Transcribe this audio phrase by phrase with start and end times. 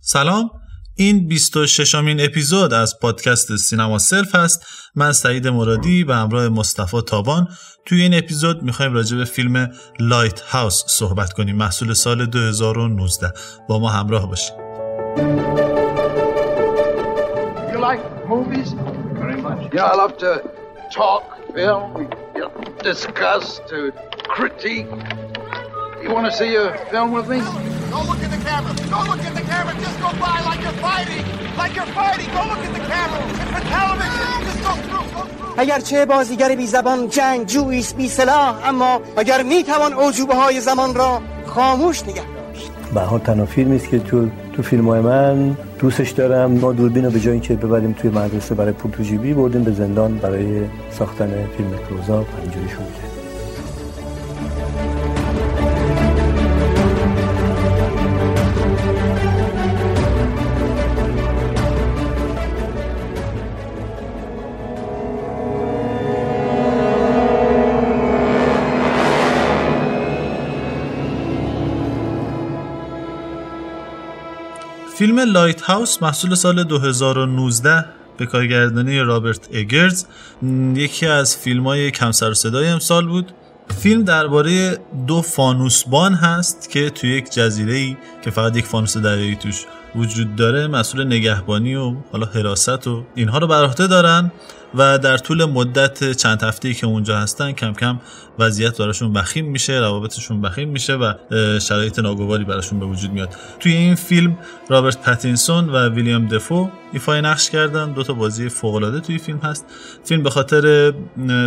[0.00, 0.50] سلام.
[0.96, 4.66] این 26 امین اپیزود از پادکست سینما سلف هست.
[4.94, 7.48] من سعید مرادی به همراه مصطفی تابان.
[7.86, 11.56] توی این اپیزود می‌خوایم راجع به فیلم Lighthouse صحبت کنیم.
[11.56, 13.32] محصول سال 2019
[13.68, 14.54] با ما همراه باشید.
[17.72, 18.18] You like
[27.92, 28.72] Don't look at the camera.
[28.94, 29.72] Don't look at the camera.
[29.84, 31.24] Just go by like you're fighting.
[31.60, 32.28] Like you're fighting.
[32.36, 33.18] Don't look at the camera.
[33.30, 34.28] It's a television.
[34.48, 35.06] Just go through.
[35.16, 35.58] Go through.
[35.58, 40.94] اگرچه بازیگر بی زبان جنگ جویس بی سلاح اما اگر می توان عجوبه های زمان
[40.94, 42.22] را خاموش نگه
[42.94, 47.04] به حال تنها فیلم است که تو تو فیلم های من دوستش دارم ما دوربین
[47.04, 51.46] رو به جایی که ببریم توی مدرسه برای پورتو جیبی بردیم به زندان برای ساختن
[51.56, 53.07] فیلم کلوزا پنجوری شده
[74.98, 77.84] فیلم Lighthouse محصول سال 2019
[78.16, 80.04] به کارگردانی رابرت اگرز
[80.74, 83.32] یکی از فیلم های کم سر و صدای امسال بود.
[83.82, 89.36] فیلم درباره دو فانوسبان هست که توی یک جزیره ای که فقط یک فانوس دریایی
[89.36, 89.64] توش
[89.96, 94.32] وجود داره مسئول نگهبانی و حالا حراست و اینها رو بر عهده دارن.
[94.74, 98.00] و در طول مدت چند هفته‌ای که اونجا هستن کم کم
[98.38, 101.12] وضعیت براشون وخیم میشه روابطشون وخیم میشه و
[101.58, 103.36] شرایط ناگواری براشون به وجود میاد.
[103.60, 107.92] توی این فیلم رابرت پتینسون و ویلیام دفو ایفای نقش کردن.
[107.92, 109.66] دو تا بازی فوق العاده توی فیلم هست.
[110.04, 110.92] فیلم به خاطر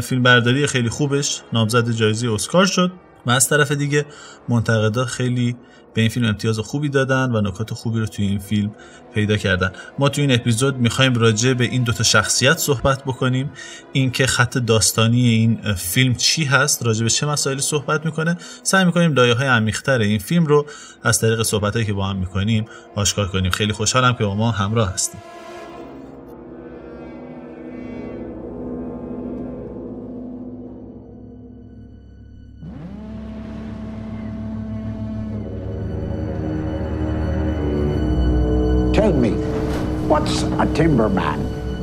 [0.03, 2.92] فیلم برداری خیلی خوبش نامزد جایزه اسکار شد
[3.25, 4.05] و از طرف دیگه
[4.49, 5.55] منتقدا خیلی
[5.94, 8.72] به این فیلم امتیاز خوبی دادن و نکات خوبی رو توی این فیلم
[9.14, 9.72] پیدا کردن.
[10.00, 13.52] ما توی این اپیزود می‌خوایم راجع به این دوتا شخصیت صحبت بکنیم.
[13.94, 18.38] اینکه خط داستانی این فیلم چی هست راجع به چه مسائلی صحبت می‌کنه.
[18.64, 20.65] سعی می‌کنیم لایه های عمیق‌تر این فیلم رو
[21.04, 22.65] از طریق صحبتهایی که با هم می‌کنیم
[22.95, 23.52] آشکار کنیم.
[23.52, 25.21] خیلی خوشحالم که با ما همراه هستیم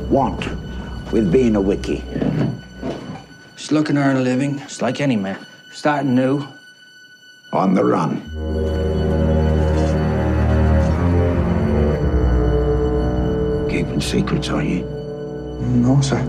[0.09, 0.47] want
[1.11, 2.03] with being a wiki?
[3.55, 5.37] Just looking to earn a living, just like any man.
[5.71, 6.45] Starting new.
[7.53, 8.21] On the run.
[13.69, 14.81] Keeping secrets, are you?
[15.61, 16.19] No, sir.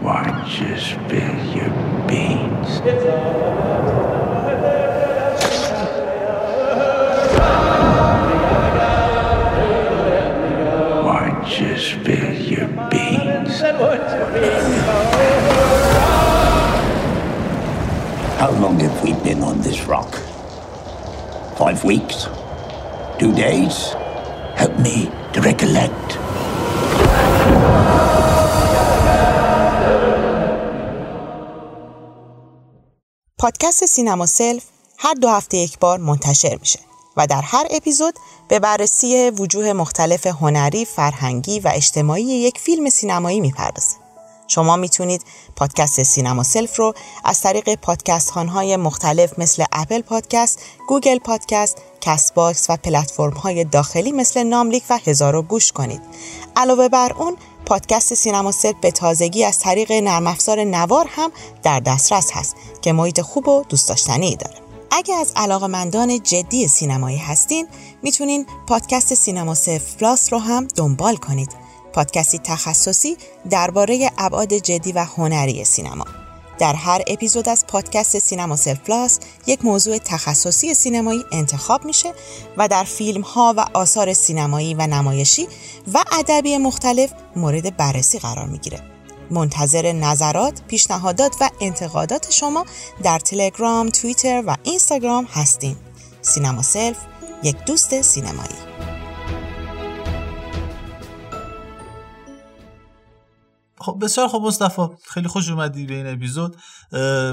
[0.00, 1.70] Why don't you spill your
[2.08, 4.13] beans?
[18.44, 20.10] How long have we been on this rock?
[21.60, 22.16] Five weeks?
[23.20, 23.76] Two days?
[24.62, 24.96] Help me
[25.32, 26.08] to recollect.
[33.38, 34.64] پادکست سینما سلف
[34.98, 36.80] هر دو هفته یک بار منتشر میشه
[37.16, 38.14] و در هر اپیزود
[38.48, 44.03] به بررسی وجوه مختلف هنری، فرهنگی و اجتماعی یک فیلم سینمایی می‌پردازه.
[44.48, 45.22] شما می‌تونید
[45.56, 46.94] پادکست سینما سلف رو
[47.24, 53.64] از طریق پادکست های مختلف مثل اپل پادکست، گوگل پادکست، کست باکس و پلتفرم های
[53.64, 56.00] داخلی مثل ناملیک و هزارو گوش کنید.
[56.56, 61.32] علاوه بر اون پادکست سینما سلف به تازگی از طریق نرم افزار نوار هم
[61.62, 64.56] در دسترس هست که محیط خوب و دوست داشتنی داره.
[64.90, 67.68] اگه از علاقمندان جدی سینمایی هستین
[68.02, 71.63] می‌تونین پادکست سینما سلف پلاس رو هم دنبال کنید.
[71.94, 73.16] پادکستی تخصصی
[73.50, 76.04] درباره ابعاد جدی و هنری سینما.
[76.58, 82.12] در هر اپیزود از پادکست سینما سلف پلاس یک موضوع تخصصی سینمایی انتخاب میشه
[82.56, 85.48] و در فیلم ها و آثار سینمایی و نمایشی
[85.94, 88.80] و ادبی مختلف مورد بررسی قرار می‌گیره.
[89.30, 92.64] منتظر نظرات، پیشنهادات و انتقادات شما
[93.02, 95.76] در تلگرام، توییتر و اینستاگرام هستیم.
[96.22, 96.96] سینما سلف
[97.42, 98.73] یک دوست سینمایی.
[103.84, 104.82] خب بسیار خب مصطفی.
[105.10, 106.56] خیلی خوش اومدی به این اپیزود.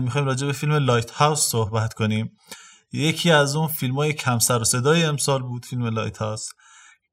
[0.02, 2.38] می‌خوایم راجع به فیلم لایت هاوس صحبت کنیم.
[2.94, 6.50] یکی از اون فیلم های کم سر و صدای امسال بود فیلم لایت هاوس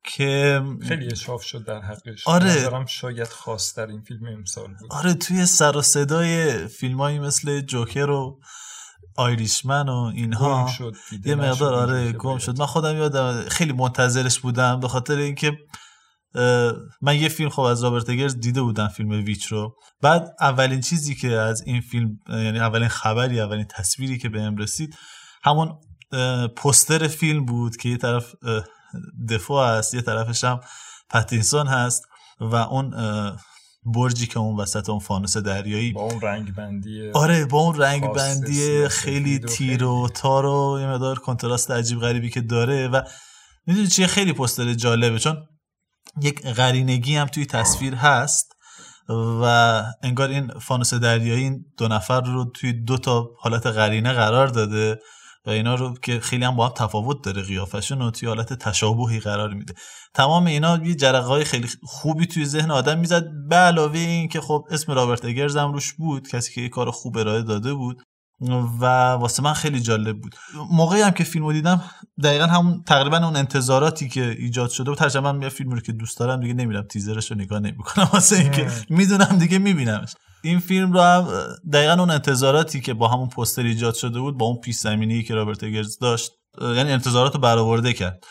[0.05, 2.29] که خیلی اجحاف شد در حقش.
[2.29, 2.45] آره.
[2.45, 4.93] به نظرم شاید خاص‌ترین فیلم امسال بود.
[4.93, 8.41] آره توی سر و صدای فیلمایی مثل جوکر و
[9.17, 10.95] آیریشمن و اینها شد،
[11.25, 12.39] یه مقدار آره گم.
[12.39, 12.59] شد.
[12.59, 15.59] من خودم یادم خیلی منتظرش بودم به خاطر اینکه
[17.03, 19.77] من یه فیلم خب از رابرت اگرز دیده بودم فیلم ویچ رو.
[20.03, 24.97] بعد اولین چیزی که از این فیلم یعنی اولین خبری اولین تصویری که بهم رسید
[25.43, 25.75] همون
[26.13, 28.35] اه، پستر فیلم بود که یه طرف
[29.29, 30.61] دفو هست یه طرفش هم
[31.11, 32.03] پتینسون هست
[32.41, 32.95] و اون
[33.95, 35.93] برجی که اون وسط اون فانوس دریایی.
[35.93, 40.87] با اون رنگ بندی آره با اون رنگ بندی خیلی تیره و تار و یه
[40.87, 43.03] مقدار کنتراست عجیب غریبی که داره و
[43.67, 45.19] می‌دونی چیه؟ خیلی پستر جالبه.
[45.19, 45.37] چون
[46.23, 48.53] یک قرینگی هم توی تصویر هست
[49.43, 54.47] و انگار این فانوس دریایی این دو نفر رو توی دو تا حالت قرینه قرار
[54.47, 54.99] داده
[55.47, 59.21] و اینا رو که خیلی هم با هم تفاوت داره قیافشون و توی حالت تشابهی
[59.21, 59.75] قرار میده.
[60.15, 64.41] تمام اینا یه جرقه های خیلی خوبی توی ذهن آدم می‌زد به علاوه این که
[64.41, 68.03] خب اسم رابرت اگرز هم روش بود کسی که یه کار خوب ارائه داده بود.
[68.81, 70.35] و واسه من خیلی جالب بود.
[70.71, 71.83] موقعی هم که فیلم رو دیدم
[72.23, 74.99] دقیقا همون تقریبا اون انتظاراتی که ایجاد شده بود.
[74.99, 78.09] ترجمه من یه فیلم رو که دوست دارم دیگه نمیرم تیزرش رو نگاه نمی‌کنم.
[78.13, 80.15] واسه اینکه می‌دونم دیگه میبینمش.
[80.43, 81.29] این فیلم رو هم
[81.73, 85.35] دقیقا اون انتظاراتی که با همون پستر ایجاد شده بود با اون پیش زمینی که
[85.35, 86.31] رابرت اگرز داشت
[86.61, 88.25] یعنی انتظارات رو برآورده کرد.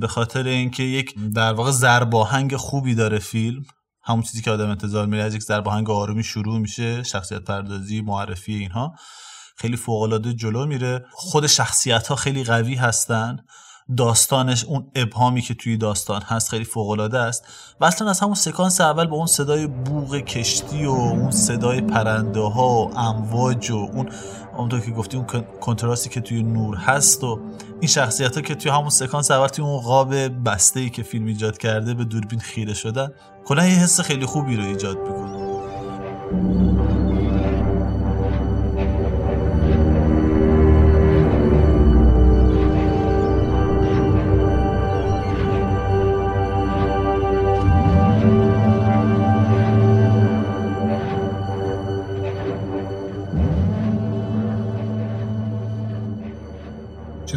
[0.00, 3.62] به خاطر اینکه یک در واقع ضرباهنگ خوبی داره فیلم.
[4.04, 8.54] همون چیزی که آدم انتظار میره از یک ضرباهنگ آرومی شروع میشه شخصیت پردازی معرفی
[8.54, 8.94] اینها.
[9.60, 11.04] خیلی فوق العاده جلو میره.
[11.10, 13.36] خود شخصیت ها خیلی قوی هستن.
[13.96, 17.44] داستانش اون ابهامی که توی داستان هست خیلی فوق العاده است.
[17.80, 22.40] و اصلا از همون سکانس اول با اون صدای بوغ کشتی و اون صدای پرنده
[22.40, 24.08] ها و امواج و اون
[24.56, 27.40] اونطور که گفتی اون کن- کنتراستی که توی نور هست و
[27.80, 30.14] این شخصیت ها که توی همون سکانس اول توی اون قاب
[30.48, 33.12] بسته ای که فیلم ایجاد کرده به دوربین خیره شدن
[33.44, 36.77] کلا یه حس خیلی خوبی رو ایجاد می‌کنه.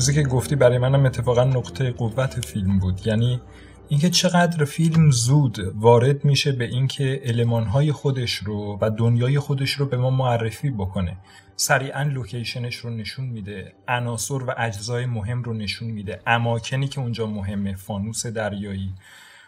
[0.02, 3.08] چیزی که گفتی برای منم اتفاقا نقطه قوت فیلم بود.
[3.08, 3.42] یعنی
[3.90, 9.86] اینکه چقدر فیلم زود وارد میشه به اینکه المانهای خودش رو و دنیای خودش رو
[9.86, 11.18] به ما معرفی بکنه.
[11.56, 16.22] سریعا لوکیشنش رو نشون میده عناصر و اجزای مهم رو نشون میده.
[16.28, 18.94] اماکنی که اونجا مهمه فانوس دریایی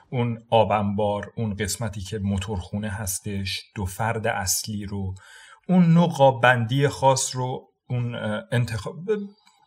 [0.10, 5.16] اون آبنبار اون قسمتی که موتورخونه هستش دو فرد اصلی رو
[5.70, 8.16] اون نوع بندی خاص رو اون
[8.52, 8.96] انتخاب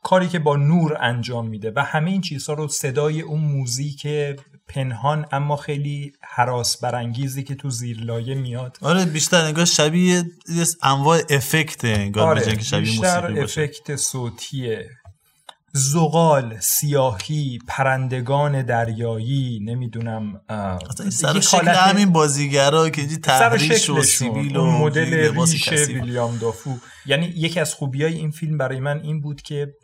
[0.06, 4.06] کاری که با نور انجام میده و همه این چیزها رو صدای اون موزیک
[4.68, 8.78] پنهان اما خیلی حراس برانگیزی که تو زیر لایه میاد.
[8.82, 13.62] آره بیشتر انگار شبیه یه انواع افکت انگار شبیه بیشتر موسیقی باشه.
[13.62, 14.90] افکت صوتیه
[15.72, 24.56] زغال سیاهی پرندگان دریایی نمی‌دونم اصلا سر شکل همین بازیگرا که اینجی تحریش و سیبیل
[24.56, 25.68] و مدل ریش.
[25.72, 26.70] ویلیام دافو.
[27.06, 29.74] یعنی یکی از خوبیای این فیلم برای من این بود که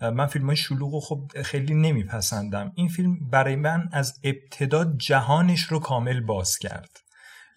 [0.00, 2.72] من فیلم های شلوغ و خب خیلی نمیپسندم.
[2.74, 7.00] این فیلم برای من از ابتدا جهانش رو کامل باز کرد.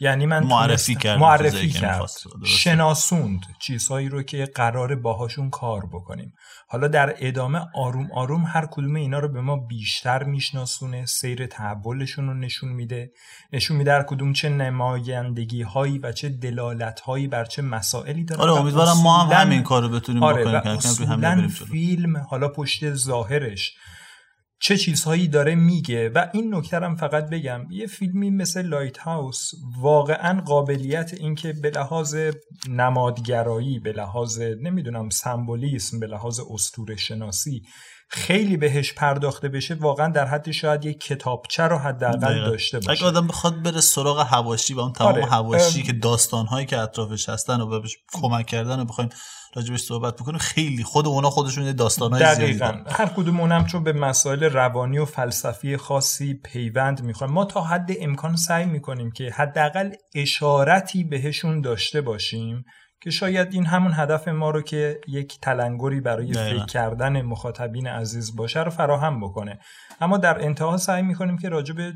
[0.04, 2.10] یعنی من معرفی تونستم- کرد معرفی کرد.
[2.46, 6.34] شناسوند چیزهایی رو که قرار باهاشون کار بکنیم
[6.68, 12.28] حالا در ادامه آروم آروم هر کدوم اینا رو به ما بیشتر میشناسونه سیر تحولشون
[12.28, 13.12] رو نشون میده
[13.54, 18.42] نشون میده هر کدوم چه نمایندگی هایی و چه دلالت هایی بر چه مسائلی داره
[18.42, 20.62] آره امیدوارم ما هم همین کار رو بتونیم آره بکنیم.
[21.72, 23.74] فیلم حالا پشت ظاهرش
[24.62, 29.52] چه چیزهایی داره میگه و این نکته هم فقط بگم یه فیلمی مثل لایت هاوس
[29.80, 32.16] واقعا قابلیت اینکه به لحاظ
[32.70, 37.62] نمادگرایی به لحاظ نمی‌دونم سمبولیسم به لحاظ اسطوره شناسی
[38.10, 42.46] خیلی بهش پرداخته بشه واقعا در حد شاید یک کتابچه رو حداقل.
[42.46, 45.86] داشته باشه اگه آدم بخواد بره سراغ هواشی و اون تمام آره، هواشی ام.
[45.86, 49.10] که داستانهایی که اطرافش هستن و بهش کمک کردن و بخوایم
[49.56, 52.84] راجبش صحبت بکنیم خیلی خود اونا خودشون یه داستانهای زیادی دارن.
[52.90, 57.92] هر کدوم اونم چون به مسائل روانی و فلسفی خاصی پیوند می‌خورن ما تا حد
[58.02, 62.66] امکان سعی می‌کنیم که حداقل اشارتی بهشون داشته باشیم
[63.04, 66.34] که شاید این همون هدف ما رو که یک تلنگری برای.
[66.34, 69.60] فکر کردن مخاطبین عزیز باشه رو فراهم بکنه.
[70.02, 71.94] اما در انتها سعی می‌کنیم که راجع به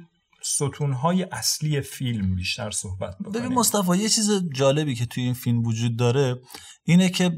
[0.47, 3.53] ستونهای اصلی فیلم بیشتر صحبت ببین بکنیم.
[3.53, 6.41] مصطفی یه چیز جالبی که توی این فیلم وجود داره
[6.83, 7.31] اینه که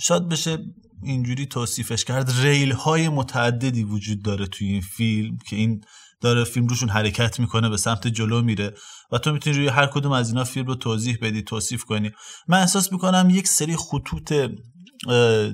[0.00, 0.58] شاید بشه
[1.02, 5.84] اینجوری توصیفش کرد ریل های متعددی وجود داره توی این فیلم که این
[6.20, 8.74] داره فیلم روشون حرکت می‌کنه به سمت جلو میره
[9.12, 12.10] و تو می‌تونی روی هر کدوم از اینا فیلم رو توضیح بدی توصیف کنی.
[12.48, 14.32] من احساس می‌کنم یک سری خطوط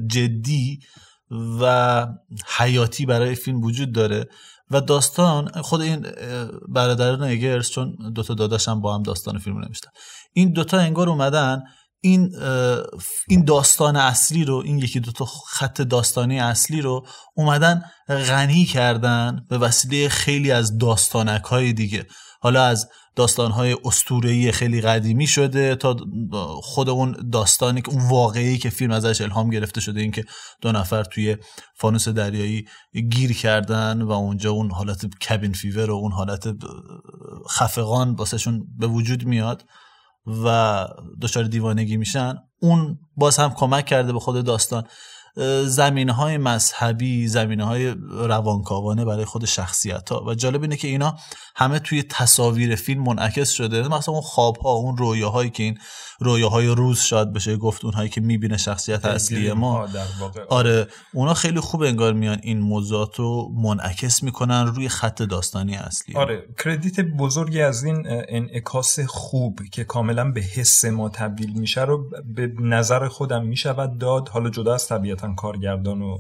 [0.06, 0.80] جدی
[1.60, 2.06] و
[2.56, 4.28] حیاتی برای فیلم وجود داره.
[4.70, 6.06] و داستان خود این
[6.68, 9.90] برادران اگرز چون دوتا داداشم با هم داستان فیلم نمیشتن
[10.32, 11.62] این دوتا انگار اومدن
[12.00, 12.30] این
[13.28, 19.58] این داستان اصلی رو این یکی دوتا خط داستانی اصلی رو اومدن غنی کردن به
[19.58, 22.06] وسیله خیلی از داستانک های دیگه.
[22.40, 25.96] حالا از داستانهای استورهی خیلی قدیمی شده تا
[26.62, 30.24] خود اون داستانی که اون واقعی که فیلم ازش الهام گرفته شده این که
[30.60, 31.36] دو نفر توی
[31.74, 32.64] فانوس دریایی
[33.10, 36.48] گیر کردن و اونجا اون حالت کبین فیور و اون حالت
[37.50, 39.64] خفقان باسهشون به وجود میاد
[40.44, 40.86] و
[41.22, 42.34] دچار دیوانگی میشن.
[42.60, 44.84] اون باز هم کمک کرده به خود داستان.
[45.66, 51.16] زمینه های مذهبی زمینه های روانکاوانه برای خود شخصیت ها و جالب اینه که اینا
[51.56, 53.88] همه توی تصاویر فیلم منعکس شده.
[53.88, 55.78] مثلا اون خواب ها اون رویاهایی که این
[56.20, 59.88] رویاهای روز شاید بشه گفت اونهایی که می‌بینه شخصیت اصلی ما.
[60.48, 66.16] آره اونا خیلی خوب انگار میان این موضوعات رو منعکس می‌کنن روی خط داستانی اصلی.
[66.16, 72.10] آره کردیت بزرگی از این انعکاس خوب که کاملا به حس ما تبدیل میشه رو
[72.34, 74.28] به نظر خودم می‌شود داد.
[74.28, 76.18] حالا جدا از طبیعتا کارگردان و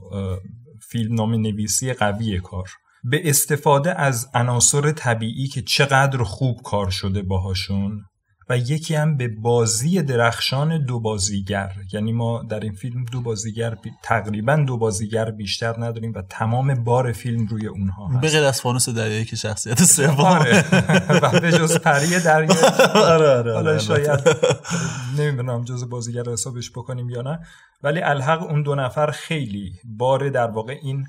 [0.90, 2.68] فیلم نام نویسی قوی کار.
[3.04, 8.04] به استفاده از عناصر طبیعی که چقدر خوب کار شده باهاشون
[8.50, 11.72] و یکی هم به بازی درخشان دو بازیگر.
[11.92, 17.12] یعنی ما در این فیلم دو بازیگر تقریبا دو بازیگر بیشتر نداریم و تمام بار
[17.12, 18.20] فیلم روی اونها هست.
[18.20, 20.20] به غیر از فانوس دریایی که شخصیت سوم.
[20.20, 20.64] آره.
[21.22, 22.60] و به جز پری دریایی
[22.94, 24.20] آره آره حالا شاید
[25.18, 27.38] نمی‌دونم جز بازیگر حسابش بکنیم یا نه.
[27.82, 31.06] ولی الحق اون دو نفر خیلی بار در واقع این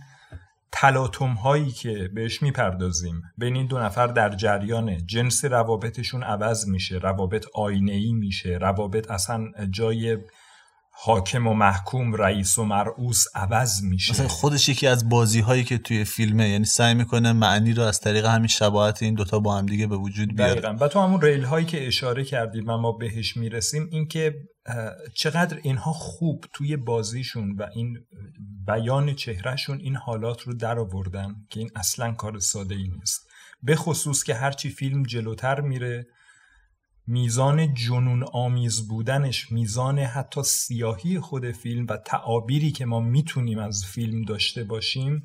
[0.81, 3.21] تلاتوم هایی که بهش می‌پردازیم.
[3.38, 9.12] بین این دو نفر در جریان جنس روابطشون عوض میشه روابط آینه ای میشه روابط
[9.12, 10.17] اصلا جای
[11.01, 14.13] حاکم و محکوم رئیس و مرعوس عوض میشه.
[14.13, 18.00] مثلا خودش یکی از بازی هایی که توی فیلمه یعنی سعی می‌کنه معنی رو از
[18.00, 20.53] طریق همین شباهت این دوتا با هم دیگه به وجود بیاره.
[20.53, 20.86] دقیقا.
[20.86, 24.36] و تو همون ریل هایی که اشاره کردیم و ما بهش می‌رسیم این که
[25.13, 27.98] چقدر اینها خوب توی بازیشون و این
[28.68, 33.27] بیان چهرهشون این حالات رو در آوردن که این اصلا کار ساده ای نیست.
[33.63, 36.08] به خصوص که هرچی فیلم جلوتر میره
[37.11, 43.85] میزان جنون آمیز بودنش میزان حتی سیاهی خود فیلم و تعابیری که ما می‌تونیم از
[43.85, 45.23] فیلم داشته باشیم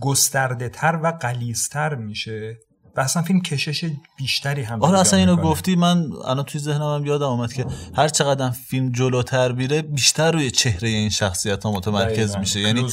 [0.00, 2.58] گسترده تر و قلیزتر میشه
[2.96, 7.06] و اصلا فیلم کشش بیشتری هم آره اصلا اینو گفتی من الان توی ذهنم هم
[7.06, 7.66] یادم آمد که
[7.96, 12.60] هر چقدر فیلم جلوتر میره بیشتر روی چهره این شخصیت ها متمرکز میشه.
[12.60, 12.86] یعنی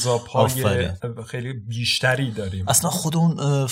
[1.26, 2.68] خیلی بیشتری داریم.
[2.68, 3.66] اصلا خود اون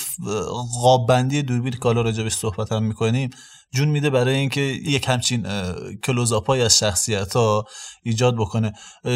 [0.82, 3.30] قاب بندی دوربین که حالا راجبش صحبت هم می‌کنیم
[3.74, 5.46] جون میده برای اینکه یک همچین
[6.04, 7.64] close-up ای از شخصیت ها
[8.02, 8.72] ایجاد بکنه.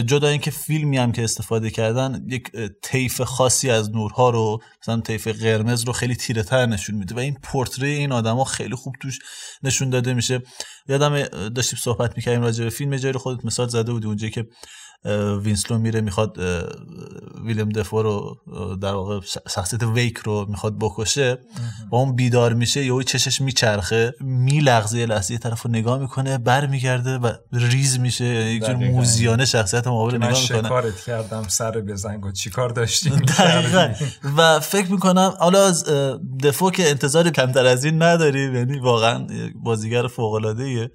[0.06, 2.50] جدا اینکه فیلمی هم که استفاده کردن یک
[2.82, 7.18] طیف خاصی از نورها رو مثلا طیف قرمز رو خیلی تیره تر نشون میده و
[7.18, 9.18] این portrait ی این آدما خیلی خوب توش
[9.62, 10.42] نشون داده میشه.
[10.88, 14.46] یادم داشتیم صحبت می‌کردیم راجع به فیلم جای خودت مثال زده بودی اونجا که
[15.42, 16.38] وینسلو میره می‌خواد
[17.44, 18.36] ویلم دفو رو
[18.82, 21.38] در واقع شخصیت ویک رو می‌خواد بکشه.
[21.92, 26.38] و اون بیدار میشه یهو چشش میچرخه میلغزه یه لحظه یه طرف رو نگاه می‌کنه
[26.38, 28.24] برمیگرده و ریز میشه.
[28.24, 30.62] یک جور موزیانه شخصیت مقابل نگاه می‌کنه.
[30.62, 33.92] شکارت کردم سر بزنگ و چیکار داشتی؟ دقیقا.
[34.36, 35.84] و فکر می‌کنم حالا از
[36.42, 39.26] دفو که انتظار کمتر از این نداریم یعنی واقعا
[39.62, 40.90] بازیگر فوق العاده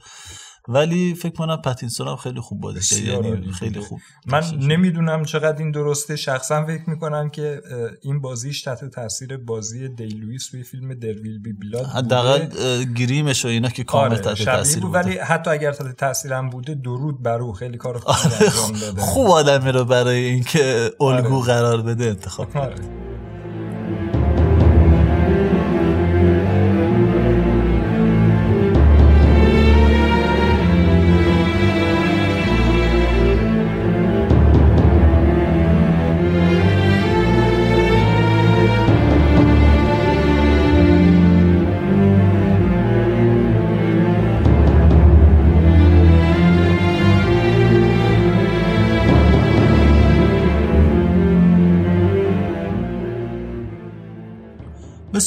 [0.68, 5.58] ولی فکر کنم پتینسون هم خیلی خوب بازی کرد یعنی خیلی خوب من نمی‌دونم چقدر
[5.58, 6.16] این درسته.
[6.16, 7.62] شخصا فکر می‌کنم که
[8.02, 12.48] این بازیش تحت تاثیر بازی دیلویس توی فیلم درویل بی بلاد حداقل
[12.84, 16.76] گریمش و اینا که کامل آره تحت تاثیر بود ولی حتی اگر تحت تاثیرم بوده
[16.76, 17.54] درود بر او.
[17.54, 19.02] خیلی کار خوب انجام داده.
[19.02, 21.46] خوب آدمی رو برای اینکه الگو آره.
[21.46, 22.76] قرار بده انتخاب آره.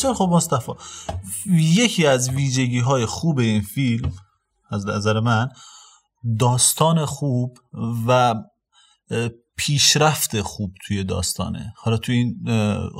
[0.05, 0.73] بسیار خوب مصطفی.
[1.47, 4.13] یکی از ویژگی های خوب این فیلم
[4.71, 5.49] از نظر من
[6.39, 7.59] داستان خوب
[8.07, 8.35] و
[9.57, 11.73] پیشرفت خوب توی داستانه.
[11.77, 12.35] حالا توی این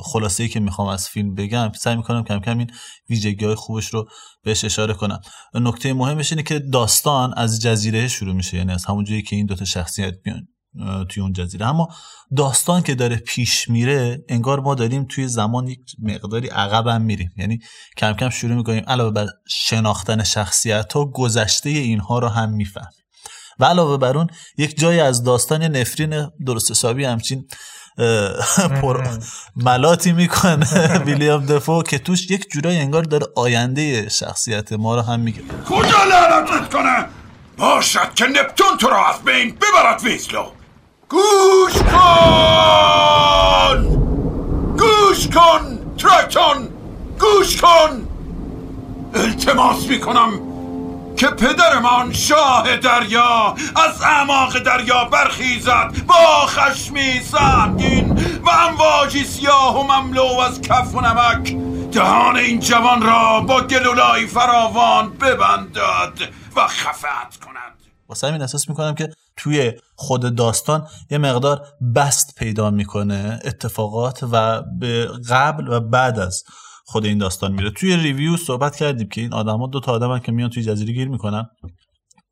[0.03, 2.71] خلاصه ای که می‌خوام از فیلم بگم سعی می‌کنم کم کم این
[3.09, 4.09] ویژگی های خوبش رو
[4.43, 5.19] بهش اشاره کنم.
[5.53, 9.45] نکته مهمش اینه که داستان از جزیره شروع میشه یعنی از همون جایی که این
[9.45, 10.47] دوتا شخصیت میان.
[11.09, 11.67] توی اون جزیره.
[11.67, 11.87] اما
[12.37, 17.31] داستان که داره پیش میره انگار ما داریم توی زمان یک مقداری عقبم میریم.
[17.37, 17.59] یعنی
[17.97, 22.89] کم کم شروع می‌کنیم علاوه بر شناختن شخصیت ها گذشته اینها رو هم میفهم
[23.59, 24.27] و علاوه بر اون
[24.57, 27.47] یک جایی از داستان نفرین درست حسابی همچین
[28.81, 29.07] پر
[29.55, 30.65] ملاتی می‌کنه
[31.05, 36.03] ویلیام دفو که توش یک جورایی انگار داره آینده شخصیت ما رو هم میگه کجا
[36.03, 37.05] لعنتت کنه؟
[37.57, 40.51] باشد که نپتون تو را از بین ببرد ویسلو
[41.09, 43.83] گوش کن!
[44.77, 46.69] گوش کن ترایتون
[47.19, 48.07] گوش کن!
[49.13, 50.39] التماس می‌کنم
[51.17, 55.91] که پدرمان شاه دریا از اعماق دریا برخیزد.
[56.07, 58.11] با خشمی سهمگین
[58.45, 61.55] و امواجی سیاه و مملو از کف و نمک.
[61.91, 66.19] دهان این جوان را با گلولای فراوان ببندد
[66.55, 67.73] و خفت کند.
[68.09, 74.63] واسه همین احساس می‌کنم که توی خود داستان یه مقدار بسط پیدا می‌کنه اتفاقات و
[74.79, 76.43] به قبل و بعد از
[76.85, 77.71] خود این داستان میره.
[77.71, 81.07] توی review صحبت کردیم که این آدما دو تا آدمن که میان توی جزیره گیر
[81.07, 81.45] می‌کنن.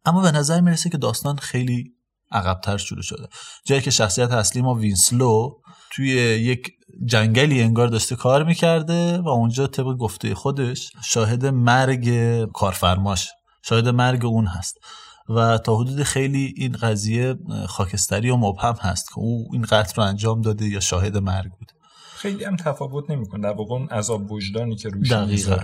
[0.05, 1.93] اما به نظر می‌رسه که داستان خیلی
[2.31, 3.27] عقبتر شروع شده.
[3.65, 5.49] جایی که شخصیت اصلی ما وینسلو
[5.91, 6.71] توی یک
[7.05, 12.09] جنگلی انگار داشته کار می‌کرده و اونجا طبق گفته خودش شاهد مرگ
[12.51, 13.29] کارفرماش
[13.65, 14.77] شاهد مرگ اون هست.
[15.29, 17.35] و تا حدود خیلی این قضیه
[17.67, 21.71] خاکستری و مبهم هست که او این قتل رو انجام داده یا شاهد مرگ بود.
[22.15, 23.41] خیلی هم تفاوت نمی‌کنه.
[23.41, 25.57] در واقع اون عذاب وجدانی که روش دقیقا.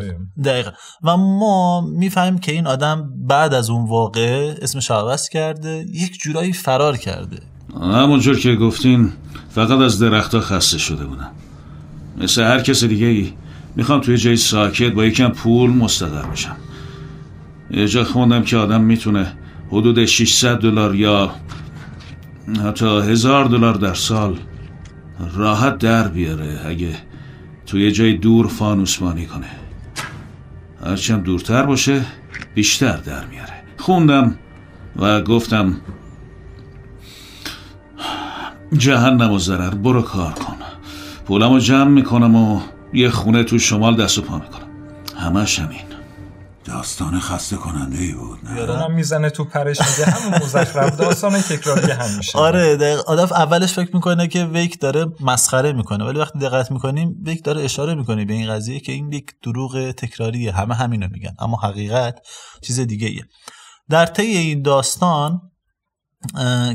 [0.44, 0.72] دقیقا.
[1.04, 6.54] و ما می‌فهمیم که این آدم بعد از اون واقع اسمش عوض کرده یک جورایی
[6.54, 7.40] فرار کرده.
[7.82, 9.14] همونجور که گفتین
[9.50, 11.32] فقط از درختها خسته شده بودم
[12.18, 13.34] مثل هر کس دیگه ای
[13.76, 16.58] می‌خوام توی جای ساکت با یکم پول مستقر بشم.
[17.72, 19.38] یه جا خوندم که آدم می‌تونه
[19.72, 21.32] حدود 600 دلار یا
[22.66, 24.40] حتی هزار دلار در سال
[25.36, 26.96] راحت در بیاره اگه
[27.66, 29.50] توی جای دور فانوسمانی کنه.
[30.86, 32.06] هرچم دورتر باشه
[32.56, 33.54] بیشتر در میاره.
[33.78, 34.36] خوندم
[34.96, 35.78] و گفتم
[38.78, 40.56] جهنم و ضرر برو کار کن.
[41.26, 42.62] پولم رو جمع می‌کنم و
[42.94, 44.68] یه خونه تو شمال دست و پا می‌کنم.
[45.18, 45.89] همش همین.
[46.70, 51.92] داستان خسته کننده ای بود نه؟ یادم می‌زنه تو پرش میگه همون مزخرف داستان تکراری
[51.92, 56.72] همیشه آره دقیق آدم اولش فکر می‌کنه که ویک داره مسخره می‌کنه ولی وقتی دقت
[56.72, 60.52] می‌کنیم ویک داره اشاره می‌کنه به این قضیه که این یک دروغ تکراریه.
[60.52, 62.20] همه همینو میگن اما حقیقت
[62.62, 63.24] چیز دیگه ایه
[63.90, 65.42] در طی این داستان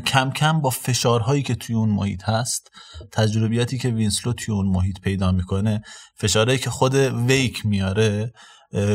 [0.07, 2.70] کم کم با فشارهایی که توی اون محیط هست
[3.12, 5.83] تجربیاتی که وینسلو توی اون محیط پیدا می‌کنه
[6.16, 8.33] فشارهایی که خود ویک میاره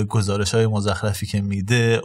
[0.09, 2.01] گزارش های مزخرفی که میده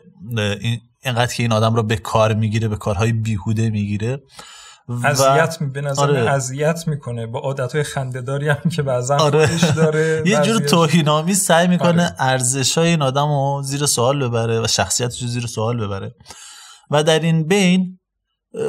[1.05, 4.23] اینقدر که این آدم رو به کار می‌گیره به کارهای بیهوده می‌گیره
[5.05, 6.31] اذیت به نظر آره.
[6.31, 9.51] اذیت می‌کنه با عادت های خندهداری هم که بعضا آره.
[9.77, 12.15] داره یه جور توهینامی سعی می‌کنه آره.
[12.19, 16.15] ارزش های این آدم رو زیر سوال ببره و شخصیتش رو زیر سوال ببره
[16.91, 17.99] و در این بین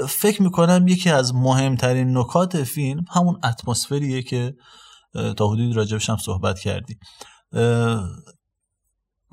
[0.07, 4.53] فکر می‌کنم یکی از مهمترین نکات فیلم همون اتمسفریه که
[5.37, 6.97] تا حدود راجبش هم صحبت کردی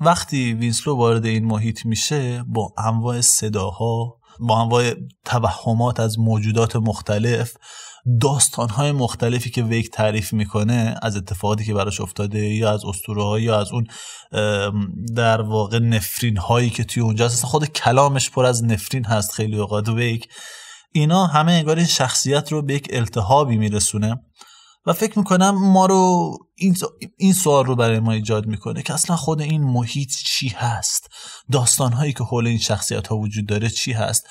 [0.05, 4.93] وقتی وینسلو وارد این محیط میشه با انواع صداها با انواع
[5.25, 7.53] توهمات از موجودات مختلف
[8.21, 13.59] داستانهای مختلفی که ویک تعریف می‌کنه از اتفاقاتی که براش افتاده یا از اسطوره یا
[13.59, 13.87] از اون
[15.15, 17.45] در واقع نفرین هایی که توی اونجا هست.
[17.45, 19.89] خود کلامش پر از نفرین هست خیلی اوقات.
[19.89, 20.29] ویک
[20.91, 24.19] اینا همه انگار این شخصیت رو به یک التهابی میرسونه.
[24.85, 26.75] و فکر می‌کنم ما رو این,
[27.17, 31.09] این سوال رو برای ما ایجاد می‌کنه که اصلا خود این محیط چی هست؟
[31.51, 34.27] داستانهایی که حول این شخصیت ها وجود داره چی هست؟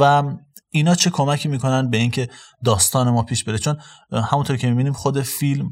[0.00, 0.22] و
[0.70, 2.28] اینا چه کمکی می‌کنن به اینکه
[2.64, 3.76] داستان ما پیش بره؟ چون
[4.12, 5.70] همونطور که می‌بینیم خود فیلم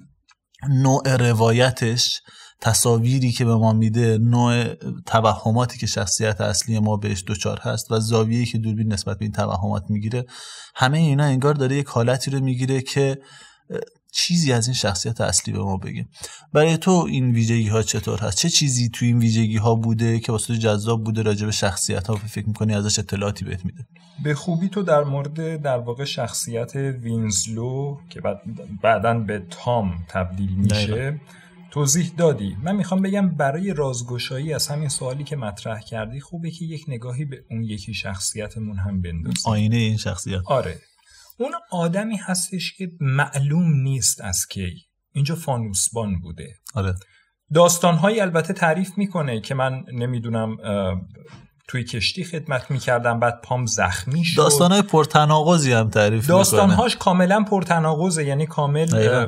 [0.68, 2.20] نوع روایتش
[2.60, 4.74] تصاویری که به ما میده نوع
[5.06, 9.32] توهماتی که شخصیت اصلی ما بهش دچار هست و زاویه‌ای که دوربین نسبت به این
[9.32, 10.24] توهمات می‌گیره
[10.74, 13.18] همه اینا انگار داره یک حالتی رو می‌گیره که
[14.16, 16.08] چیزی از این شخصیت اصلی به ما بگیم
[16.52, 20.32] برای تو این ویژگی ها چطور هست؟ چه چیزی تو این ویژگی ها بوده که
[20.32, 23.86] واسه جذاب بوده راجع به شخصیت ها فکر می‌کنی ازش اطلاعاتی بهت میده؟
[24.24, 28.40] به خوبی تو در مورد در واقع شخصیت وینزلو که بعد
[28.82, 31.20] بعدا به تام تبدیل میشه
[31.70, 32.56] توضیح دادی.
[32.62, 37.24] من می‌خوام بگم برای رازگشایی از همین سوالی که مطرح کردی خوبه که یک نگاهی
[37.24, 40.40] به اون یکی شخصیتمون هم بندازیم آینه این شخصیت.
[40.46, 40.78] آره.
[41.38, 44.86] اون آدمی هستش که معلوم نیست از کی.
[45.14, 46.54] اینجا فانوسبان بوده.
[46.74, 46.94] آره.
[47.54, 50.56] داستانهایی البته تعریف می‌کنه که من نمی‌دونم
[51.68, 54.36] توی کشتی خدمت می‌کردم بعد پام زخمی شد.
[54.36, 59.26] داستانهای پرتناقضی هم تعریف داستانهاش کاملا پرتناقضه یعنی کامل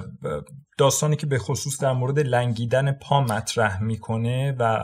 [0.78, 4.82] داستانی که به خصوص در مورد لنگیدن پا مطرح می‌کنه و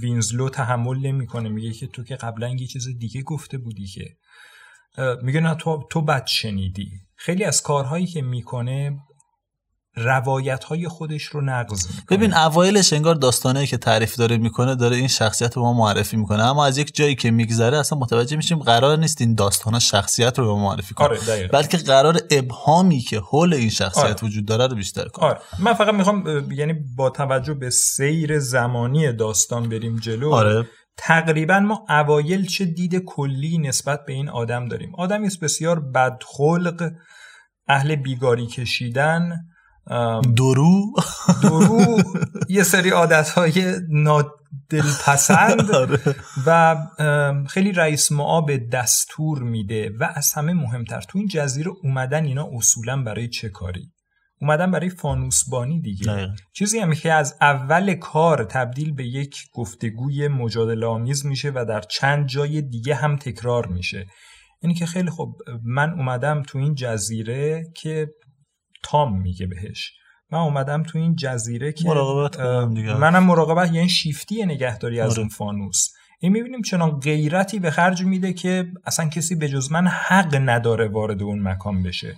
[0.00, 1.48] وینزلو تحمل نمی‌کنه.
[1.48, 4.04] میگه که تو که قبلا یه چیز دیگه گفته بودی که
[5.22, 6.90] میگه نه تو تو بد شنیدی.
[7.16, 8.98] خیلی از کارهایی که می‌کنه
[9.96, 12.18] روایت های خودش رو نقض می‌کنه.
[12.18, 16.42] ببین اوایلش انگار داستانه که تعریف داره می‌کنه داره این شخصیت رو ما معرفی می‌کنه.
[16.42, 20.44] اما از یک جایی که میگذره اصلا متوجه میشیم قرار نیست این داستان شخصیت رو
[20.44, 21.06] به ما معرفی کنه.
[21.08, 24.16] آره بلکه قرار ابهامی که حول این شخصیت آره.
[24.22, 25.24] وجود داره رو بیشتر کنه.
[25.24, 25.40] آره.
[25.58, 30.32] من فقط می‌خوام یعنی با توجه به سیر زمانی داستان بریم جلو.
[30.32, 30.66] آره.
[30.98, 34.94] تقریبا ما اوایل چه دید کلی نسبت به این آدم داریم.
[34.94, 36.92] آدمی است بسیار بدخلق
[37.68, 39.32] اهل بیگاری کشیدن
[40.36, 40.92] درو
[41.42, 42.02] درو
[42.48, 45.70] یه سری عادت های نادلپسند
[46.46, 46.76] و
[47.48, 53.02] خیلی رئیس معاب دستور میده و از همه مهمتر تو این جزیره اومدن اینا اصولا
[53.02, 53.92] برای چه کاری؟
[54.40, 56.28] اومدن برای فانوسبانی دیگه.
[56.52, 61.80] چیزی هم که از اول کار تبدیل به یک گفتگوی مجادله آمیز میشه و در
[61.80, 64.06] چند جای دیگه هم تکرار میشه.
[64.62, 65.32] اینی که خیلی خب
[65.64, 68.08] من اومدم تو این جزیره که
[68.82, 69.92] تام میگه بهش.
[70.30, 72.40] من اومدم تو این جزیره که مراقبت
[73.00, 75.88] منم مراقبت یعنی شیفتی نگهداری از اون فانوس.
[76.20, 80.88] این می‌بینیم چنان غیرتی به خرج میده که اصلا کسی به جز من حق نداره
[80.88, 82.16] وارد اون مکان بشه.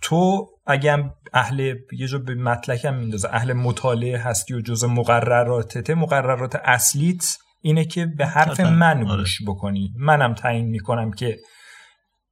[0.00, 3.28] تو اگه اهل یه جو به مطلقم میندازه.
[3.32, 5.94] اهل مطالعه هستی و جز مقرراتته.
[5.94, 9.92] مقررات اصلیت اینه که به حرف من گوش بکنی.
[9.98, 11.38] منم تعیین می‌کنم که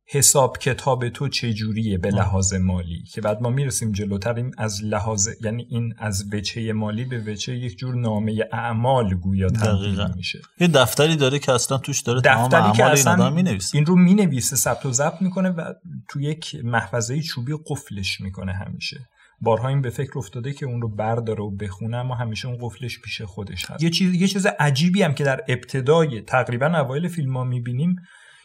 [0.09, 5.66] حساب کتاب تو چجوریه به لحاظ مالی؟ که بعد ما می‌رسیم جلوتر از لحاظ یعنی
[5.71, 10.40] این از وچه مالی به وچه یک جور نامه اعمال گویا تبدیل میشه.
[10.61, 14.87] یه دفتری داره که اصلا توش داره دفتری که اصلا این, این رو می‌نویسه ثبت
[14.87, 15.73] و ضبط می‌کنه و
[16.09, 19.01] تو یک محفظه چوبی قفلش می‌کنه همیشه.
[19.40, 23.01] بارها این به فکر افتاده که اون رو برداره و بخونه اما همیشه اون قفلش
[23.01, 23.83] پیش خودش هست.
[23.83, 27.97] یه چیز یه چیز عجیبی هم که در ابتدای تقریبا اوایل فیلم ها می‌بینیم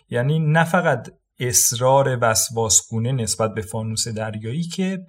[0.09, 5.05] یعنی نه فقط اصرار وسواسگونه نسبت به فانوس دریایی که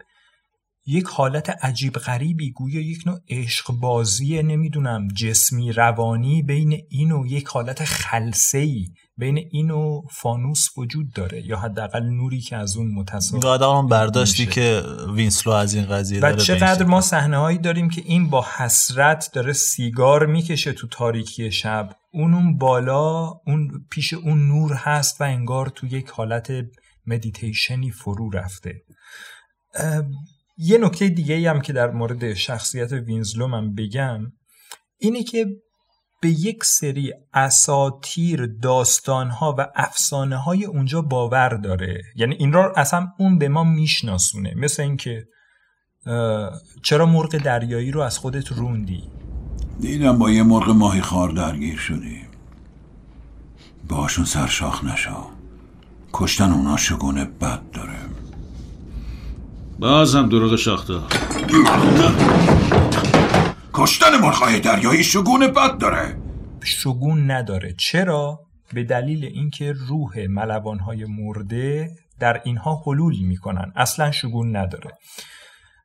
[0.87, 7.27] یک حالت عجیب غریبی گویا یک نوع عشق بازی نمی‌دونم جسمی روانی بین این و
[7.27, 12.95] یک حالت خلسهی بین این و فانوس وجود داره یا حداقل نوری که از اون
[12.95, 14.83] متصادف اون برداشتی که
[15.15, 19.31] وینسلو از این قضیه داره و چقدر ما صحنه هایی داریم که این با حسرت
[19.35, 21.97] داره سیگار می‌کشه تو تاریکی شب.
[22.13, 26.53] اون اون بالا اون پیش اون نور هست و انگار تو یک حالت
[27.07, 28.83] مدیتیشنی فرو رفته.
[30.57, 34.33] یه نکته دیگه هم که در مورد شخصیت وینزلو من بگم
[34.99, 35.47] اینه که
[36.23, 42.03] به یک سری اساطیر داستانها و افسانه های اونجا باور داره.
[42.17, 44.55] یعنی این را اصلا اون به ما میشناسونه.
[44.57, 45.27] مثل اینکه
[46.83, 49.03] چرا مرغ دریایی رو از خودت روندی؟
[49.81, 52.21] دیدم با یه مرغ ماهی خار درگیر شدی.
[53.89, 55.27] باشون سرشاخ نشا
[56.13, 57.99] کشتن اونا شگونه بد داره؟
[59.79, 60.95] بازم دروغ شاخته
[63.75, 66.17] کشتن مرغای دریایی شگون بد داره.
[66.65, 67.75] شگون نداره.
[67.79, 68.41] چرا؟
[68.75, 73.73] به دلیل اینکه روح ملوانهای مرده در اینها حلول می‌کنن.
[73.77, 74.91] اصلا شگون نداره.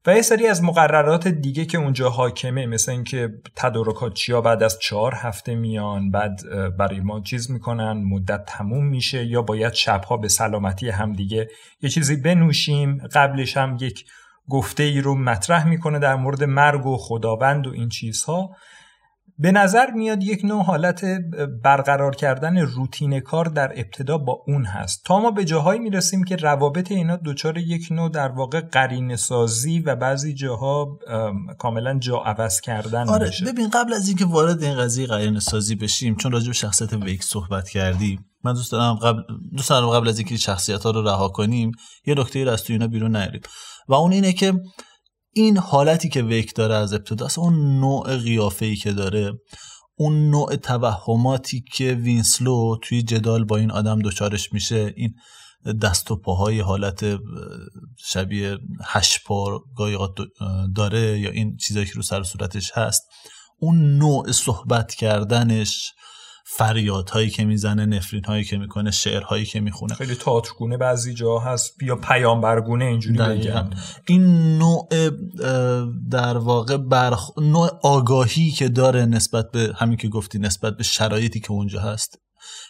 [0.05, 4.79] و یه سری از مقررات دیگه که اونجا حاکمه مثل اینکه تدارکات چیا بعد از
[4.79, 6.41] چهار هفته میان بعد
[6.77, 11.49] برای ما چیز می‌کنن مدت تموم میشه یا باید شبها به سلامتی همدیگه
[11.81, 14.05] یه چیزی بنوشیم قبلش هم یک
[14.49, 18.49] گفته ای رو مطرح می‌کنه در مورد مرگ و خداوند و این چیزها.
[19.39, 21.05] به نظر میاد یک نوع حالت
[21.63, 25.03] برقرار کردن روتین کار در ابتدا با اون هست.
[25.05, 29.79] تا ما به جاهایی می‌رسیم که روابط اینا دچار یک نوع در واقع قرین سازی
[29.79, 30.99] و بعضی جاها
[31.59, 36.15] کاملا جا عوض کردن آره ببین قبل از اینکه وارد این قضیه قرین سازی بشیم
[36.15, 39.21] چون راجع به شخصیت ویک صحبت کردیم من دوست دارم قبل
[39.55, 41.71] دوست دارم قبل از اینکه شخصیت ها رو رها کنیم
[42.05, 43.41] یه نکته را از تو اینا بیرون نیاریم.
[43.87, 44.53] و اون اینه که
[45.33, 49.33] این حالتی که ویک داره از ابتدا اون نوع قیافه ای که داره
[49.95, 55.13] اون نوع توهماتی که وینسلو توی جدال با این آدم دچارش میشه این
[55.81, 57.19] دست و پاهای حالت
[57.97, 59.63] شبیه هشت پا
[60.75, 63.01] داره یا این چیزایی که رو سر صورتش هست
[63.59, 65.93] اون نوع صحبت کردنش
[66.49, 69.93] فریادهایی که می‌زنه نفرین هایی که می‌کنه شعرهایی که می‌خونه.
[69.93, 71.83] خیلی تئاترگونه بعضی جا هست.
[71.83, 73.69] یا پیامبرگونه اینجوری بگم.
[74.05, 74.87] این نوع
[76.11, 77.29] در واقع برخ...
[77.37, 82.19] نوع آگاهی که داره نسبت به همین که گفتی نسبت به شرایطی که اونجا هست.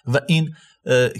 [0.05, 0.49] و این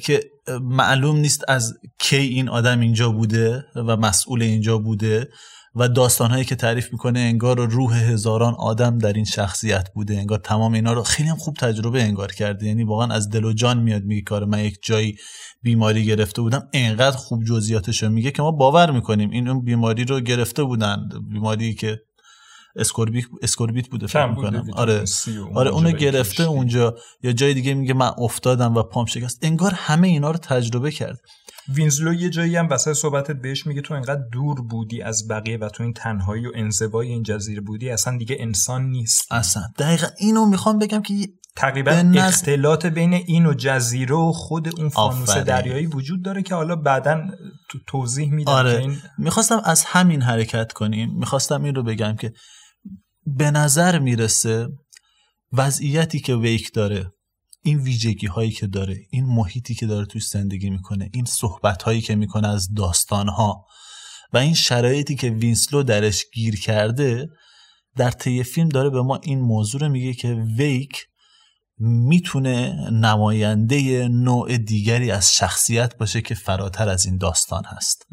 [0.04, 0.24] که
[0.62, 5.30] معلوم نیست از کی این آدم اینجا بوده و مسئول اینجا بوده.
[5.80, 10.74] و داستانهایی که تعریف می‌کنه انگار روح هزاران آدم در این شخصیت بوده انگار تمام
[10.74, 12.66] اینا رو خیلی هم خوب تجربه انگار کرده.
[12.66, 15.16] یعنی واقعا از دل و جان میاد میگه کار من یک جایی
[15.62, 16.68] بیماری گرفته بودم.
[16.74, 21.10] انقدر خوب جزئیاتش رو میگه که ما باور می‌کنیم این اون بیماری رو گرفته بودن.
[21.32, 22.00] بیماری که
[22.76, 24.66] اسکوربیت اسکوربیت بوده فکر می‌کنم.
[24.74, 25.04] آره.
[25.56, 26.96] آره اونو گرفته اونجا.
[27.24, 29.40] یا جای دیگه میگه من افتادم و پام شکست.
[29.42, 31.18] انگار همه اینا رو تجربه کرد.
[31.70, 35.70] وینزلو یه جایی هم وسط صحبتت بهش میگه تو انقدر دور بودی از بقیه و
[35.70, 39.32] تو این تنهایی و انزوای این جزیره بودی اصلا دیگه انسان نیست.
[39.32, 39.64] اصلا.
[39.80, 41.14] دقیقا اینو می‌خوام بگم که
[41.56, 42.18] تقریبا نز...
[42.18, 47.28] اختلاط بین این و جزیره و خود اون فانوس دریایی وجود داره که حالا بعدا
[47.70, 48.78] تو توضیح میدم آره.
[48.78, 48.98] این...
[49.18, 51.10] می‌خواستم از همین حرکت کنیم.
[51.20, 52.34] می‌خواستم این رو بگم که
[53.26, 54.68] به نظر می‌رسه
[55.54, 57.12] وضعیتی که ویک داره
[57.64, 62.02] این ویژگی هایی که داره این محیطی که داره توش زندگی می‌کنه این صحبت هایی
[62.02, 63.66] که می‌کنه از داستان ها
[64.34, 67.28] و این شرایطی که وینسلو درش گیر کرده
[67.96, 71.06] در طی فیلم داره به ما این موضوع رو میگه که ویک
[71.80, 78.08] می‌تونه نماینده نوع دیگری از شخصیت باشه که فراتر از این داستان هست.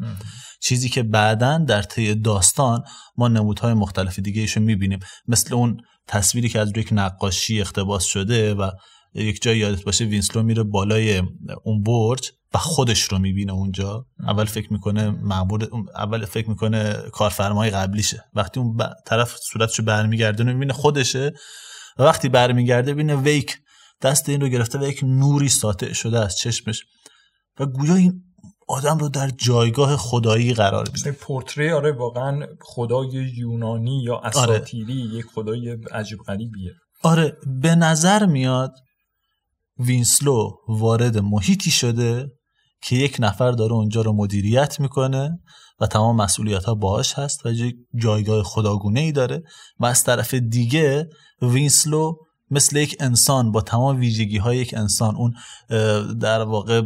[0.61, 2.83] چیزی که بعدا در طی داستان
[3.17, 4.99] ما نمودهای مختلف دیگه ایشو می‌بینیم.
[5.27, 5.77] مثل اون
[6.07, 8.71] تصویری که از روی یک نقاشی اقتباس شده و
[9.15, 11.21] یک جای یادت باشه وینسلو میره بالای
[11.63, 14.05] اون برج و خودش رو می‌بینه اونجا.
[14.27, 18.23] اول فکر می‌کنه معمول اول فکر می‌کنه کارفرمای قبلیشه.
[18.33, 21.33] وقتی اون طرف صورتشو برمیگردونه می‌بینه خودشه
[21.99, 23.57] و وقتی برمیگرده ببینه ویک
[24.01, 26.83] دست این رو گرفته و یک نوری ساطع شده از چشمش.
[27.59, 28.23] و گویا این
[28.67, 31.11] آدم رو در جایگاه خدایی قرار میده.
[31.11, 35.15] پورتری آره واقعا خدای یونانی یا اساطیری آره.
[35.15, 36.71] یک خدای عجیب غریبیه.
[37.03, 38.71] آره به نظر میاد
[39.79, 42.31] وینسلو وارد محیطی شده
[42.81, 45.39] که یک نفر داره اونجا رو مدیریت می‌کنه
[45.79, 47.49] و تمام مسئولیت ها باهاش هست و
[47.95, 49.43] جایگاه خداگونه ای داره
[49.79, 51.09] و از طرف دیگه
[51.41, 52.13] وینسلو
[52.51, 55.33] مثل یک انسان با تمام ویژگی های یک انسان اون
[56.19, 56.81] در واقع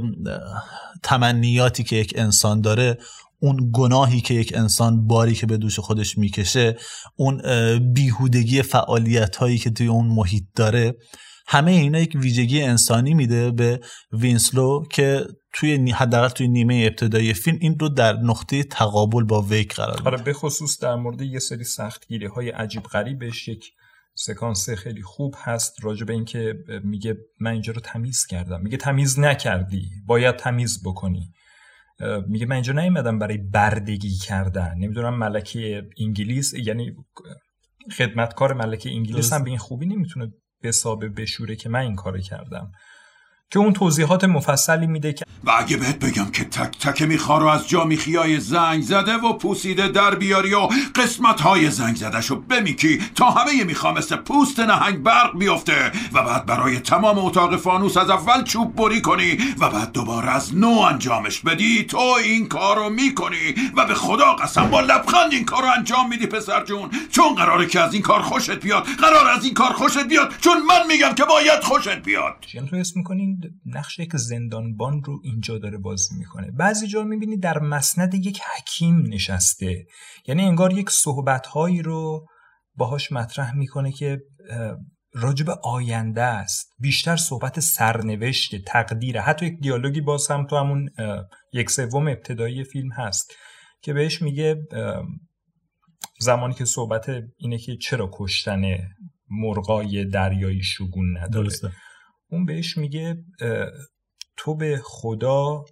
[1.03, 2.97] تمنیاتی که یک انسان داره
[3.41, 6.77] اون گناهی که یک انسان باری که به دوش خودش می‌کشه
[7.15, 7.41] اون
[7.93, 10.95] بیهودگی فعالیت هایی که توی اون محیط داره
[11.51, 13.79] همه اینا یک ویژگی انسانی میده به
[14.11, 19.75] وینسلو که توی حداقل توی نیمه ابتدایی فیلم این رو در نقطه تقابل با ویک
[19.75, 20.09] قرار میده.
[20.09, 23.65] آره به خصوص در مورد یه سری سختگیری های عجیب غریبش یک
[24.15, 28.61] سکانس خیلی خوب هست راجع به اینکه میگه من اینجا رو تمیز کردم.
[28.61, 31.31] میگه تمیز نکردی باید تمیز بکنی.
[32.27, 34.73] میگه من اینجا نیومدم برای بردگی کردن.
[34.77, 36.95] نمی‌دونم ملکه انگلیس یعنی
[37.97, 40.31] خدمتکار ملکه انگلیس هم به این خوبی نمی‌تونه
[40.63, 42.71] حساب بشوره که من این کار کردم.
[43.51, 47.69] که اون توضیحات مفصلی میده که و اگه بهت بگم که تک تک میخوارو از
[47.69, 53.01] جا میخیای زنگ زده و پوسیده در بیاری و قسمت های زنگ زده شو بمیکی
[53.15, 58.09] تا همه میخوا مثل پوست نهنگ برق بیفته و بعد برای تمام اتاق فانوس از
[58.09, 63.55] اول چوب بری کنی و بعد دوباره از نو انجامش بدی تو این کارو می‌کنی
[63.75, 66.89] و به خدا قسم با لبخند این کارو انجام میدی پسر جون.
[67.11, 70.33] چون قراره که از این کار خوشت بیاد قرار از این کار خوشت بیاد.
[70.41, 72.35] چون من میگم که باید خوشت بیاد.
[72.69, 76.51] تو اسم می‌کنی؟ نقش یک زندانبان رو اینجا داره بازی می‌کنه.
[76.51, 79.85] بعضی جا می‌بینی در مسند یک حکیم نشسته.
[80.27, 82.25] یعنی انگار یک صحبتهایی رو
[82.75, 84.21] باهاش مطرح می‌کنه که
[85.13, 86.73] راجب آینده است.
[86.79, 90.89] بیشتر صحبت سرنوشت تقدیره حتی یک دیالوگی باز هم تو همون
[91.53, 93.33] یک سوم ابتدایی فیلم هست
[93.81, 94.55] که بهش میگه
[96.19, 98.61] زمانی که صحبت اینه که چرا کشتن
[99.29, 101.29] مرغای دریایی شگون نداره.
[101.29, 101.71] درسته.
[102.31, 103.23] اون بهش میگه
[104.37, 105.65] تو به خدا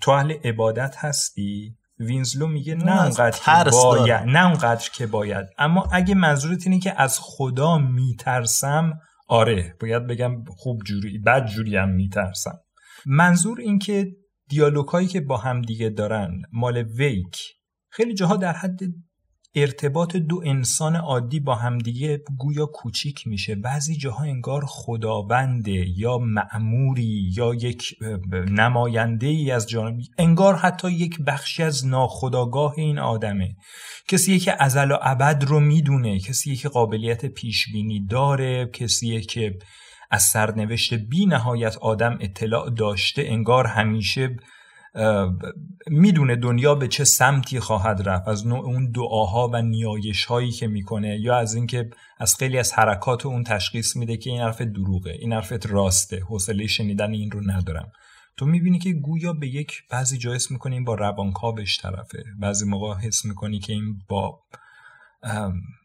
[0.00, 5.46] تو اهل عبادت هستی؟ وینزلو میگه نه اونقدر که باید نه اونقدر که باید.
[5.58, 11.76] اما اگه منظورت اینه که از خدا میترسم آره باید بگم خوب جوری بد جوری
[11.76, 12.58] هم میترسم.
[13.06, 14.16] منظور این که
[14.48, 17.36] دیالوگایی که با هم دیگه دارن مال ویک
[17.90, 18.80] خیلی جاها در حد
[19.54, 23.54] ارتباط دو انسان عادی با همدیگه گویا کوچیک میشه.
[23.54, 27.94] بعضی جاها انگار خداونده یا معموری یا یک
[28.50, 33.56] نماینده ای از جانب انگار حتی یک بخشی از ناخداگاه این آدمه.
[34.08, 39.58] کسی که ازل و ابد رو می‌دونه کسی که قابلیت پیش بینی داره کسی که
[40.10, 44.36] از سرنوشت بی نهایت آدم اطلاع داشته انگار همیشه
[45.86, 50.66] می‌دونه دنیا به چه سمتی خواهد رفت از نوع اون دعاها و نیایش هایی که
[50.66, 55.10] می‌کنه یا از اینکه از خیلی از حرکات اون تشخیص میده که این حرف دروغه
[55.10, 57.92] این حرفت راسته حوصله شنیدن این رو ندارم.
[58.36, 62.24] تو می‌بینی که گویا به یک بعضی جا حس می‌کنی این با روانکاوش طرفه.
[62.40, 64.40] بعضی موقع حس می‌کنی که این با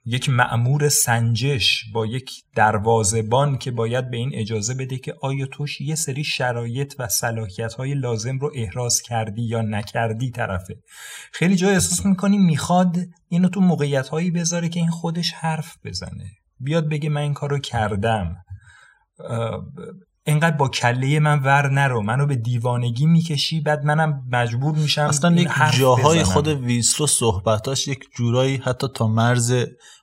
[0.06, 5.82] یک معمور سنجش با یک دروازبان که باید به این اجازه بده که آیا توش
[5.82, 10.76] یه سری شرایط و صلاحیت های لازم رو احراز کردی یا نکردی طرفه.
[11.32, 12.97] خیلی جا احساس می‌کنی می‌خواد
[13.30, 16.32] اینو تو موقعیت هایی بذاره که این خودش حرف بزنه.
[16.60, 18.36] بیاد بگه من این کار رو کردم
[20.27, 25.35] اینقدر با کله من ور نرو منو به دیوانگی می‌کشی بعد منم مجبور میشم اصلا
[25.35, 29.53] یک جاهای خود وینسلو صحبتاش یک جورایی حتی تا مرز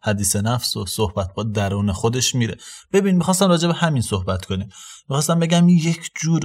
[0.02, 2.56] حدیث نفس و صحبت با درون خودش میره.
[2.92, 4.68] ببین می‌خواستم راجع به همین صحبت کنیم.
[5.08, 6.42] می‌خواستم بگم یک جور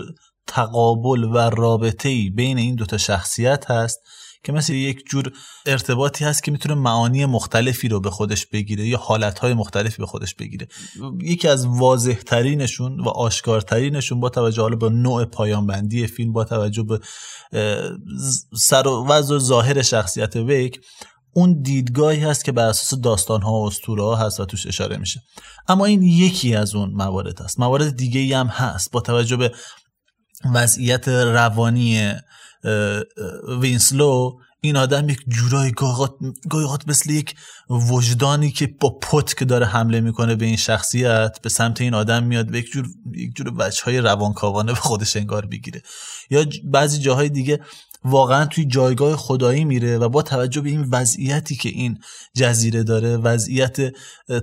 [0.47, 3.99] تقابل و رابطه ای بین این دوتا شخصیت هست
[4.43, 5.32] که مثل یک جور
[5.65, 10.36] ارتباطی هست که می‌تونه معانی مختلفی رو به خودش بگیره یا حالتهای مختلفی به خودش
[10.36, 10.67] بگیره.
[11.21, 16.84] یکی از واضح ترینشون و آشکارترینشون با توجه حالا به نوع پایانبندی فیلم با توجه
[16.84, 16.99] به
[18.56, 20.80] سر و وضع ظاهر شخصیت ویک
[21.34, 24.97] اون دیدگاهی هست که بر اساس داستان ها و اسطوره ها هست و توش اشاره
[24.97, 25.21] میشه.
[25.67, 28.91] اما این یکی از اون موارد هست موارد دیگه ای هم هست.
[28.91, 29.52] با توجه به
[30.54, 32.13] وضعیت روانی
[33.61, 35.71] وینسلو این آدم یک جورایی
[36.49, 37.35] گاهات مثل یک
[37.69, 42.23] وجدانی که با پت که داره حمله می‌کنه به این شخصیت به سمت این آدم
[42.23, 45.81] میاد به یک جور یک جور وجه های روانکاوانه به خودش انگار بگیره
[46.29, 47.59] یا بعضی جاهای دیگه
[48.03, 51.97] واقعا توی جایگاه خدایی میره و با توجه به این وضعیتی که این
[52.33, 53.77] جزیره داره وضعیت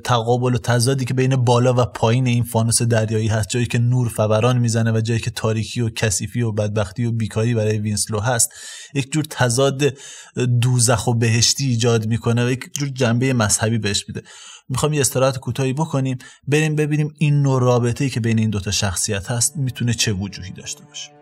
[0.04, 4.08] تقابل و تضادی که بین بالا و پایین این فانوس دریایی هست جایی که نور
[4.08, 8.50] فوران می‌زنه و جایی که تاریکی و کثیفی و بدبختی و بیکاری برای وینسلو هست
[8.94, 9.94] یک جور تضاد
[10.60, 14.22] دوزخ و بهشتی ایجاد می‌کنه و یک جور جنبه مذهبی بهش میده.
[14.68, 19.30] می‌خوام یه استراحت کوتاهی بکنیم بریم ببینیم این نوع رابطه‌ای که بین این دوتا شخصیت
[19.30, 21.15] هست می‌تونه چه وجوهی داشته باشه.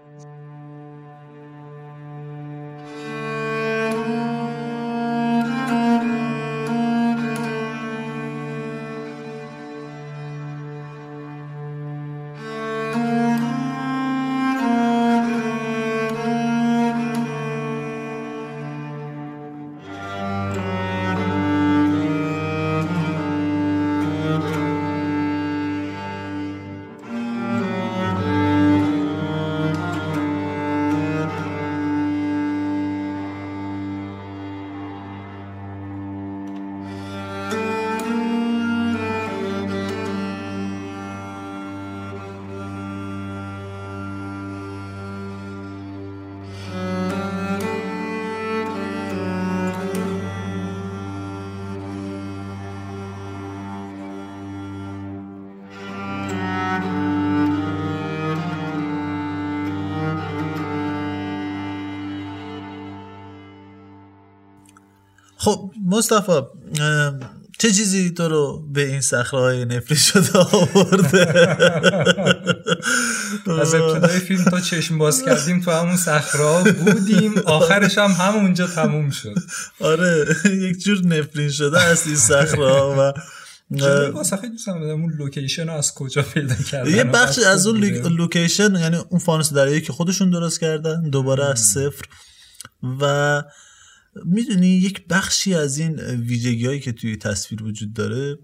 [66.12, 66.40] مصطفی
[67.58, 71.48] چه چیزی تو رو به این صخره نفرین شده آورده؟
[73.60, 77.38] از ابتدای فیلم تا چشم باز کردیم تو همون صخره بودیم.
[77.38, 79.34] آخرش هم همونجا تموم شد.
[79.80, 83.12] آره یک جور نفرین شده از این صخره و
[84.12, 88.96] واسه خیلی دوستم اون لوکیشن از کجا پیدا کردن یه بخش از اون لوکیشن یعنی
[88.96, 92.04] اون فانوس دریایی که خودشون درست کردن دوباره از صفر.
[93.00, 93.42] و
[94.24, 98.38] می‌دونی یک بخشی از این ویژگی هایی که توی تصویر وجود داره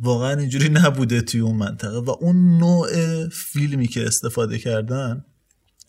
[0.00, 1.98] واقعا اینجوری نبوده توی اون منطقه.
[1.98, 2.88] و اون نوع
[3.28, 5.24] فیلمی که استفاده کردن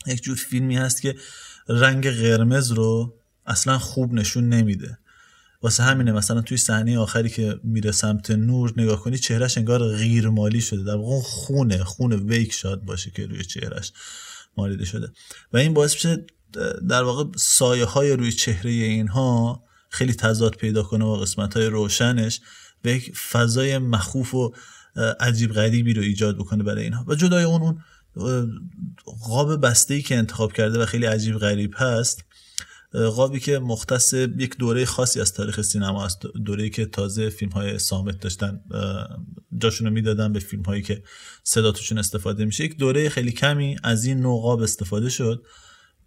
[0.08, 1.16] یک جور فیلمی هست که
[1.68, 3.14] رنگ قرمز رو
[3.46, 4.98] اصلا خوب نشون نمیده.
[5.62, 10.30] واسه همینه مثلا توی صحنه آخری که میره سمت نور نگاه کنی چهرش انگار غیر
[10.30, 10.84] مالی شده.
[10.84, 13.94] در واقع خونه خونه ویک شاد باشه که روی چهرش
[14.58, 15.12] مالیده شده.
[15.54, 16.26] و این باعث میشه
[16.90, 22.42] در واقع سایه های روی چهره اینها خیلی تضاد پیدا کنه و قسمت های روشنش
[22.82, 24.54] به یک فضای مخوف و
[25.20, 27.06] عجیب غریبی رو ایجاد بکنه برای اینها.
[27.08, 27.82] و جدای اون اون
[29.28, 32.24] قاب بسته ای که انتخاب کرده و خیلی عجیب غریب هست
[32.94, 36.22] قابی که مختص یک دوره خاصی از تاریخ سینما است.
[36.46, 38.62] دوره که تازه فیلم های سامت داشتن
[39.58, 41.04] جاشون رو می‌دادن به فیلم هایی که
[41.44, 42.64] صدا توشون استفاده میشه.
[42.64, 45.46] یک دوره خیلی کمی از این نوع قاب استفاده شد.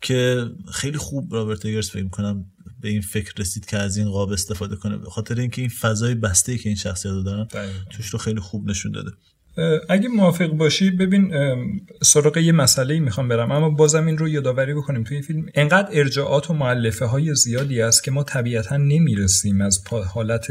[0.00, 2.44] که خیلی خوب رابرت ایگرز فکر کنم
[2.80, 6.14] به این فکر رسید که از این قاب استفاده کنه به خاطر اینکه این فضای
[6.14, 7.48] بسته ای که این شخصیت رو دارن
[7.90, 9.10] توش رو خیلی خوب نشون داده.
[9.88, 11.32] اگه موافق باشی ببین
[12.02, 13.52] سراغ یه مسئله می‌خوام برم.
[13.52, 15.04] اما بازم این رو یادآوری بکنیم.
[15.04, 19.84] توی فیلم انقدر ارجاعات و معلفه های زیادی است که ما طبیعتا نمی‌رسیم از
[20.14, 20.46] حالت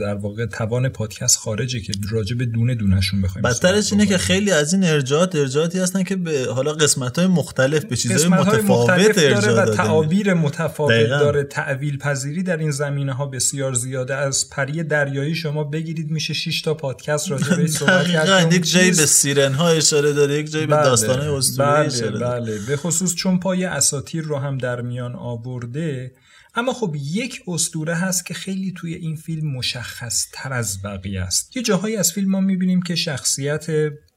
[0.00, 4.50] در واقع توان پادکست خارجه که راجع به دونه دونهشون بخوایم بدترش اینه که خیلی
[4.50, 9.40] از این ارجاعات ارجاعاتی هستن که به حالا قسمت های مختلف به چیزهای متفاوت ارجاع
[9.40, 11.44] داره و تعابیر متفاوت داره.
[11.44, 14.14] تعویل پذیری در این زمینه ها بسیار زیاده.
[14.14, 18.39] از پری دریایی شما بگیرید میشه 6 تا پادکست راجع به صحبت کرد.
[18.52, 20.76] یک جایی به سیرن ها اشاره داره یک جایی بله.
[20.76, 21.86] به داستان اسطوره بله.
[21.86, 26.12] اشاره داره بله به خصوص چون پای اساتیر رو هم در میان آورده
[26.54, 31.56] اما خب یک اسطوره هست که خیلی توی این فیلم مشخص تر از بقیه است
[31.56, 33.66] یه جاهایی از فیلم ما می‌بینیم که شخصیت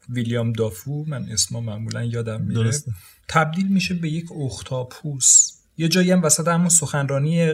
[0.10, 2.92] ویلیام دافو من اسما معمولا یادم میره درسته.
[3.28, 7.54] تبدیل میشه به یک اختاپوس یه جایی هم وسط همون سخنرانی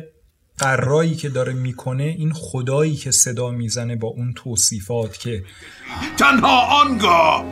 [0.59, 5.43] قرایی که داره می‌کنه این خدایی که صدا می‌زنه با اون توصیفات که
[6.17, 7.43] تنها آنگاه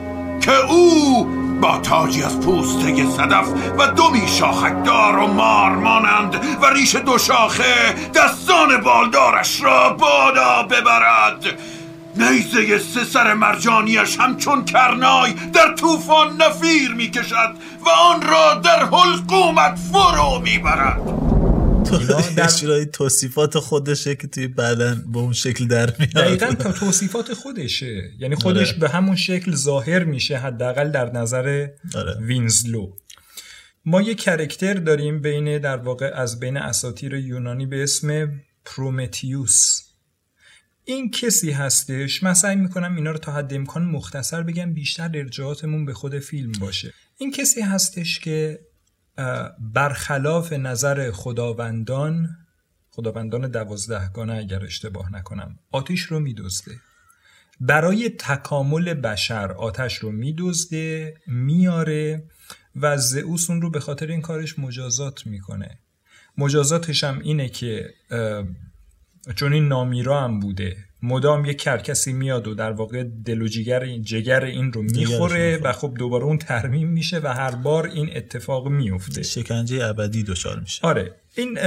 [0.41, 1.25] که او
[1.61, 3.47] با تاجی از پوسته صدف
[3.79, 11.59] و دومی شاخکدار و مار مانند و ریش دو شاخه دستان بالدارش را بادا ببرد.
[12.15, 17.53] نیزه سه سر مرجانیش همچون کرنای در طوفان نفیر می‌کشد
[17.85, 21.36] و آن را در حلقومت فرو می‌برد.
[22.37, 26.11] اجرای توصیفات خودشه که توی بعدا به اون شکل در میاد.
[26.11, 28.11] دقیقا توصیفات خودشه.
[28.19, 28.79] یعنی خودش آره.
[28.79, 32.17] به همون شکل ظاهر میشه حداقل در نظر آره.
[32.21, 32.91] وینزلو.
[33.85, 38.31] ما یه کرکتر داریم بین در واقع از بین اساطیر یونانی به اسم
[38.65, 39.81] پرومتیوس.
[40.85, 42.23] این کسی هستش.
[42.23, 46.51] من سعی می‌کنم اینا رو تا حد امکان مختصر بگم بیشتر ارجاعاتمون به خود فیلم
[46.59, 46.93] باشه.
[47.17, 48.59] این کسی هستش که
[49.59, 52.37] برخلاف نظر خداوندان
[52.89, 56.75] خداوندان دوازدهگانه اگر اشتباه نکنم آتیش رو میدزده.
[57.59, 62.23] برای تکامل بشر آتش رو میدزده میاره
[62.75, 65.79] و زئوس اون رو به خاطر این کارش مجازات می‌کنه.
[66.37, 67.93] مجازاتش هم اینه که
[69.35, 70.77] چون این نامیرا هم بوده.
[71.03, 75.57] مدام یک کرکسی میاد و در واقع دل و جگر این جگر این رو می‌خوره
[75.63, 79.23] و خب دوباره اون ترمیم میشه و هر بار این اتفاق میفته.
[79.23, 80.87] شکنجه ابدی دچار میشه.
[80.87, 81.15] آره.
[81.35, 81.59] این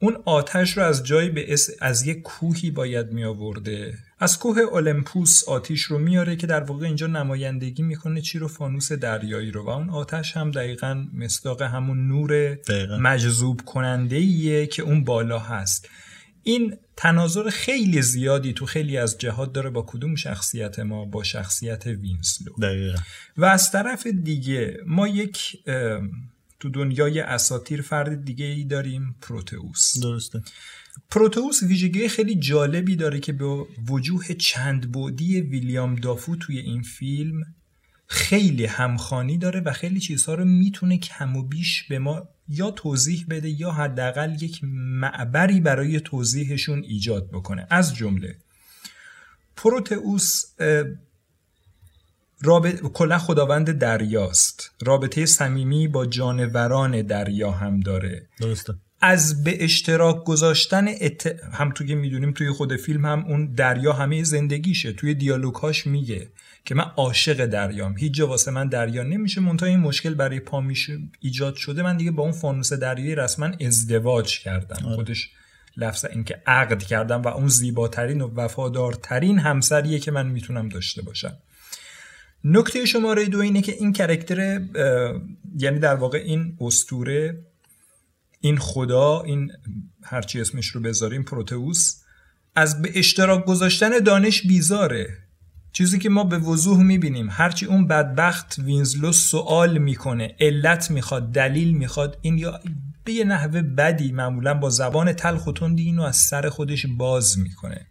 [0.00, 1.70] اون آتش رو از جایی به اس...
[1.80, 6.86] از یک کوهی باید می آورده از کوه اولمپوس آتیش رو میاره که در واقع
[6.86, 9.64] اینجا نمایندگی می‌کنه چی رو؟ فانوس دریایی رو.
[9.64, 12.98] و اون آتش هم دقیقا مصداق همون نور دقیقا.
[12.98, 15.88] مجذوب کننده ایه که اون بالا هست.
[16.48, 21.86] این تناظر خیلی زیادی تو خیلی از جهات داره با کدوم شخصیت ما؟ با شخصیت
[21.86, 22.52] وینسلو.
[22.62, 22.98] دقیقا.
[23.36, 25.56] و از طرف دیگه ما یک
[26.60, 29.98] تو دنیای اساطیر فرد دیگه ای داریم پروتئوس.
[30.02, 30.42] درسته.
[31.10, 37.42] پروتئوس ویژگی خیلی جالبی داره که به وجوه چند بودی ویلیام دافو توی این فیلم
[38.10, 43.26] خیلی همخانی داره و خیلی چیزها رو می‌تونه کم و بیش به ما یا توضیح
[43.28, 44.60] بده یا حداقل یک
[45.00, 47.66] معبری برای توضیحشون ایجاد بکنه.
[47.70, 48.36] از جمله
[49.56, 50.44] پروتئوس
[52.40, 52.80] رابط...
[52.82, 54.70] کلا خداوند دریاست.
[54.80, 58.26] رابطه صمیمی با جانوران دریا هم داره.
[58.40, 58.74] درسته.
[59.00, 61.26] از به اشتراک گذاشتن ات...
[61.52, 64.92] هم تو که می‌دونیم توی خود فیلم هم اون دریا همه زندگیشه.
[64.92, 66.28] توی دیالوگهاش میگه.
[66.68, 67.96] که من عاشق دریام.
[67.98, 71.82] هیچ جا واسه من دریا نمیشه منتها این مشکل برای پا میشه ایجاد شده.
[71.82, 74.86] من دیگه با اون فانوس دریایی رسما ازدواج کردم.
[74.86, 74.96] آره.
[74.96, 75.30] خودش
[75.76, 81.36] لفظ اینکه عقد کردم و اون زیباترین و وفادارترین همسریه که من می‌تونم داشته باشم.
[82.44, 84.60] نکته شماره دو اینه که این کرکتر
[85.58, 87.44] یعنی در واقع این استوره
[88.40, 89.52] این خدا این
[90.02, 92.02] هرچی اسمش رو بذاریم پروتئوس
[92.54, 95.27] از به اشتراک گذاشتن دانش بیزاره.
[95.78, 97.28] چیزی که ما به وضوح می‌بینیم.
[97.30, 102.60] هرچی اون بدبخت وینزلو سوال می‌کنه علت می‌خواد دلیل می‌خواد این یا
[103.04, 107.38] به یه نحوه بدی معمولا با زبان تلخ و تندی اینو از سر خودش باز
[107.38, 107.86] می‌کنه.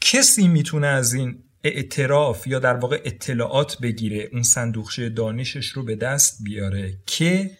[0.00, 5.96] کسی می‌تونه از این اعتراف یا در واقع اطلاعات بگیره اون صندوقچه دانشش رو به
[5.96, 7.50] دست بیاره که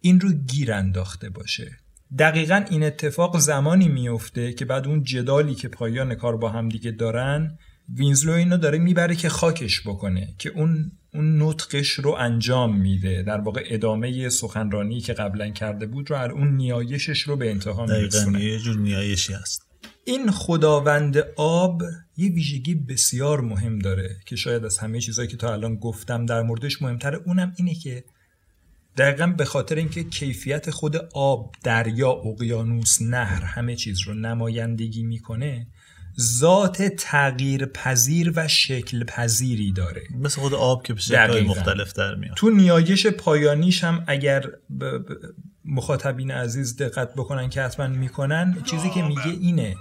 [0.00, 1.70] این رو گیر انداخته باشه.
[2.18, 6.90] دقیقا این اتفاق زمانی میفته که بعد اون جدالی که پایان کار با هم دیگه
[6.90, 7.58] دارن
[7.96, 13.22] وینزلو اینو داره می‌بره که خاکش بکنه که اون اون نطقش رو انجام میده.
[13.22, 18.44] در واقع ادامه سخنرانی که قبلا کرده بود رو اون نیایشش رو به انتها میرسونه.
[18.44, 19.62] یه جور نیایشی هست.
[20.04, 21.82] این خداوند آب
[22.16, 26.42] یه ویژگی بسیار مهم داره که شاید از همه چیزهایی که تا الان گفتم در
[26.42, 27.20] موردش مهمتره.
[27.26, 28.04] اونم اینه که
[28.96, 35.66] دقیقا به خاطر اینکه کیفیت خود آب دریا اقیانوس نهر همه چیز رو نمایندگی می‌کنه
[36.20, 40.02] ذات تغییر پذیر و شکل پذیری داره.
[40.20, 41.40] مثل خود آب که به شکل.
[41.46, 42.34] مختلف در میاد.
[42.36, 44.40] تو نیایش پایانیش هم اگر
[44.80, 45.02] ب- ب-
[45.64, 49.76] مخاطبین عزیز دقت بکنن که حتما می‌کنن چیزی که میگه اینه.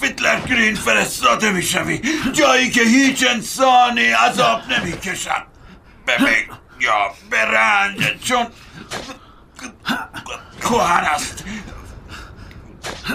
[0.00, 2.00] فیتلر گرین فرستاده می‌شوی.
[2.32, 5.42] جایی که هیچ انسانی عذاب نمی‌کشد.
[6.08, 6.44] ببین
[6.80, 6.94] یا
[7.30, 8.46] به رنج چون
[10.62, 11.44] کوهن است.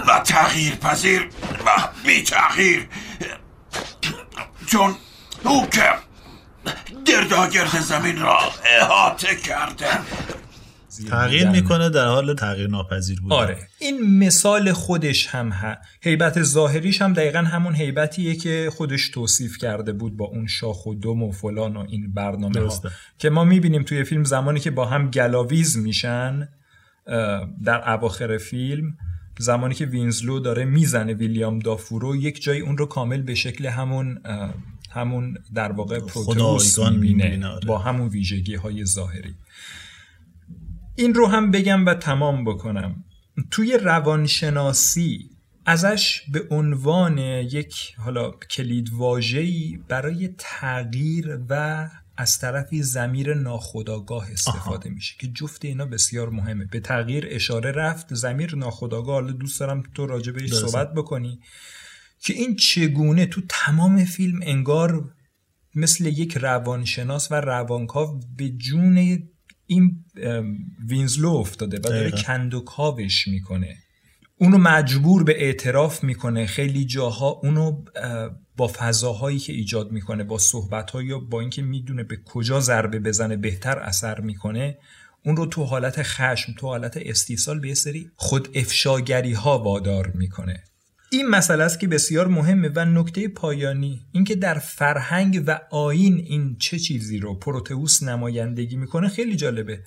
[0.08, 1.28] و تغییر پذیر
[1.66, 1.70] و
[2.06, 2.88] بی تغییر.
[4.66, 4.94] چون
[5.44, 5.82] او که
[7.06, 8.38] گرداگرد زمین را
[8.80, 9.86] احاطه کرده.
[11.10, 13.36] تغییر می‌کنه در حال تغییر ناپذیر بودن.
[13.36, 13.58] آره.
[13.78, 15.78] این مثال خودش هم ه...
[16.00, 20.94] هیبت ظاهریش هم دقیقا همون هیبتیه که خودش توصیف کرده بود با اون شاخ و
[20.94, 22.82] دم و فلان و این برنامه ها.
[23.18, 26.48] که ما می‌بینیم توی فیلم زمانی که با هم گلاویز میشن
[27.64, 28.96] در اواخر فیلم
[29.38, 34.18] زمانی که وینزلو داره می‌زنه ویلیام دافورو یک جای اون رو کامل به شکل همون
[34.90, 37.66] همون در واقع پروتئوس خدایگان می‌بینه آره.
[37.66, 39.34] با همون ویژگی های ظاهری
[40.96, 43.04] این رو هم بگم و تمام بکنم
[43.50, 45.30] توی روانشناسی
[45.66, 51.88] ازش به عنوان یک حالا کلید واژه‌ای برای تغییر و
[52.20, 58.14] از طرفی زمیر ناخودآگاه استفاده میشه که جفت اینا بسیار مهمه به تغییر اشاره رفت
[58.14, 60.66] زمیر ناخودآگاه حالا دوست دارم تو راجع بهش درسته.
[60.66, 61.40] صحبت بکنی
[62.20, 65.14] که این چگونه تو تمام فیلم انگار
[65.74, 69.22] مثل یک روانشناس و روانکاو به جون
[69.66, 70.04] این
[70.88, 72.22] وینزلو افتاده و داره دقیقا.
[72.22, 73.76] کند و کاوش می‌کنه
[74.38, 76.46] اونو مجبور به اعتراف می‌کنه.
[76.46, 77.84] خیلی جاها اونو
[78.56, 83.36] با فضاهایی که ایجاد می‌کنه با صحبتهایی یا با اینکه می‌دونه به کجا ضربه بزنه
[83.36, 84.78] بهتر اثر می‌کنه
[85.24, 90.64] اون رو تو حالت خشم تو حالت استیصال به سری خود افشاگری ها وادار می‌کنه.
[91.10, 96.56] این مسئله است که بسیار مهمه و نکته پایانی اینکه در فرهنگ و آین این
[96.58, 99.80] چه چیزی رو پروتئوس نمایندگی می‌کنه خیلی جالبه.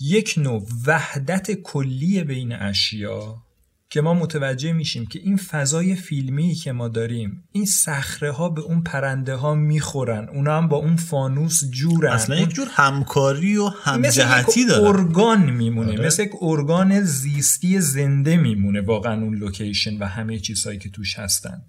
[0.00, 3.42] یک نوع وحدت کلی بین اشیا
[3.90, 8.60] که ما متوجه میشیم که این فضای فیلمی که ما داریم این صخره ها به
[8.60, 12.12] اون پرنده ها می‌خورن اونا هم با اون فانوس جورن.
[12.12, 16.06] اصلا یک جور همکاری و همجهتی داره ارگان میمونه آره.
[16.06, 21.62] مثل یک ارگان زیستی زنده میمونه واقعا اون لوکیشن و همه چیزهایی که توش هستن.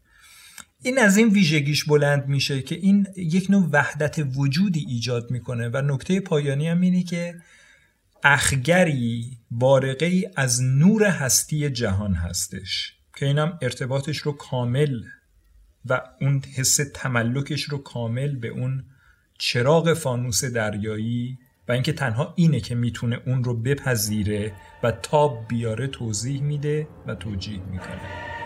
[0.83, 5.81] این از این ویژگیش بلند میشه که این یک نوع وحدت وجودی ایجاد می‌کنه و
[5.81, 7.35] نکته پایانی هم اینه که
[8.23, 15.03] اخگری بارقه ای از نور هستی جهان هستش که اینم ارتباطش رو کامل
[15.85, 18.83] و اون حس تملکش رو کامل به اون
[19.37, 24.53] چراغ فانوس دریایی و اینکه تنها اینه که می‌تونه اون رو بپذیره
[24.83, 28.40] و تاب بیاره توضیح میده و توجیه می‌کنه.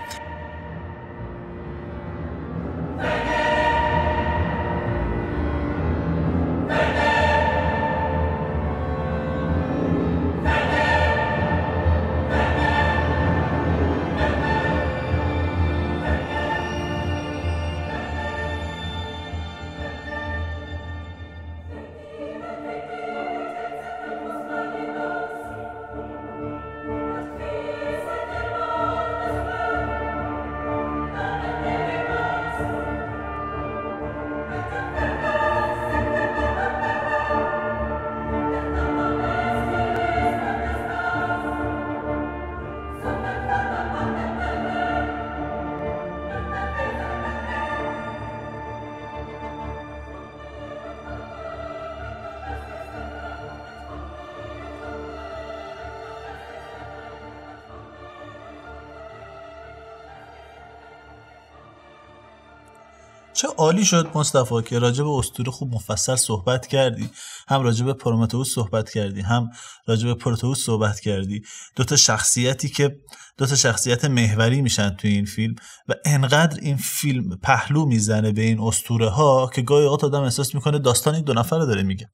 [63.66, 67.10] عالی شد مصطفی که راجع به اسطوره خوب مفصل صحبت کردی.
[67.48, 69.50] هم راجع به پرومتئوس صحبت کردی هم
[69.88, 71.42] راجع به پروتئوس صحبت کردی.
[71.76, 72.96] دو تا شخصیتی که
[73.38, 75.56] دو تا شخصیت محوری میشن توی این فیلم
[75.88, 80.56] و انقدر این فیلم پهلو می‌زنه به این اسطوره ها که گاهی اوقات آدم احساس
[80.56, 82.10] می‌کنه داستان یک دو نفر رو داره میگه.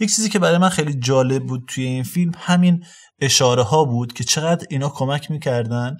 [0.00, 2.84] یک چیزی که برای من خیلی جالب بود توی این فیلم همین
[3.20, 5.96] اشاره ها بود که چقدر اینا کمک می‌کردن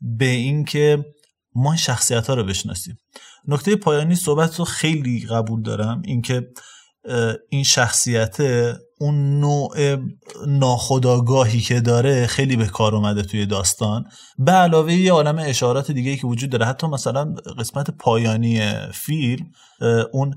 [0.00, 1.04] به اینکه
[1.58, 2.98] ما این شخصیت ها رو بشناسیم.
[3.48, 6.48] نکته پایانی صحبت رو خیلی قبول دارم اینکه
[7.50, 8.36] این شخصیت
[9.00, 9.96] اون نوع
[10.46, 14.04] ناخودآگاهی که داره خیلی به کار اومده توی داستان.
[14.38, 16.66] به علاوه یه عالم اشارات دیگه که وجود داره.
[16.66, 19.46] حتی مثلا قسمت پایانی فیلم
[20.12, 20.34] اون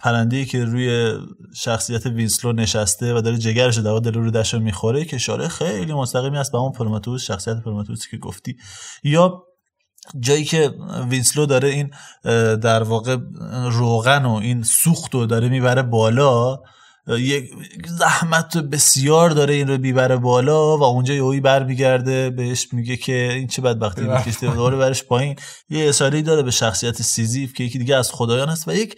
[0.00, 1.18] پرنده که روی
[1.56, 6.38] شخصیت وینسلو نشسته و داره جگرش در واقع داره روده‌شو می‌خوره که اشاره خیلی مستقیمی
[6.38, 8.56] است به اون پرومتئوس شخصیت پرومتوسی که گفتی.
[9.04, 9.42] یا
[10.20, 10.74] جایی که
[11.10, 11.90] وینسلو داره این
[12.56, 13.16] در واقع
[13.70, 16.58] روغن و این سوخت رو داره می‌بره بالا
[17.08, 17.50] یک
[17.86, 23.46] زحمت بسیار داره این رو ببره بالا و اونجا یهویی برمیگرده بهش میگه که این
[23.46, 25.36] چه بدبختی می‌کشه دوباره برش پایین.
[25.68, 28.96] یه اشاره داره به شخصیت سیزیف که یکی دیگه از خدایان هست و یک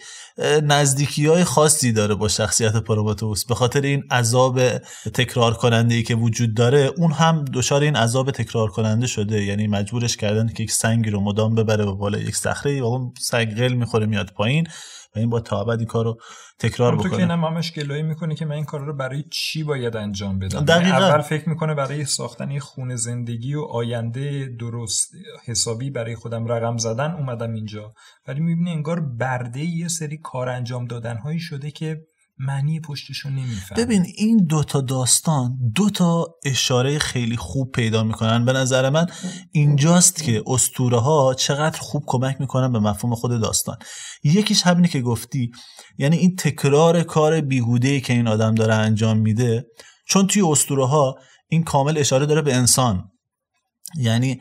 [0.63, 4.77] نزدیکی های خاصی داره با شخصیت پرومتئوس به خاطر این عذاب
[5.13, 9.43] تکرار کننده ای که وجود داره اون هم دچار این عذاب تکرار کننده شده.
[9.43, 13.13] یعنی مجبورش کردن که یک سنگی رو مدام ببره به بالا یک صخره و اون
[13.19, 14.67] سنگ قل می‌خوره میاد پایین.
[15.15, 16.17] و این با تا این کار رو
[16.59, 19.63] تکرار بکنه تو که اینم همش گلایه می‌کنه که من این کار رو برای چی
[19.63, 20.97] باید انجام بدم؟ دقیقا.
[20.97, 25.11] اول فکر می‌کنه برای ساختن خونه زندگی و آینده درست
[25.45, 27.93] حسابی برای خودم رقم زدن اومدم اینجا.
[28.27, 32.01] ولی می‌بینه انگار برده یه سری کار انجام دادن هایی شده که
[32.39, 38.45] معنی پشتشو نمیفهم ببین این دوتا داستان دوتا اشاره خیلی خوب پیدا می‌کنن.
[38.45, 39.07] به نظر من
[39.51, 43.77] اینجاست که استوره ها چقدر خوب کمک می‌کنن به مفهوم خود داستان.
[44.23, 45.51] یکیش همینه که گفتی
[45.97, 49.65] یعنی این تکرار کار بیهوده که این آدم داره انجام میده
[50.07, 51.15] چون توی استوره ها
[51.47, 53.11] این کامل اشاره داره به انسان.
[53.97, 54.39] یعنی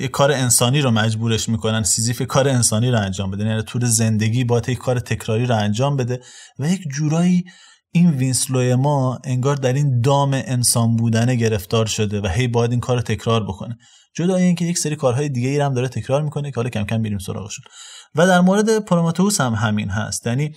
[0.00, 3.44] یه کار انسانی رو مجبورش می‌کنن سیزیف کار انسانی رو انجام بده.
[3.44, 6.20] یعنی طول زندگی باید یک کار تکراری رو انجام بده
[6.58, 7.44] و یک جورایی
[7.92, 12.80] این وینسلو ما انگار در این دام انسان بودن گرفتار شده و هی باید این
[12.80, 13.78] کار رو تکرار بکنه.
[14.16, 17.02] جدا اینکه یک سری کارهای دیگه ای هم داره تکرار می‌کنه که حالا کم کم
[17.02, 17.64] بریم سراغشون
[18.14, 20.26] و در مورد پرومتئوس هم همین هست.
[20.26, 20.54] یعنی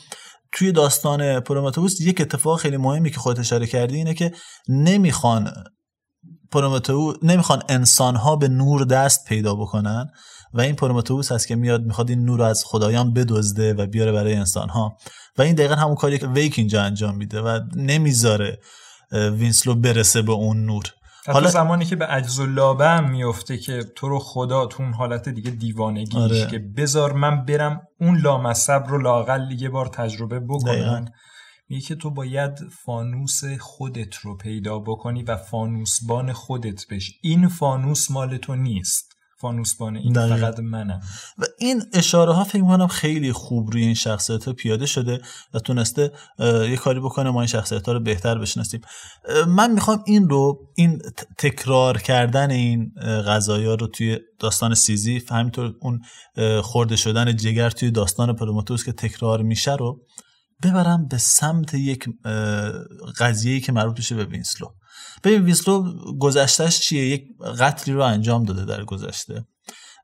[0.52, 4.32] توی داستان پرومتئوس یک اتفاق خیلی مهمی که خودت اشاره کردی اینه که
[4.70, 5.54] نمی‌خوان
[6.52, 10.10] پرومتئو نمی‌خوان انسان ها به نور دست پیدا بکنن
[10.54, 14.12] و این پرومتئوس هست که میاد می‌خواد این نور رو از خدایان بدزده و بیاره
[14.12, 14.98] برای انسان ها
[15.38, 18.60] و این دقیقا همون کاری که ویک اینجا انجام میده و نمی‌ذاره
[19.12, 20.84] وینسلو برسه به اون نور.
[21.28, 24.94] حالا زمانی که به عجز و لابه هم میفته که تو رو خدا تو اون
[24.94, 26.48] حالت دیگه دیوانگیش آره.
[26.48, 31.06] که بذار من برم اون لامصب رو لااقل یه بار تجربه بکنم.
[31.72, 38.12] میگه که تو باید فانوس خودت رو پیدا بکنی و فانوسبان خودت بشی این فانوس
[38.12, 39.16] مال تو نیست.
[39.42, 40.36] فانوسبان این دقیقا.
[40.36, 41.02] فقط منم.
[41.38, 45.22] و این اشاره ها فکر می‌کنم خیلی خوب روی این شخصیت ها پیاده شده
[45.54, 48.82] و تونسته یه کاری بکنه ما این شخصیت ها رو بهتر بشناسیم.
[49.48, 51.02] من می‌خوام این رو این
[51.38, 52.92] تکرار کردن این
[53.28, 56.02] غذایا رو توی داستان سیزیف همینطور اون
[56.62, 60.02] خورده شدن جگر توی داستان پرومتئوس که تکرار میشه رو
[60.64, 62.06] ببرم به سمت یک
[63.18, 64.68] قضیه‌ای که مربوط میشه به وینسلو.
[65.24, 67.24] ببین وینسلو گذشتهش چیه؟ یک
[67.60, 69.46] قتلی رو انجام داده در گذشته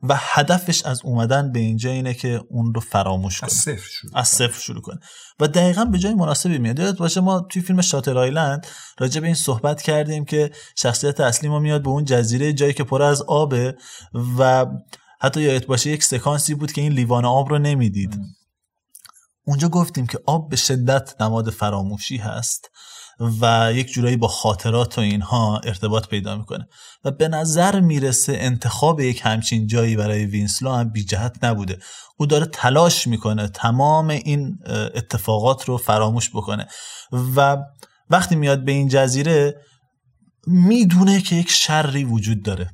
[0.04, 3.50] و هدفش از اومدن به اینجا اینه که اون رو فراموش کنه.
[3.50, 5.00] از صفر شروع, از صفر شروع کنه.
[5.40, 6.80] و دقیقا به جای مناسبی میاد.
[6.80, 8.68] یادت باشه ما توی فیلم شاتر آیلند
[9.00, 12.84] راجع به این صحبت کردیم که شخصیت اصلی ما میاد به اون جزیره جایی که
[12.84, 13.76] پر از آبه
[14.40, 14.66] و
[15.22, 18.20] حتی یادت باشه یک سکانسی بود که این لیوان آب رو نمی‌دید.
[19.48, 22.70] اونجا گفتیم که آب به شدت نماد فراموشی هست
[23.42, 26.68] و یک جورایی با خاطرات و اینها ارتباط پیدا می‌کنه.
[27.04, 31.80] و به نظر می‌رسه انتخاب یک همچین جایی برای وینسلو هم بی جهت نبوده.
[32.18, 34.58] او داره تلاش می‌کنه تمام این
[34.96, 36.68] اتفاقات رو فراموش بکنه.
[37.36, 37.58] و
[38.10, 39.62] وقتی میاد به این جزیره
[40.48, 42.70] می‌دونه که یک شری وجود داره.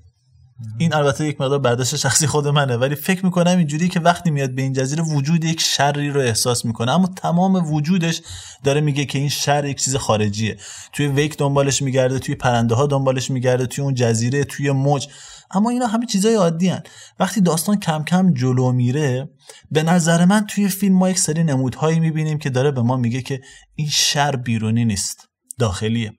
[0.77, 4.55] این البته یک مقدار برداشت شخصی خود منه ولی فکر می‌کنم اینجوری که وقتی میاد
[4.55, 6.91] به این جزیره وجود یک شری رو احساس می‌کنه.
[6.91, 8.21] اما تمام وجودش
[8.63, 10.57] داره میگه که این شر یک چیز خارجیه.
[10.93, 15.07] توی ویک دنبالش میگرده توی پرنده ها دنبالش میگرده توی اون جزیره توی موج.
[15.51, 16.83] اما اینا همه چیزای عادین.
[17.19, 19.29] وقتی داستان کم کم جلو میره
[19.71, 23.21] به نظر من توی فیلم ما یک سری نمودهایی می‌بینیم که داره به ما میگه
[23.21, 23.41] که
[23.75, 25.27] این شر بیرونی نیست
[25.59, 26.11] داخلیه.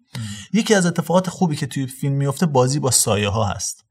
[0.53, 3.84] یکی از اتفاقات خوبی که توی فیلم میفته بازی با سایه ها هست.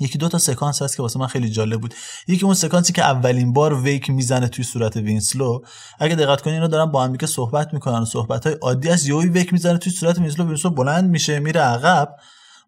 [0.00, 1.94] یکی دو تا سکانس هست که واسه من خیلی جالب بود.
[2.28, 5.60] یکی اون سکانسی که اولین بار ویک می‌زنه توی صورت وینسلو
[5.98, 9.06] اگه دقت کنین اینا دارن با هم دیگه صحبت می‌کنن و صحبت های عادی است
[9.06, 12.16] یهویی ویک می‌زنه توی صورت وینسلو وینسلو بلند میشه میره عقب.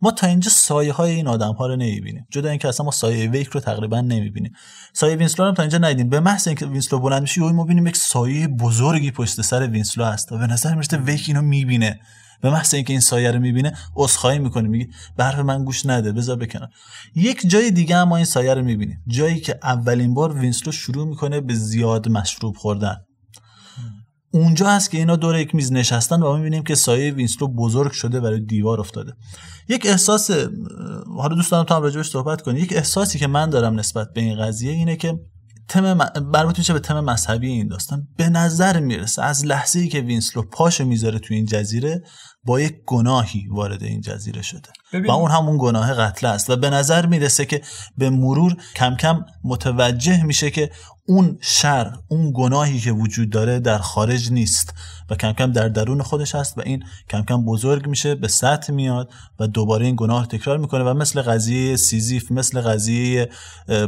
[0.03, 2.27] ما تا اینجا سایه های این آدم ها رو نمی‌بینیم.
[2.31, 4.53] جدا اینکه اصلا ما سایه ویک رو تقریبا نمی‌بینیم.
[4.93, 6.09] سایه وینسلو رو تا اینجا ندیدیم.
[6.09, 10.33] به محض اینکه وینسلو بلند میشه ما می‌بینیم یک سایه بزرگی پشت سر وینسلو هست
[10.33, 12.01] و به نظر می‌رسه ویک اینو می‌بینه.
[12.41, 16.13] به محض اینکه این سایه رو می‌بینه عذرخواهی می‌کنه میگه به حرف من گوش نده
[16.13, 16.69] بذار بکنم.
[17.15, 19.03] یک جای دیگه هم ما این سایه رو می‌بینیم.
[19.07, 22.97] جایی که اولین بار وینسلو شروع می‌کنه به زیاد مشروب خوردن.
[24.31, 27.93] اونجا هست که اینا دور یک میز نشستن و ما می‌بینیم که سایه وینسلو بزرگ
[27.93, 29.13] شده روی دیوار افتاده.
[29.69, 30.31] یک احساس
[31.17, 32.61] حالا دوست دارم تو هم راجبش صحبت کنی.
[32.61, 35.19] یک احساسی که من دارم نسبت به این قضیه اینه که
[35.69, 40.01] تم مربوط میشه به تم مذهبی این داستان به نظر می‌رسه از لحظه ای که
[40.01, 42.03] وینسلو پاشو می‌ذاره تو این جزیره
[42.45, 45.07] با یک گناهی وارد این جزیره شده ببین.
[45.07, 47.63] و اون همون گناه قتل است و به نظر می‌رسه که
[47.99, 50.71] به مرور کم کم متوجه میشه که
[51.09, 54.75] اون شر اون گناهی که وجود داره در خارج نیست
[55.11, 58.73] و کم کم در درون خودش هست و این کم کم بزرگ میشه به سطح
[58.73, 59.11] میاد
[59.41, 63.29] و دوباره این گناه تکرار می‌کنه و مثل قضیه سیزیف مثل قضیه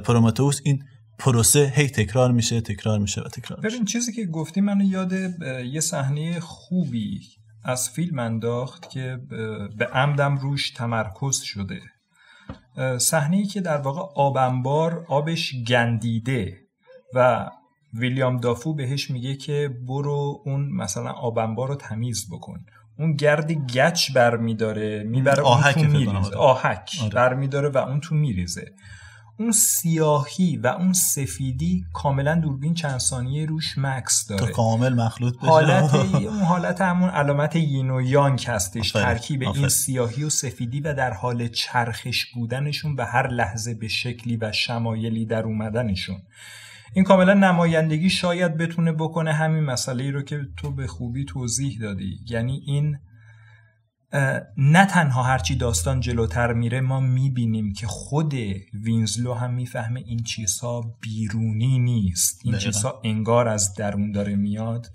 [0.05, 0.83] پرومتئوس این
[1.21, 3.75] پروسه هی تکرار میشه تکرار میشه و تکرار میشه.
[3.75, 5.13] ببین چیزی که گفتی منو یاد
[5.73, 7.21] یه صحنه خوبی
[7.65, 9.21] از فیلم انداخت که
[9.77, 11.81] به عمدم روش تمرکز شده.
[12.99, 16.59] صحنه ای که در واقع آب انبار آبش گندیده
[17.15, 17.51] و
[17.95, 22.65] ویلیام دافو بهش میگه که برو اون مثلا آب انبار رو تمیز بکن.
[22.99, 26.17] اون گرد گچ برمیداره می‌بره اون تو میریزه.
[26.17, 26.37] آره.
[26.37, 27.15] آهک آره.
[27.15, 28.75] برمیداره و اون تو میریزه.
[29.41, 34.53] اون سیاهی و اون سفیدی کاملا دوربین چند ثانیه روش مکس تا داره.
[34.53, 35.47] کامل مخلوط بشه.
[35.47, 39.69] حالت اون حالت همون علامت یین و یانگ هستش ترکیب این.
[39.69, 45.27] سیاهی و سفیدی و در حال چرخش بودنشون به هر لحظه به شکلی و شمایلی
[45.27, 46.23] در اومدنشون.
[46.95, 51.79] این کاملا نمایندگی شاید بتونه بکنه همین مسئله ای رو که تو به خوبی توضیح
[51.81, 52.21] دادی.
[52.27, 52.99] یعنی این
[54.57, 58.35] نه تنها هرچی داستان جلوتر میره ما می‌بینیم که خود
[58.85, 62.73] وینزلو هم می‌فهمه این چیزها بیرونی نیست این دقیقاً.
[62.73, 64.87] چیزها انگار از درون داره میاد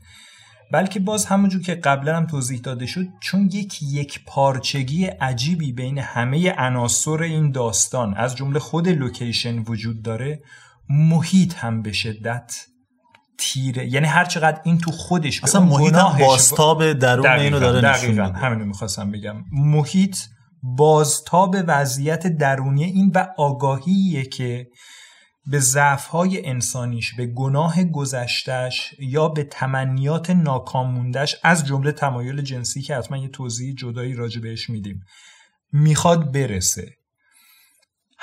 [0.71, 5.97] بلکه باز همونجور که قبلا هم توضیح داده شد چون یک یک پارچگی عجیبی بین
[5.97, 10.41] همه عناصر این داستان از جمله خود لوکیشن وجود داره
[10.89, 12.65] محیط هم به شدت
[13.39, 13.93] تیره.
[13.93, 18.23] یعنی هر چقدر این تو خودش اصلا محیط هم بازتاب درون اینو داره دقیقاً.
[18.23, 19.35] همینو می‌خواستم بگم.
[19.51, 20.17] محیط
[20.63, 24.67] بازتاب وضعیت درونی این و آگاهیه که
[25.51, 32.95] به ضعف‌های انسانیش به گناه گذشتش یا به تمنیات ناکاموندش از جمله تمایل جنسی که
[32.95, 34.99] حتما یه توضیح جدایی راجع بهش میدیم
[35.71, 36.87] می‌خواد برسه.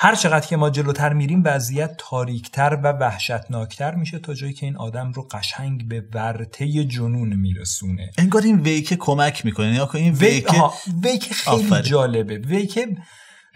[0.03, 4.77] هر چقدر که ما جلوتر میریم وضعیت تاریکتر و وحشتناکتر میشه تا جایی که این
[4.77, 8.11] آدم رو قشنگ به ورطه جنون میرسونه.
[8.19, 9.75] انگار این ویک کمک می‌کنه.
[9.75, 11.83] یا این ویک, ویک آها، ویک خیلی آفرین.
[11.83, 12.39] جالبه.
[12.39, 12.79] ویک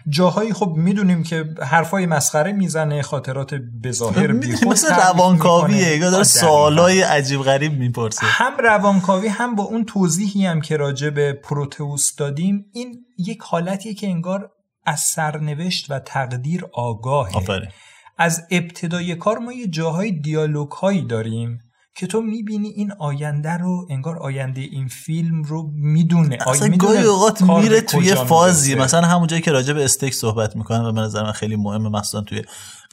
[0.09, 5.99] جاهایی خب می‌دونیم که حرفای مسخره می‌زنه خاطرات بظاهر می‌دونی بیخود مثل روانکاویه.
[5.99, 6.23] داره.
[6.23, 8.25] سوالای عجیب غریب می‌پرسه.
[8.25, 13.93] هم روانکاوی هم با اون توضیحی هم که راجع به پروتئوس دادیم این یک حالتیه
[13.93, 14.51] که انگار
[14.87, 17.35] از سرنوشت و تقدیر آگاهه.
[17.35, 17.69] آفرین.
[18.17, 21.59] از ابتدای کار ما یه جاهای دیالوگ هایی داریم
[21.95, 26.37] که تو می‌بینی این آینده رو انگار آینده این فیلم رو می‌دونه.
[26.47, 30.55] اصلا گاهی اوقات میره توی فازی مثلا مثلا همون جایی که راجع به استیک صحبت
[30.55, 32.41] می‌کنن و به نظر من خیلی مهمه مخصوصا توی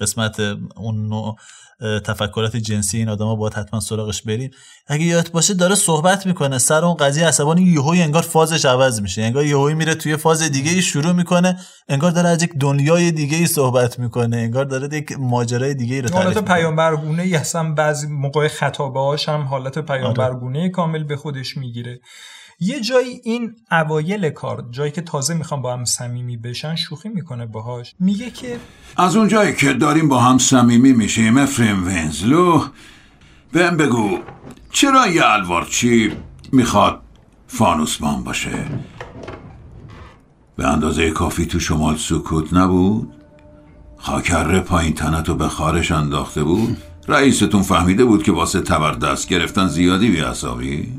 [0.00, 0.40] قسمت
[0.76, 1.36] اون نوع
[2.04, 4.50] تفکرات جنسی این آدما باید حتما سراغش بریم.
[4.86, 9.22] اگه یادت باشه داره صحبت می‌کنه سر اون قضیه عصبانی یهویی انگار فازش عوض میشه.
[9.22, 11.58] انگار یهویی میره توی فاز دیگه ای شروع می‌کنه
[11.88, 14.36] انگار داره از یک دنیای دیگه ای صحبت می‌کنه.
[14.36, 19.42] انگار داره یک ماجرای دیگه ای رو تعریف حالت پیامبرگونه اصلا بعضی موقع خطابه هم
[19.42, 22.00] حالت پیامبرگونه کامل به خودش می‌گیره.
[22.64, 27.46] یه جایی این اوایل کار جایی که تازه می‌خوام با هم صمیمی بشن شوخی می‌کنه
[27.46, 27.94] باهاش.
[28.00, 28.56] میگه که
[28.96, 32.64] از اونجایی که داریم با هم صمیمی میشیم افریم ونزلو
[33.52, 34.18] بهم بگو
[34.72, 36.12] چرا یه الوارچی
[36.52, 37.00] می‌خواد
[37.46, 38.66] فانوسمان باشه؟
[40.56, 43.12] به اندازه کافی تو شمال سکوت نبود؟
[43.96, 46.76] خاک‌اره پایین تنتو به خارش انداخته بود؟
[47.08, 50.92] رئیستون فهمیده بود که واسه تبر دست گرفتن زیادی بی‌اعصابی؟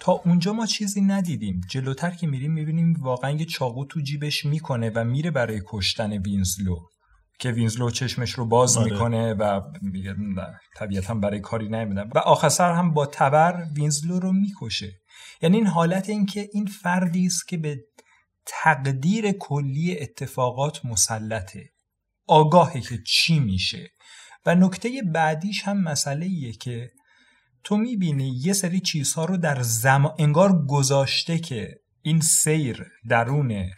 [0.00, 1.60] تا اونجا ما چیزی ندیدیم.
[1.70, 6.76] جلوتر که میریم می‌بینیم واقعا یه چاقو تو جیبش می‌کنه و میره برای کشتن وینسلو
[7.38, 8.92] که وینسلو چشمش رو باز آره.
[8.92, 10.16] می‌کنه و میگه
[10.76, 14.92] طبیعتا برای کاری نمیدم و آخر سر هم با تبر وینسلو رو می‌کشه.
[15.42, 17.80] یعنی این حالت این که این فردی است که به
[18.46, 21.70] تقدیر کلی اتفاقات مسلطه.
[22.26, 23.90] آگاهه که چی میشه.
[24.46, 26.90] و نکته بعدیش هم مسئله ایه که
[27.64, 33.70] تو می‌بینی یه سری چیزها رو در زمان انگار گذاشته که این سیر درون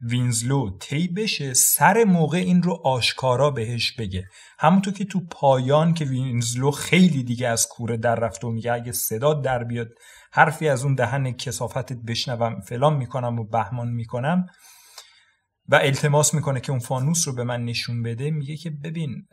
[0.00, 4.28] وینزلو طی بشه سر موقع این رو آشکارا بهش بگه.
[4.58, 8.92] همونطور که تو پایان که وینزلو خیلی دیگه از کوره در رفته و میگه اگه
[8.92, 9.88] صدا در بیاد
[10.32, 14.46] حرفی از اون دهن کسافتت بشنوم فلان می‌کنم و بهمان می‌کنم.
[15.68, 19.26] و التماس می‌کنه که اون فانوس رو به من نشون بده میگه که ببین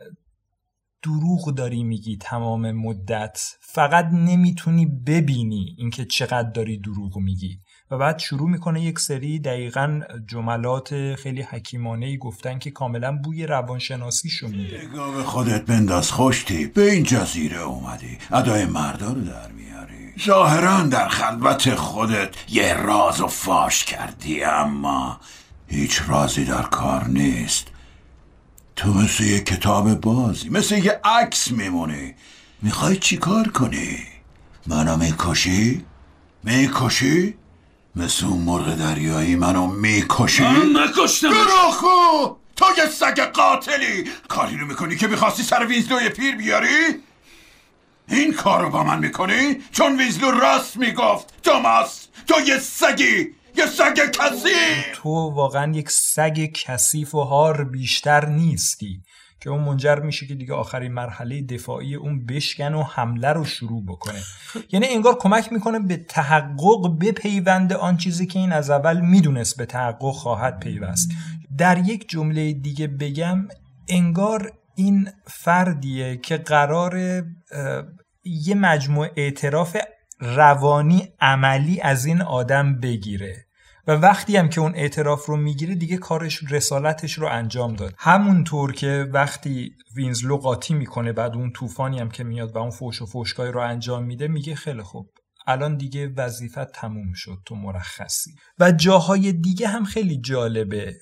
[1.04, 3.38] دروغ داری میگی تمام مدت.
[3.60, 7.58] فقط نمی‌تونی ببینی اینکه چقدر داری دروغ میگی.
[7.90, 10.00] و بعد شروع می‌کنه یک سری دقیقا
[10.30, 14.88] جملات خیلی حکیمانه ای گفتن که کاملا بوی روانشناسیشو میده.
[14.88, 18.18] نگاه خودت بنداز خوشتی به این جزیره اومدی.
[18.32, 20.12] ادای مردا رو در میاری.
[20.26, 25.20] ظاهرا در خلوت خودت یه راز و فاش کردی اما
[25.68, 27.70] هیچ رازی در کار نیست.
[28.76, 32.14] تو مثل یه کتاب بازی مثل یه عکس میمونی
[32.62, 33.98] می‌خوای چی کار کنی؟
[34.66, 35.84] منو می‌کشی؟
[36.44, 37.34] می‌کشی؟
[37.96, 41.34] مثل اون مرغ دریایی منو می‌کشی؟ من نکشتمش.
[41.34, 47.02] گراخو تو یه سگ قاتلی کاری رو می‌کنی که می‌خواستی سر وینزلوی پیر بیاری؟
[48.08, 53.66] این کار رو با من می‌کنی؟ چون وینزلو راست می‌گفت توماس تو یه سگی یه
[53.66, 54.48] سگ کسی
[54.94, 59.02] تو واقعا یک سگ کثیف و هار بیشتر نیستی
[59.40, 63.84] که اون منجر میشه که دیگه آخرین مرحله دفاعی اون بشکن و حمله رو شروع
[63.86, 64.20] بکنه.
[64.72, 69.66] یعنی انگار کمک می‌کنه به تحقق بپیوند آن چیزی که این از اول می‌دونست به
[69.66, 71.10] تحقق خواهد پیوست.
[71.58, 73.48] در یک جمله دیگه بگم
[73.88, 77.22] انگار این فردیه که قرار
[78.24, 79.76] یه مجموع اعتراف
[80.20, 83.43] روانی عملی از این آدم بگیره.
[83.86, 87.94] و وقتی هم که اون اعتراف رو می‌گیره دیگه کارش رسالتش رو انجام داد.
[87.98, 93.02] همونطور که وقتی وینزلو قاطی می‌کنه بعد اون طوفانی هم که میاد و اون فوش
[93.02, 95.10] و فوشکای رو انجام میده میگه خیلی خوب.
[95.46, 98.30] الان دیگه وظیفت تموم شد تو مرخصی.
[98.58, 100.94] و جاهای دیگه هم خیلی جالبه.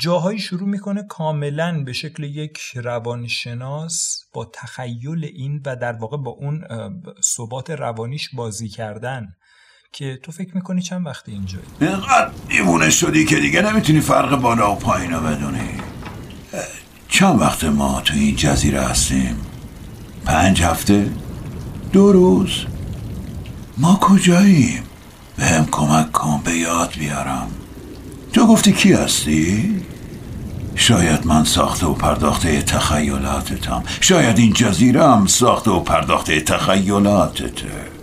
[0.00, 6.30] جاهایی شروع می‌کنه کاملا به شکل یک روانشناس با تخیل این و در واقع با
[6.30, 6.64] اون
[7.22, 9.26] ثبات روانیش بازی کردن.
[9.92, 14.72] که تو فکر می‌کنی چند وقت اینجایی؟ اینقدر دیوونه شدی که دیگه نمی‌تونی فرق بالا
[14.72, 15.68] و پایین رو بدونی.
[17.08, 19.36] چند وقت ما تو این جزیره هستیم؟
[20.24, 21.10] پنج هفته؟
[21.92, 22.50] دو روز؟
[23.78, 24.82] ما کجاییم؟
[25.36, 27.48] به هم کمک کن به یاد بیارم.
[28.32, 29.82] تو گفتی کی هستی؟
[30.74, 33.82] شاید من ساخته و پرداخته تخیلاتتم.
[34.00, 37.95] شاید این جزیره هم ساخته و پرداخته تخیلاتته.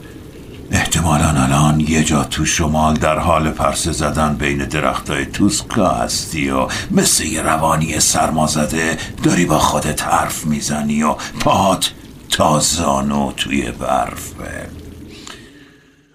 [0.73, 6.67] احتمالا الان یه جا تو شمال در حال پرسه زدن بین درختای توسکا هستی و
[6.91, 11.91] مثل یه روانی سرمازده داری با خودت حرف می‌زنی و پاهات
[12.29, 14.69] تازانو توی برفه.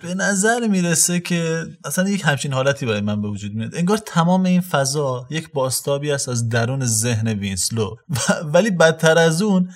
[0.03, 3.75] به نظر می‌رسه که اصلا یک همچین حالتی برای من به وجود میاد.
[3.75, 7.97] انگار تمام این فضا یک بازتابی است از درون ذهن وینسلو.
[8.45, 9.69] ولی بدتر از اون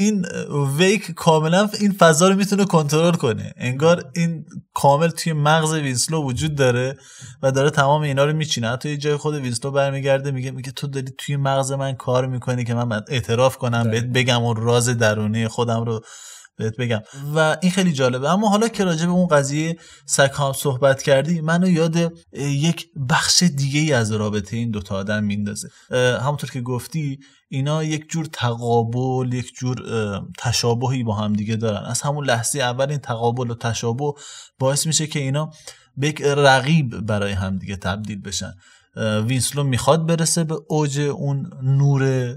[0.00, 0.26] این
[0.78, 3.52] ویک کاملا این فضا رو می‌تونه کنترل کنه.
[3.56, 4.44] انگار این
[4.74, 6.96] کامل توی مغز وینسلو وجود داره
[7.42, 8.68] و داره تمام اینا رو میچینه.
[8.68, 12.64] حتی یه جای خود وینسلو برمیگرده میگه میگه تو داری توی مغز من کار می‌کنی
[12.64, 16.00] که من اعتراف کنم بهت بگم اون راز درونی خودم رو
[16.56, 17.00] بهت بگم.
[17.34, 18.30] و این خیلی جالبه.
[18.30, 19.76] اما حالا که راجع به اون قضیه
[20.06, 25.68] سکام صحبت کردی منو یاد یک بخش دیگه ای از رابطه این دوتا آدم میندازه.
[26.20, 29.82] همونطور که گفتی اینا یک جور تقابل یک جور
[30.38, 31.84] تشابهی با هم دیگه دارن.
[31.84, 34.12] از همون لحظه اول این تقابل و تشابه
[34.58, 35.50] باعث میشه که اینا
[35.96, 38.52] به یک رقیب برای هم دیگه تبدیل بشن.
[39.26, 42.34] وینسلو می‌خواد برسه به اوج اون نور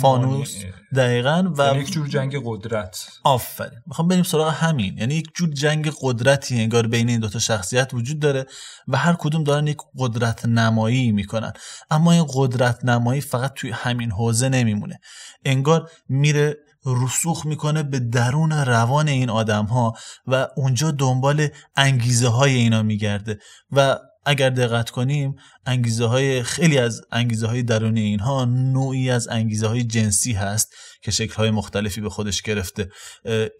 [0.00, 0.56] فانوس
[0.96, 3.08] دقیقا و یک جور جنگ قدرت.
[3.24, 3.80] آفرین.
[3.86, 4.98] می‌خوام بریم سراغ همین.
[4.98, 8.46] یعنی یک جور جنگ قدرتی انگار بین این دوتا شخصیت وجود داره
[8.88, 11.52] و هر کدوم دارن یک قدرت نمایی می‌کنن.
[11.90, 15.00] اما این قدرت نمایی فقط توی همین حوزه نمیمونه.
[15.44, 16.56] انگار میره
[16.86, 19.94] رسوخ می‌کنه به درون روان این آدم ها
[20.26, 23.38] و اونجا دنبال انگیزه های اینا میگرده
[23.72, 23.98] و
[24.28, 29.84] اگر دقت کنیم انگیزه های خیلی از انگیزه های درونی اینها نوعی از انگیزه های
[29.84, 32.88] جنسی هست که شکل های مختلفی به خودش گرفته.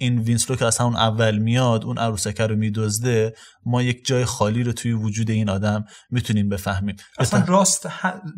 [0.01, 3.34] این وینسلو که از همون اول میاد اون عروسکه رو میدزده.
[3.66, 6.97] ما یک جای خالی رو توی وجود این آدم می‌تونیم بفهمیم.
[7.18, 7.89] اصلا راست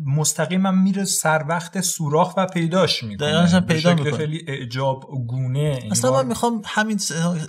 [0.05, 3.59] مستقیم هم میره سر وقت سوراخ و پیداش می‌کنه.
[3.59, 4.17] پیدا می‌کنه.
[4.17, 6.99] خیلی اعجاب گونه اصلا من می‌خوام همین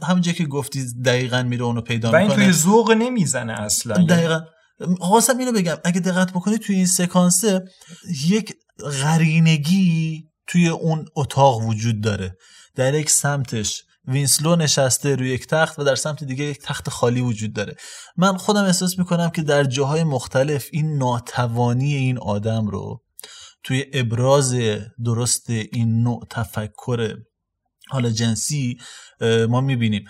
[0.03, 4.05] همین که گفتی دقیقا میره اونو پیدا می‌کنه و این توی ذوق نمی‌زنه اصلا.
[4.05, 4.41] دقیقا.
[5.01, 7.65] خواستم اینو بگم اگه دقت بکنید توی این سکانسه
[8.29, 8.55] یک
[9.03, 12.37] غرینگی توی اون اتاق وجود داره.
[12.75, 17.21] در یک سمتش وینسلو نشسته روی یک تخت و در سمت دیگه یک تخت خالی
[17.21, 17.77] وجود داره.
[18.17, 23.03] من خودم احساس می‌کنم که در جاهای مختلف این ناتوانی این آدم رو
[23.65, 24.55] توی ابراز
[25.05, 27.17] درست این نوع تفکر
[27.89, 28.79] حالا جنسی
[29.49, 30.05] ما می‌بینیم.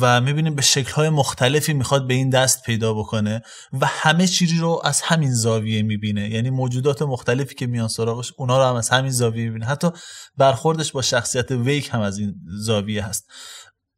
[0.00, 4.80] و می‌بینیم به شکلهای مختلفی می‌خواد به این دست پیدا بکنه و همه چیزی رو
[4.84, 6.30] از همین زاویه می‌بینه.
[6.30, 9.66] یعنی موجودات مختلفی که میان سراغش اونا رو هم از همین زاویه می‌بینه.
[9.66, 9.90] حتی
[10.36, 12.34] برخوردش با شخصیت ویک هم از این
[12.64, 13.24] زاویه هست.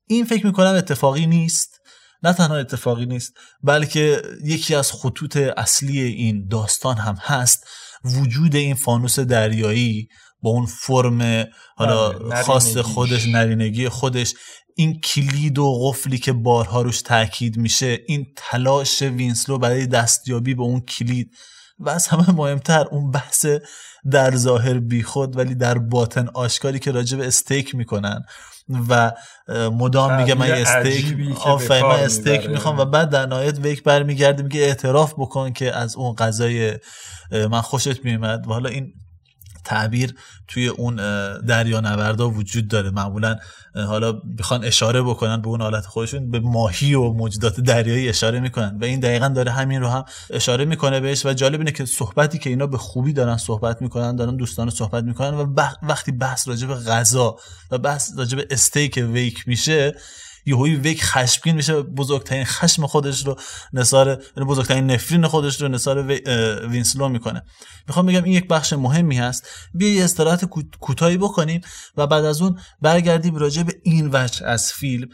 [0.09, 1.81] این فکر می‌کنم اتفاقی نیست.
[2.23, 3.33] نه تنها اتفاقی نیست
[3.63, 7.67] بلکه یکی از خطوط اصلی این داستان هم هست.
[8.05, 10.09] وجود این فانوس دریایی
[10.43, 12.77] با اون فرم حالا بله، خاص.
[12.77, 14.35] خودش نرینگی خودش.
[14.75, 20.63] این کلید و قفلی که بارها روش تاکید میشه این تلاش وینسلو برای دستیابی به
[20.63, 21.31] اون کلید
[21.79, 23.47] و از همه مهمتر اون بحث
[24.11, 28.23] در ظاهر بیخود ولی در باطن آشکاری که راجع به استیک می‌کنن
[28.89, 29.13] و
[29.51, 32.49] مدام میگه من استیک آفرین من استیک.
[32.49, 36.79] می‌خوام و بعد در نهایت ویک برمیگرده میگه اعتراف بکن که از اون غذای
[37.51, 38.93] من خوشت میومد و حالا این
[39.65, 40.15] تعبیر
[40.49, 42.91] توی اون اه، دریانوردا وجود داره.
[42.91, 43.37] معمولا
[43.75, 48.79] حالا بخوان اشاره بکنن به اون حالت خودشون به ماهی و موجودات دریایی اشاره می‌کنن.
[48.81, 51.27] و این دقیقا داره همین رو هم اشاره می‌کنه بهش.
[51.27, 55.05] و جالب اینه که صحبتی که اینا به خوبی دارن صحبت می‌کنن دارن دوستان صحبت
[55.05, 57.37] می‌کنن و وقتی بحث راجع به غذا
[57.71, 59.95] و بحث راجع به استیک ویک میشه
[60.47, 63.37] یهویی ویک خشمگین میشه بزرگترین خشم خودش رو
[63.73, 66.03] نثار یعنی بزرگترین نفرین خودش رو نثار
[66.69, 67.43] وینسلو می‌کنه.
[67.89, 69.49] می‌خوام بگم این یک بخش مهمی هست.
[69.75, 71.61] بیا یه استراحت کوت- کوتاهی بکنیم
[71.97, 75.09] و بعد از اون برگردیم راجع به این وجه از فیلم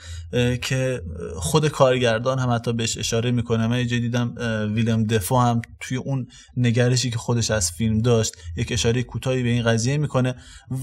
[0.62, 1.02] که
[1.36, 3.66] خود کارگردان هم حتی بهش اشاره می‌کنه.
[3.66, 4.34] من یه دیدم
[4.74, 6.26] ویلم دفو هم توی اون
[6.56, 10.34] نگرشی که خودش از فیلم داشت یک اشاره کوتاهی به این قضیه می‌کنه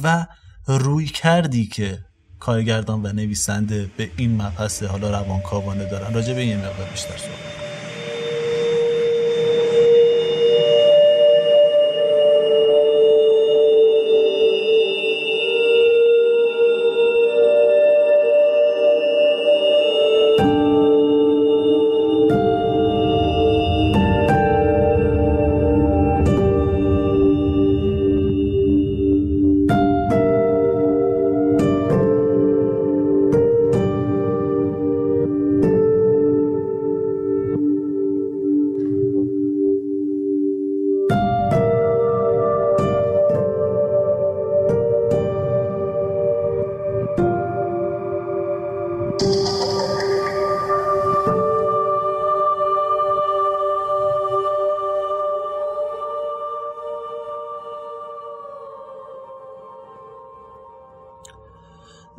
[0.04, 0.28] و
[0.68, 2.00] روی کردی که
[2.40, 6.14] کارگردان و نویسنده به این مبحث حالا روانکاوانه دارن.
[6.14, 7.67] راجع به این مقدار بیشتر صحبت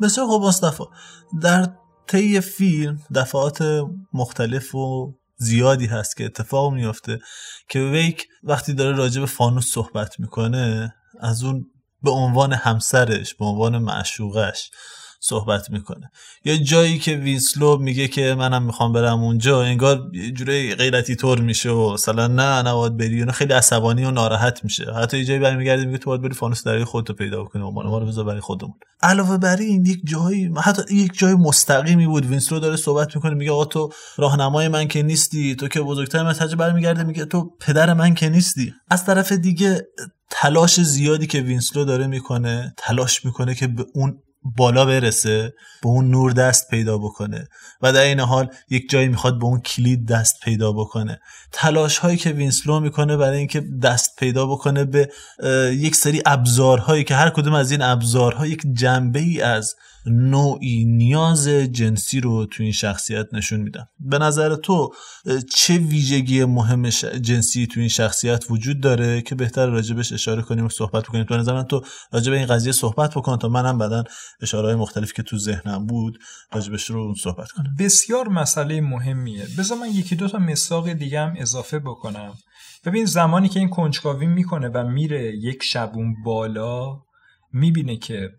[0.01, 0.83] بسیار خب مصطفی.
[1.41, 1.69] در
[2.07, 3.83] طی فیلم دفعات
[4.13, 7.19] مختلف و زیادی هست که اتفاق میفته
[7.69, 11.65] که ویک وقتی داره راجع به فانوس صحبت می‌کنه از اون
[12.03, 14.71] به عنوان همسرش به عنوان معشوقش
[15.19, 16.11] صحبت می‌کنه.
[16.45, 21.41] یا جایی که وینسلو میگه که منم می‌خوام برم اونجا انگار یه جوری غیرتی طور
[21.41, 23.19] میشه و مثلا نه نباید بری.
[23.19, 24.93] اونو خیلی عصبانی و ناراحت میشه.
[24.93, 27.97] حتی یه جایی برمیگرده میگه تو باید بری فانوس دریای خودتو پیدا کنی و ما
[27.97, 28.73] رو بذار برای خودمون.
[29.01, 32.25] علاوه بر این یک جایی حتی یک جای مستقیمی بود.
[32.25, 36.33] وینسلو داره صحبت می‌کنه میگه آقا تو راهنمای من که نیستی تو که بزرگتر من
[36.33, 38.73] تجربه برمیگرده میگه تو پدر من که نیستی.
[38.89, 39.87] از طرف دیگه
[40.29, 46.09] تلاش زیادی که وینسلو داره می‌کنه تلاش می‌کنه که به اون بالا برسه به اون
[46.09, 47.47] نور دست پیدا بکنه
[47.81, 51.19] و در این حال یک جایی می‌خواد به اون کلید دست پیدا بکنه.
[51.51, 55.09] تلاش هایی که وینسلو می‌کنه برای اینکه دست پیدا بکنه به
[55.73, 59.75] یک سری ابزارهایی که هر کدوم از این ابزارها یک جنبه ای از
[60.05, 63.85] نوعی نیاز جنسی رو تو این شخصیت نشون میدن.
[63.99, 64.93] به نظر تو
[65.55, 70.69] چه ویژگی مهم جنسی تو این شخصیت وجود داره که بهتر راجبش اشاره کنیم و
[70.69, 71.81] صحبت بکنیم؟ تو نظر من تو
[72.11, 74.03] راجب این قضیه صحبت بکن تا منم بعدا
[74.41, 76.17] اشاره مختلفی که تو ذهنم بود
[76.53, 77.75] راجبش رو صحبت کنم.
[77.79, 79.47] بسیار مسئله مهمیه.
[79.57, 82.33] بذار من یکی دو تا مساق دیگه هم اضافه بکنم.
[82.85, 86.99] ببین زمانی که این کنجکاوی می‌کنه و میره یک شبون بالا
[87.53, 88.29] می‌بینه که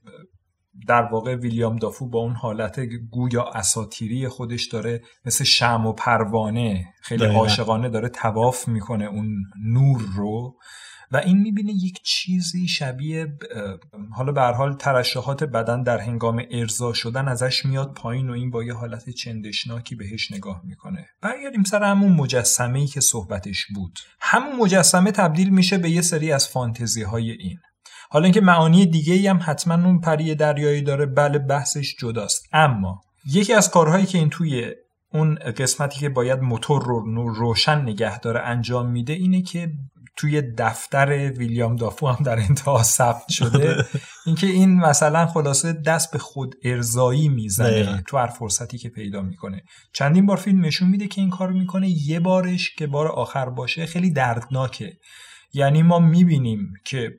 [0.89, 6.85] در واقع ویلیام دافو با اون حالت گویا اساتیری خودش داره مثل شم و پروانه
[7.03, 7.25] خیلی.
[7.25, 10.57] عاشقانه داره تواف می‌کنه اون نور رو.
[11.13, 13.27] و این می‌بینه یک چیزی شبیه
[14.17, 18.65] حالا به حال ترشحات بدن در هنگام ارضا شدن ازش میاد پایین و این با
[18.65, 21.07] یه حالت چندشناکی بهش نگاه می‌کنه.
[21.23, 23.99] برگردیم سر همون مجسمه ای که صحبتش بود.
[24.21, 27.59] همون مجسمه تبدیل میشه به یه سری از فانتزی های این.
[28.13, 32.49] حالا اینکه معانی دیگه ای هم حتما اون پری دریایی داره بله بحثش جداست.
[32.53, 33.01] اما
[33.33, 34.75] یکی از کارهایی که این توی
[35.13, 39.73] اون قسمتی که باید موتور رو روشن نگه داره انجام میده اینه که
[40.17, 43.85] توی دفتر ویلیام دافو هم در انتها ثبت شده.
[44.27, 48.03] اینکه این مثلا خلاصه دست به خود ارزایی می‌زنه.
[48.07, 49.63] تو هر فرصتی که پیدا می‌کنه.
[49.93, 51.89] چندین بار فیلم نشون میده که این کار می‌کنه.
[51.89, 54.93] یه بارش که بار آخر باشه خیلی دردناکه.
[55.53, 57.11] یعنی ما می‌بینیم که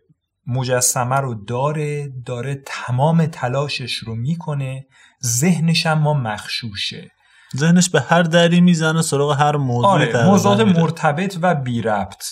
[0.51, 4.85] مجسمه رو داره داره تمام تلاشش رو می‌کنه.
[5.25, 7.11] ذهنش هم ما مخشوشه.
[7.57, 12.23] ذهنش به هر دری می‌زنه سراغ هر موضوع آره موضوعات مرتبط و بی ربط.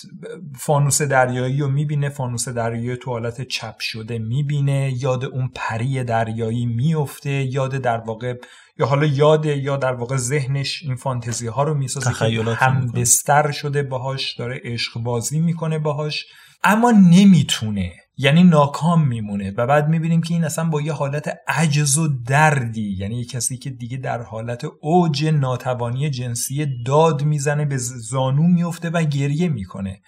[0.58, 4.92] فانوس دریایی رو می‌بینه فانوس دریایی تو حالت چپ شده می‌بینه.
[4.98, 8.34] یاد اون پری دریایی میفته یاد در واقع
[8.78, 13.50] یا حالا یاد یا در واقع ذهنش این فانتزی ها رو می‌سازه که هم بستر
[13.50, 16.26] شده باهاش داره عشق بازی می‌کنه باهاش.
[16.64, 17.92] اما نمی‌تونه
[18.22, 22.96] یعنی ناکام میمونه و بعد می‌بینیم که این اصلا با یه حالت عجز و دردی
[22.98, 28.90] یعنی یه کسی که دیگه در حالت اوج ناتوانی جنسی داد می‌زنه به زانو میفته
[28.90, 30.00] و گریه می‌کنه.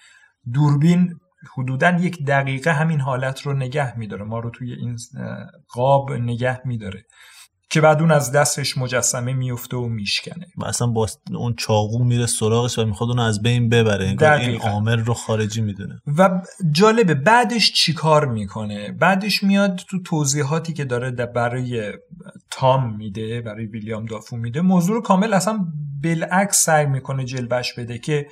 [0.53, 1.13] دوربین
[1.57, 4.97] حدودا یک دقیقه همین حالت رو نگه میداره ما رو توی این
[5.69, 7.03] قاب نگه میداره.
[7.73, 10.47] که بعد اون از دستش مجسمه میفته و میشکنه.
[10.57, 14.05] و اصلا با اون چاقو میره سراغش و می‌خواد اون از بین ببره.
[14.39, 16.01] این عامل رو خارجی می‌دونه.
[16.17, 21.91] و جالبه بعدش چیکار می‌کنه؟ بعدش میاد تو توضیحاتی که داره برای
[22.51, 25.59] تام میده برای ویلیام دافو میده موضوع رو کامل اصلا
[26.03, 28.27] بالعکس سعی می‌کنه جلبش بده که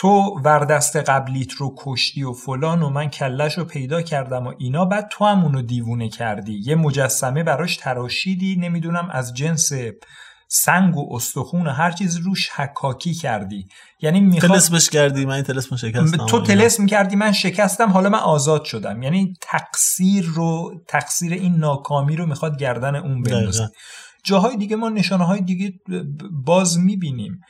[0.00, 4.84] تو وردست قبلیت رو کشتی و فلان و من کلش رو پیدا کردم و اینا
[4.84, 6.62] بعد تو هم اونو دیوونه کردی.
[6.66, 9.70] یه مجسمه براش تراشیدی نمی‌دونم از جنس
[10.48, 13.66] سنگ و استخون و هر چیز روش حکاکی کردی.
[14.00, 16.26] یعنی می‌خواد تلسمش کردی من این تلسم شکستم.
[16.26, 19.02] تو تلسم کردی من شکستم حالا من آزاد شدم.
[19.02, 23.70] یعنی تقصیر رو تقصیر این ناکامی رو می‌خواد گردن اون بندازه.
[24.24, 25.72] جاهای دیگه ما نشانه های دیگه
[26.44, 27.40] باز می‌بینیم.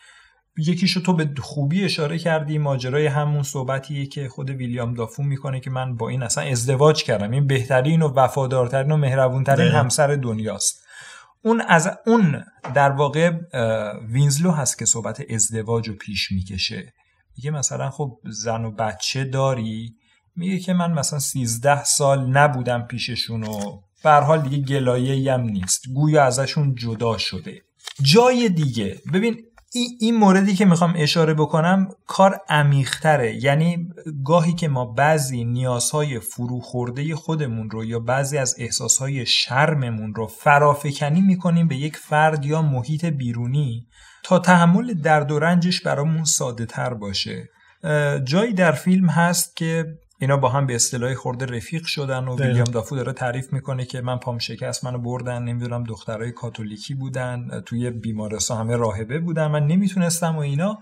[0.59, 5.71] یکیشو تو به خوبی اشاره کردی ماجرای همون صحبتیه که خود ویلیام دافون می‌کنه که
[5.71, 7.31] من با این اصلا ازدواج کردم.
[7.31, 10.85] این بهترین و وفادارترین و مهربونترین همسر دنیاست.
[11.43, 12.45] اون از اون
[12.75, 13.33] در واقع
[14.13, 16.93] وینزلو هست که صحبت ازدواج رو پیش می‌کشه.
[17.37, 19.95] میگه مثلا خب زن و بچه داری؟
[20.37, 25.81] میگه که من مثلا 13 سال نبودم پیششون و به حال دیگه گلایه هم نیست.
[25.95, 27.63] گویا ازشون جدا شده.
[28.03, 29.01] جای دیگه.
[29.13, 29.37] ببین
[30.01, 33.45] این موردی که می‌خوام اشاره بکنم کار عمیقتره.
[33.45, 33.89] یعنی
[34.25, 41.21] گاهی که ما بعضی نیازهای فروخورده خودمون رو یا بعضی از احساسهای شرممون رو فرافکنی
[41.21, 43.87] می‌کنیم به یک فرد یا محیط بیرونی
[44.23, 47.49] تا تحمل درد و رنجش برامون ساده تر باشه
[48.25, 52.65] جایی در فیلم هست که اینا با هم به اصطلاح خورده رفیق شدن و ویلیام
[52.65, 57.91] دافو داره تعریف می‌کنه که من پام شکست منو بردن نمی‌دونم دخترای کاتولیکی بودن توی
[57.91, 60.79] بیمارستان همه راهبه بودن من نمی‌تونستم و اینا.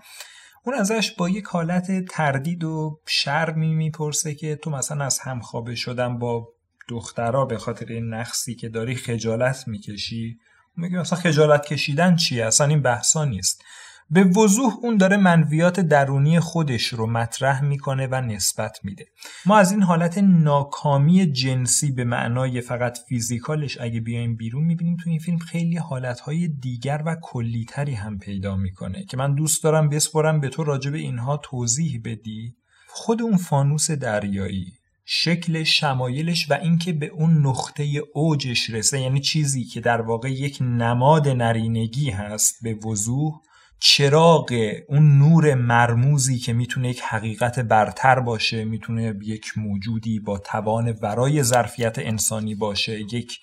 [0.63, 6.19] اون ازش با یک حالت تردید و شرمی می‌پرسه که تو مثلا از همخوابه شدن
[6.19, 6.47] با
[6.89, 10.39] دخترها به خاطر این نقصی که داری خجالت می‌کشی؟
[10.77, 13.63] میگه مثلا خجالت کشیدن چیه؟ اصلا این بحثا نیست.
[14.09, 19.05] به وضوح اون داره منویات درونی خودش رو مطرح می‌کنه و نسبت میده.
[19.45, 25.09] ما از این حالت ناکامی جنسی به معنای فقط فیزیکالش اگه بیایم بیرون می‌بینیم تو
[25.09, 30.39] این فیلم خیلی حالتهای دیگر و کلیتری هم پیدا می‌کنه که من دوست دارم بسپرم
[30.39, 32.55] به تو راجع به اینها توضیح بدی.
[32.87, 34.73] خود اون فانوس دریایی
[35.09, 40.57] شکل شمایلش و اینکه به اون نقطه اوجش رسه یعنی چیزی که در واقع یک
[40.61, 43.41] نماد نرینگی هست به وضوح
[43.79, 50.97] چراغ اون نور مرموزی که می‌تونه یک حقیقت برتر باشه می‌تونه یک موجودی با توان
[51.01, 53.39] ورای ظرفیت انسانی باشه یک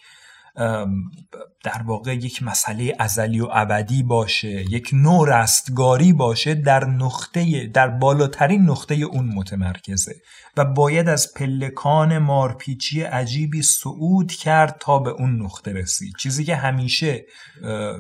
[1.65, 7.89] در واقع یک مسئله ازلی و ابدی باشه یک نوع رستگاری باشه در نقطه در
[7.89, 10.15] بالاترین نقطه اون متمرکزه
[10.57, 16.15] و باید از پلکان مارپیچی عجیبی صعود کرد تا به اون نقطه رسید.
[16.19, 17.25] چیزی که همیشه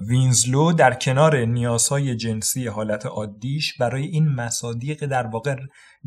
[0.08, 5.56] وینزلو در کنار نیازهای جنسی حالت عادیش برای این مصادیق در واقع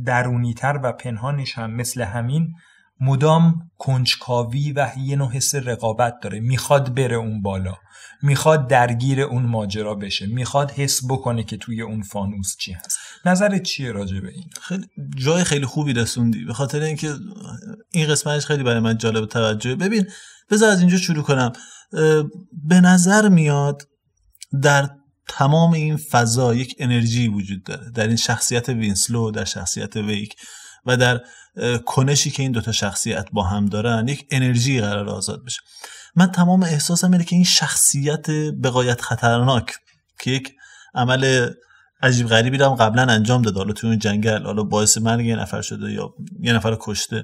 [0.05, 2.53] درونیتر و پنهانش هم مثل همین
[3.01, 6.39] مدام کنجکاوی و یه نوع حس رقابت داره.
[6.39, 7.75] می‌خواد بره اون بالا.
[8.21, 10.25] می‌خواد درگیر اون ماجرا بشه.
[10.25, 12.97] می‌خواد حس بکنه که توی اون فانوس چی هست.
[13.25, 16.45] نظرت چیه راجع به این؟ خیلی جای خیلی خوبی رسوندی.
[16.45, 17.13] به خاطر اینکه
[17.91, 20.05] این قسمتش خیلی برای من جالب توجه ببین
[20.51, 21.53] بذار از اینجا شروع کنم.
[22.67, 23.81] به نظر میاد
[24.63, 24.89] در
[25.27, 27.91] تمام این فضا یک انرژی وجود داره.
[27.91, 30.35] در این شخصیت وینسلو در شخصیت ویک.
[30.87, 31.21] و در
[31.85, 35.59] کنشی که این دوتا شخصیت با هم دارن یک انرژی قراره آزاد بشه.
[36.15, 38.29] من تمام احساسم اینه که این شخصیت
[38.63, 39.73] به‌غایت خطرناک
[40.19, 40.53] که یک
[40.95, 41.49] عمل
[42.01, 45.61] عجیب غریبی هم قبلا انجام داده حالا توی اون جنگل حالا باعث مرگ یه نفر
[45.61, 47.23] شده یا یه نفر کشته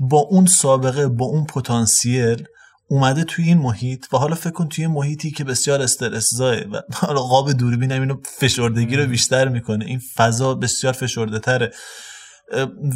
[0.00, 2.44] با اون سابقه با اون پتانسیل
[2.90, 7.20] اومده توی این محیط و حالا فکر کن توی محیطی که بسیار استرس‌زاست و حالا
[7.20, 9.84] قاب دوربین اینو فشردگی رو بیشتر می‌کنه.
[9.84, 11.72] این فضا بسیار فشرده تره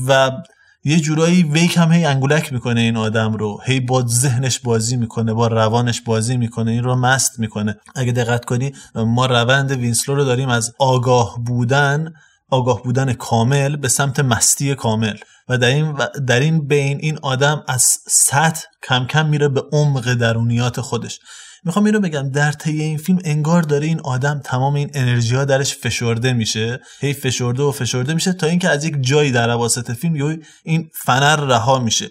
[0.08, 0.30] و
[0.84, 3.60] یه جورایی ویک هم هی انگولک می‌کنه این آدم رو.
[3.64, 7.76] هی با ذهنش بازی می‌کنه با روانش بازی می‌کنه این رو مست می‌کنه.
[7.94, 12.12] اگه دقت کنی ما روند وینسلو رو داریم از آگاه بودن
[12.50, 15.16] آگاه بودن کامل به سمت مستی کامل.
[15.48, 20.14] و در این, در این بین این آدم از سطح کم کم میره به عمق
[20.14, 21.20] درونیات خودش.
[21.64, 25.44] می‌خوام اینو بگم در طی این فیلم انگار داره این آدم تمام این انرژی ها
[25.44, 26.80] درش فشرده میشه.
[27.00, 30.90] هی فشرده و فشرده میشه تا اینکه از یک جایی در واسط فیلم یه این
[31.04, 32.08] فنر رها میشه.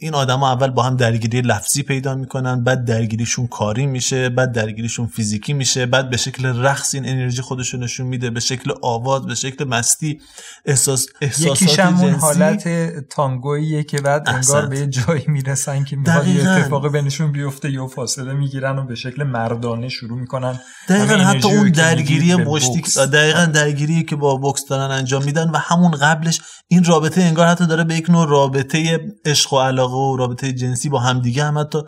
[0.00, 5.06] این آدما اول با هم درگیری لفظی پیدا می‌کنن بعد درگیریشون کاری میشه بعد درگیریشون
[5.06, 9.34] فیزیکی میشه بعد به شکل رقص این انرژی خودشون نشون میده به شکل آواز به
[9.34, 10.20] شکل مستی.
[10.64, 12.68] احساس احساسات اون حالت
[13.08, 18.78] تانگوییه که بعد انگار به جایی می‌رسن که می‌خواد اتفاقی بینشون بیفته یا فاصله می‌گیرن
[18.78, 20.60] و به شکل مردانه شروع می‌کنن.
[20.88, 25.90] دقیقا حتی اون درگیری مشتی دقیقا درگیری که با بوکس دارن انجام میدن و همون
[25.90, 30.52] قبلش این رابطه انگار حتی داره به یک نوع رابطه عشق و علاقه و رابطه
[30.52, 31.78] جنسی با همدیگه هم حتی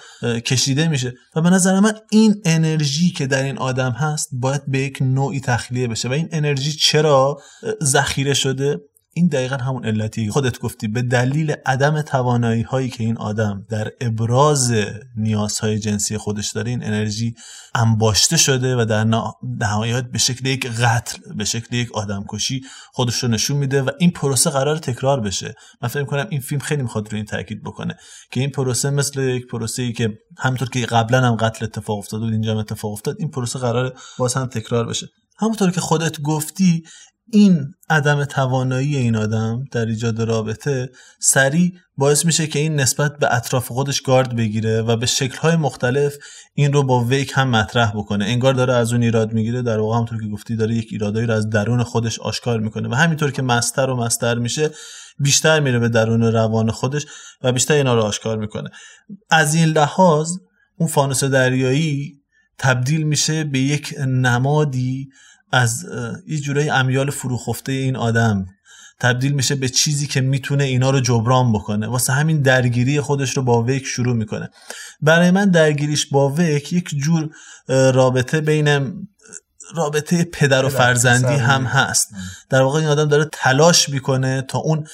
[0.41, 1.13] کشیده میشه.
[1.37, 5.41] و به نظر من این انرژی که در این آدم هست باید به یک نوعی
[5.41, 6.09] تخلیه بشه.
[6.09, 7.39] و این انرژی چرا
[7.83, 8.81] ذخیره شده؟
[9.17, 10.89] این دقیقا همون علتی خودت گفتی.
[10.89, 14.75] به دلیل عدم توانایی هایی که این آدم در ابراز
[15.17, 17.35] نیازهای جنسی خودش داره این انرژی
[17.75, 19.05] انباشته شده و در
[19.61, 22.61] نهایت به شکل یک قتل به شکل یک آدم کشی
[22.93, 25.55] خودش رو نشون میده و این پروسه قرار تکرار بشه.
[25.83, 27.97] من فکر کنم این فیلم خیلی می‌خواد رو این تاکید بکنه
[28.31, 32.23] که این پروسه مثل یک پروسه ای که همونطور که قبلا هم قتل اتفاق افتاد
[32.23, 35.07] و اینجا هم اتفاق افتاد این پروسه قرار باز هم تکرار بشه.
[35.39, 36.83] همونطور که خودت گفتی
[37.33, 40.91] این عدم توانایی این آدم در ایجاد رابطه
[41.21, 46.15] سریع باعث میشه که این نسبت به اطراف خودش گارد بگیره و به شکلهای مختلف
[46.55, 48.25] این رو با ویک هم مطرح بکنه.
[48.25, 49.63] انگار داره از اون ایراد می‌گیره.
[49.63, 52.95] در واقع همونطور که گفتی داره یک ایرادایی رو از درون خودش آشکار می‌کنه و
[52.95, 54.71] همینطور که مستر و مستر میشه
[55.19, 57.07] بیشتر میره به درون روان خودش
[57.43, 58.71] و بیشتر اینا رو آشکار می‌کنه.
[59.31, 60.31] از این لحاظ
[60.79, 62.21] اون فانوس دریایی
[62.59, 65.09] تبدیل میشه به یک نمادی
[65.53, 65.85] از
[66.27, 68.47] یه جورای امیال فروخفته این آدم.
[69.01, 71.87] تبدیل میشه به چیزی که می‌تونه اینا رو جبران بکنه.
[71.87, 74.51] واسه همین درگیری خودش رو با ویک شروع می‌کنه.
[75.01, 77.31] برای من درگیریش با ویک یک جور
[77.69, 78.93] رابطه بین
[79.75, 82.09] رابطه پدر و فرزندی هم هست.
[82.51, 84.87] در واقع این آدم داره تلاش می‌کنه تا اون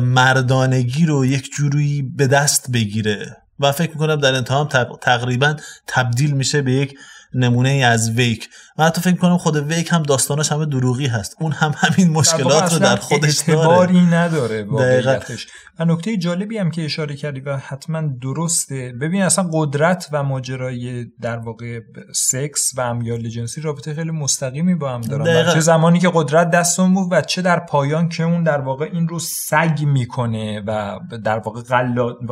[0.00, 3.36] مردانگی رو یک جوری به دست بگیره.
[3.60, 4.64] و فکر می‌کنم در انتها
[5.00, 5.56] تقریبا
[5.86, 6.98] تبدیل میشه به یک
[7.34, 8.48] نمونه ای از ویک.
[8.78, 11.36] و حتی فکر کنم خود ویک هم داستانش همه دروغی هست.
[11.40, 14.14] اون هم همین مشکلات رو در خودش داره.
[14.14, 15.46] نداره واقعیتش
[15.78, 18.92] و نکته جالبی هم که اشاره کردی و حتما درسته.
[19.00, 21.80] ببین اصلا قدرت و ماجرای در واقع
[22.14, 25.54] سکس و امیال جنسی رابطه خیلی مستقیمی با هم دارن.
[25.54, 29.08] چه زمانی که قدرت دستون بود و چه در پایان که اون در واقع این
[29.08, 31.62] رو سگ می‌کنه و در واقع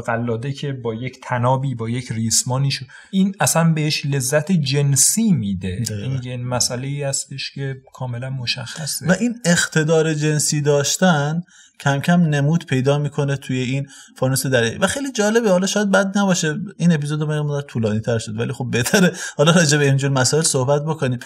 [0.06, 2.70] قلاده که با یک تنابی با یک ریسمانی
[3.10, 4.50] این اصلا بهش لذت
[4.92, 5.84] جنسی میده.
[6.22, 9.06] این مسئله ای هستش که کاملا مشخصه.
[9.06, 11.42] و این اقتدار جنسی داشتن
[11.80, 13.86] کم کم نمود پیدا می‌کنه توی این
[14.16, 16.56] فانوس دریایی و خیلی جالبه حالا شاید بد نباشه.
[16.76, 19.12] این اپیزود ما طولانی تر شد ولی خب بهتره.
[19.36, 21.18] حالا راجع به اینجور مسائل صحبت بکنیم.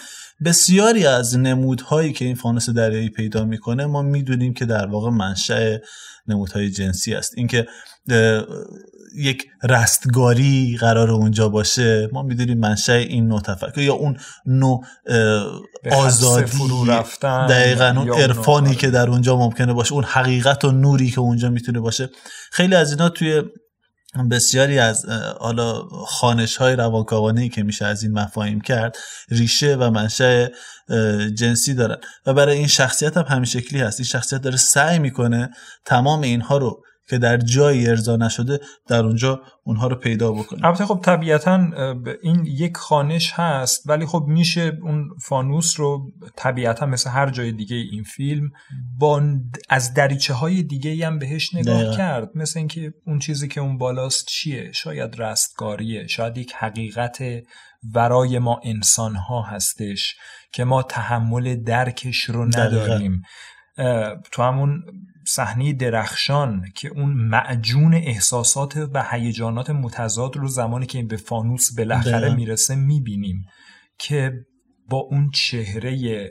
[0.45, 5.77] بسیاری از نمودهایی که این فانوس دریایی پیدا می‌کنه ما می‌دونیم که در واقع منشأ
[6.27, 7.33] نمودهای جنسی است.
[7.37, 7.67] اینکه
[9.15, 14.85] یک رستگاری قرار اونجا باشه ما می‌دونیم منشأ این نوع تفکر یا اون نوع
[15.91, 16.57] آزادی
[17.49, 21.79] دقیقا اون عرفانی که در اونجا ممکنه باشه اون حقیقت و نوری که اونجا می‌تونه
[21.79, 22.09] باشه.
[22.51, 23.43] خیلی از اینا توی
[24.23, 25.05] بسیاری از
[25.39, 28.97] حالا خانش های روانکاوانه که میشه از این مفاهیم کرد
[29.29, 30.47] ریشه و منشأ
[31.35, 31.97] جنسی دارن.
[32.25, 33.99] و برای این شخصیت هم همین شکلی هست.
[33.99, 35.49] این شخصیت داره سعی می‌کنه
[35.85, 40.65] تمام اینها رو که در جایی ارضا نشده در اونجا اونها رو پیدا بکنه.
[40.65, 41.67] البته خب طبیعتا
[42.23, 47.75] این یک خانش هست ولی خب میشه اون فانوس رو طبیعتا مثل هر جای دیگه
[47.75, 48.51] این فیلم
[48.97, 49.21] با
[49.69, 52.29] از دریچه های دیگه هم بهش نگاه کرد.
[52.35, 57.23] مثل اینکه اون چیزی که اون بالاست چیه؟ شاید رستگاریه شاید یک حقیقت
[57.93, 60.15] ورای ما انسان ها هستش
[60.53, 63.21] که ما تحمل درکش رو نداریم.
[64.31, 64.83] تو همون
[65.27, 71.75] صحنه درخشان که اون معجون احساسات و هیجانات متضاد رو زمانی که این به فانوس
[71.77, 73.45] بالاخره می‌رسه می‌بینیم
[73.99, 74.45] که
[74.89, 76.29] با اون چهره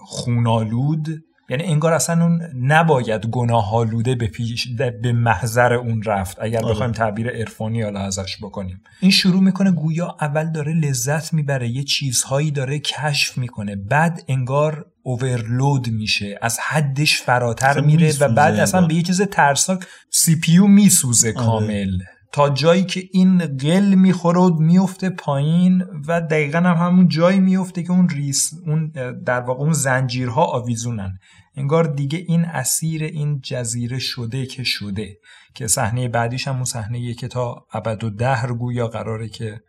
[0.00, 4.68] خونالود یعنی انگار اصلا اون نباید گناه آلوده به پیش
[5.02, 6.36] به محضر اون رفت.
[6.40, 6.74] اگر آره.
[6.74, 8.80] بخوایم تعبیر عرفانی حالا ازش بکنیم.
[9.00, 13.76] این شروع می‌کنه گویا اول داره لذت می‌بره یه چیزهایی داره کشف می‌کنه.
[13.76, 18.86] بعد انگار اوورلود میشه از حدش فراتر میره و بعد اصلا.
[18.86, 19.80] به یه چیز ترسناک
[20.10, 21.98] سی پیو میسوزه کامل.
[22.32, 27.82] تا جایی که این قل می‌خوره و میفته پایین و دقیقا هم همون جایی میفته
[27.82, 28.88] که اون ریس اون
[29.26, 31.18] در واقع اون زنجیرها آویزونن.
[31.56, 35.18] انگار دیگه این اسیر این جزیره شده که شده.
[35.54, 39.60] که صحنه بعدیش هم اون صحنه که تا ابد و دهر گویا قراره که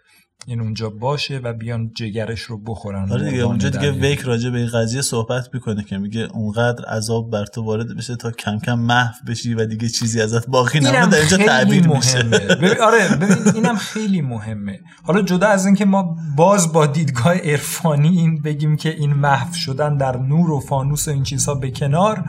[0.45, 3.11] این اونجا باشه و بیان جگرش رو بخورن.
[3.11, 3.91] آره دیگه اونجا دیگه.
[3.91, 8.15] ویک راجع به این قضیه صحبت می‌کنه که میگه اونقدر عذاب بر تو وارد بشه
[8.15, 11.49] تا کم کم محو بشی و دیگه چیزی ازت باقی اینم نمونه در اینجا خیلی
[11.49, 12.23] تعبیر میشه.
[12.23, 12.39] مهمه.
[12.39, 14.79] ببین آره ببین اینم خیلی مهمه.
[15.03, 19.97] حالا جدا از اینکه ما باز با دیدگاه عرفانی این بگیم که این محو شدن
[19.97, 22.23] در نور و فانوس و این چیزها به کنار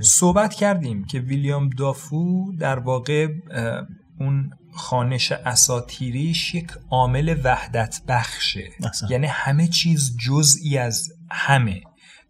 [0.00, 3.28] صحبت کردیم که ویلیام دافو در واقع
[4.20, 9.08] اون خانش اساتیریش یک عامل وحدت بخشه مثلا.
[9.10, 11.80] یعنی همه چیز جزئی از همه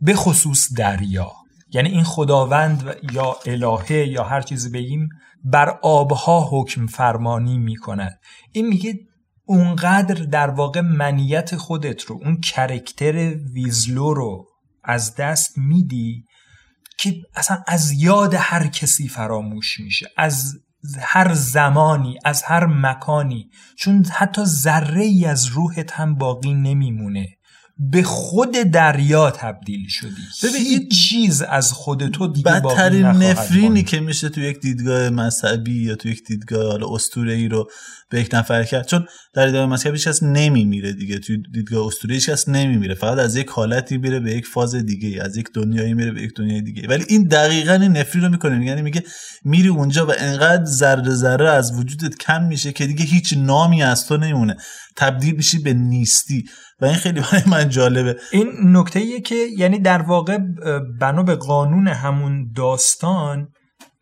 [0.00, 1.32] به خصوص دریا.
[1.70, 5.08] یعنی این خداوند یا الهه یا هر چیزی بگیم
[5.44, 8.18] بر آبها حکم فرمانی می کند
[8.52, 8.94] این میگه
[9.44, 14.46] اونقدر در واقع منیت خودت رو اون کرکتر ویزلو رو
[14.84, 16.24] از دست میدی
[16.98, 20.54] که اصلا از یاد هر کسی فراموش میشه از
[21.00, 27.37] هر زمانی از هر مکانی چون حتی ذره ای از روحت هم باقی نمیمونه.
[27.78, 30.22] به خود دریا تبدیل شدی.
[30.42, 33.82] ببین، هیچ چیز از خود تو دیگه باقی بدترین نفرینی.
[33.82, 37.70] که میشه تو یک دیدگاه مذهبی یا تو یک دیدگاه حالا اسطوره ای رو
[38.10, 41.18] به یک نفر کرد چون در دیدگاه مذهبی هیچ کس نمیمیره دیگه.
[41.18, 45.22] تو دیدگاه اسطوره هیچ کس نمیمیره فقط از یک حالتی میره به یک فاز دیگه
[45.22, 48.66] از یک دنیایی میره به یک دنیای دیگه ولی این دقیقا این نفری رو می‌کنه
[48.66, 49.02] یعنی میگه
[49.44, 54.06] میری اونجا و انقدر ذره ذره از وجودت کم میشه که دیگه هیچ نامی از
[54.06, 54.56] تو نمیمونه.
[54.96, 56.44] تبدیل میشی به نیستی.
[56.80, 60.38] و این خیلی برای من جالبه این نکته ایه که یعنی در واقع
[61.00, 63.48] بنا به قانون همون داستان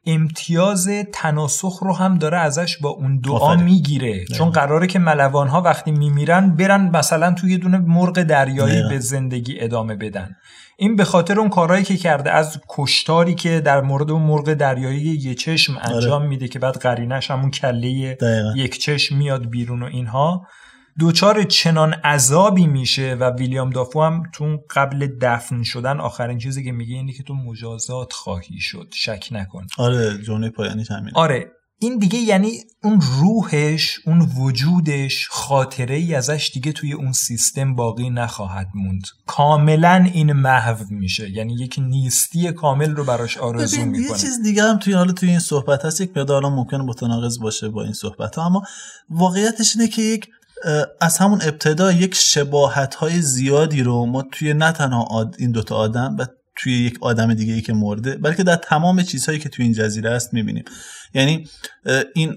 [0.06, 3.56] امتیاز تناسخ رو هم داره ازش با اون دعا.
[3.56, 8.72] می‌گیره چون قراره که ملوان ها وقتی میمیرن برن مثلا توی یه دونه مرغ دریایی
[8.72, 8.88] دقیقا.
[8.88, 10.36] به زندگی ادامه بدن
[10.76, 15.18] این به خاطر اون کارهایی که کرده از کشتاری که در مورد اون مرغ دریایی
[15.22, 18.18] یه چشم انجام میده که بعد قرینش همون کله.
[18.56, 20.46] یک چشم میاد بیرون و اینها
[20.98, 26.72] دوچار چنان عذابی میشه و ویلیام دافو هم تو قبل دفن شدن آخرین چیزی که
[26.72, 28.88] میگه اینه که تو مجازات خواهی شد.
[28.94, 29.66] شک نکن.
[29.78, 31.46] آره جمله پایانیش همین آره
[31.78, 32.50] این دیگه یعنی
[32.82, 39.02] اون روحش اون وجودش خاطره ای ازش دیگه توی اون سیستم باقی نخواهد موند.
[39.26, 41.30] کاملا این محو میشه.
[41.30, 44.18] یعنی یک نیستی کامل رو براش آرزو ببین یه می‌کنه.
[44.18, 47.82] چیز دیگه هم توی حالا توی این صحبت هست یک مقدار ممکنه متناقض باشه با
[47.82, 48.62] این صحبت ها اما
[49.10, 50.28] واقعیتش اینه که یک
[51.00, 55.76] از همون ابتدا یک شباهت های زیادی رو ما توی نه تنها آد- این دوتا
[55.76, 56.26] آدم و
[56.56, 60.10] توی یک آدم دیگه ای که مرده بلکه در تمام چیزهایی که توی این جزیره
[60.10, 60.64] هست می‌بینیم.
[61.14, 61.48] یعنی
[62.14, 62.36] این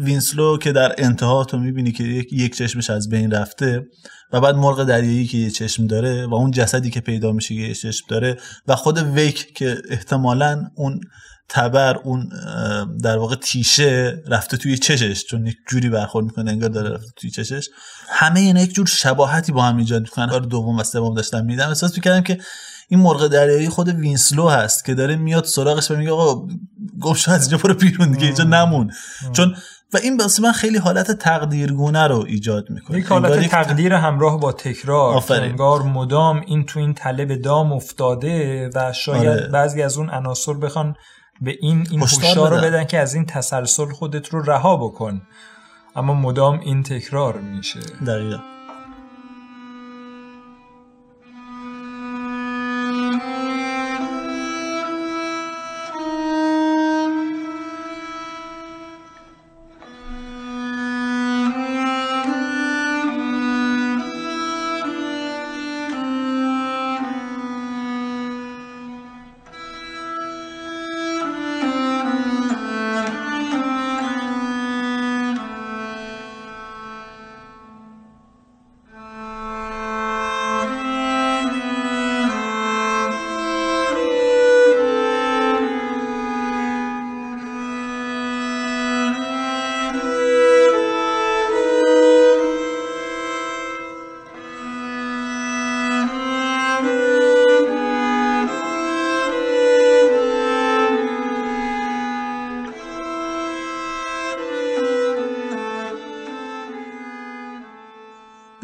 [0.00, 3.86] وینسلو که در انتها تو می‌بینی که یک, یک چشمش از بین رفته
[4.32, 7.60] و بعد مرغ دریایی که یه چشم داره و اون جسدی که پیدا میشه که
[7.60, 11.00] یه چشم داره و خود ویک که احتمالا اون
[11.48, 12.28] تبر اون
[13.02, 17.30] در واقع تیشه رفته توی چشش چون یک جوری برخورد می‌کنه انگار داره رفته توی
[17.30, 17.68] چشش.
[18.08, 20.28] همه اینا یک جور شباهتی با هم ایجاد می‌کنن.
[20.28, 22.38] کار دوم و سوم داشتم میدم احساس می‌کردم که
[22.88, 26.46] این مرغ دریایی خود وینسلو هست که داره میاد سراغش و میگه آقا
[27.00, 28.90] گم شو از اینجا برو بیرون دیگه اینجا نمون.
[29.32, 29.54] چون
[29.92, 32.98] و این واسه من خیلی حالت تقدیرگونه رو ایجاد می‌کنه.
[32.98, 35.14] یک حالت تقدیر همراه با تکرار.
[35.14, 35.50] آفرین.
[35.50, 39.48] انگار مدام این تو این تله به دام افتاده و شاید آره.
[39.48, 40.94] بعضی از اون عناصر بخوان
[41.40, 42.68] به این این هشدار رو بدن.
[42.68, 45.22] بدن که از این تسلسل خودت رو رها بکن.
[45.96, 47.80] اما مدام این تکرار میشه.
[48.06, 48.57] دقیقا.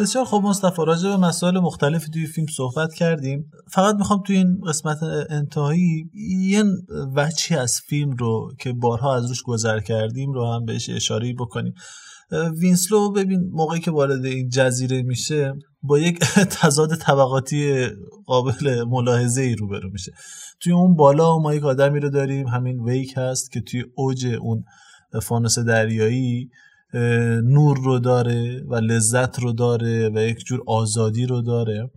[0.04, 3.50] بسیار خوب مصطفی راجع به مسائل مختلفی توی فیلم صحبت کردیم.
[3.70, 4.98] فقط می‌خوام توی این قسمت
[5.30, 6.10] انتهایی
[6.40, 6.64] یه
[7.16, 11.74] وجهی از فیلم رو که بارها از روش گذر کردیم رو هم بهش اشاره بکنیم.
[12.60, 15.52] وینسلو ببین موقعی که وارد این جزیره میشه
[15.82, 16.18] با یک
[16.60, 17.86] تضاد طبقاتی
[18.26, 20.12] قابل ملاحظه ای روبرو میشه.
[20.60, 24.64] توی اون بالا ما یک آدمی رو داریم همین ویک هست که توی اوج اون
[25.22, 26.50] فانوس دریایی
[27.44, 31.90] نور رو داره و لذت رو داره و یک جور آزادی رو داره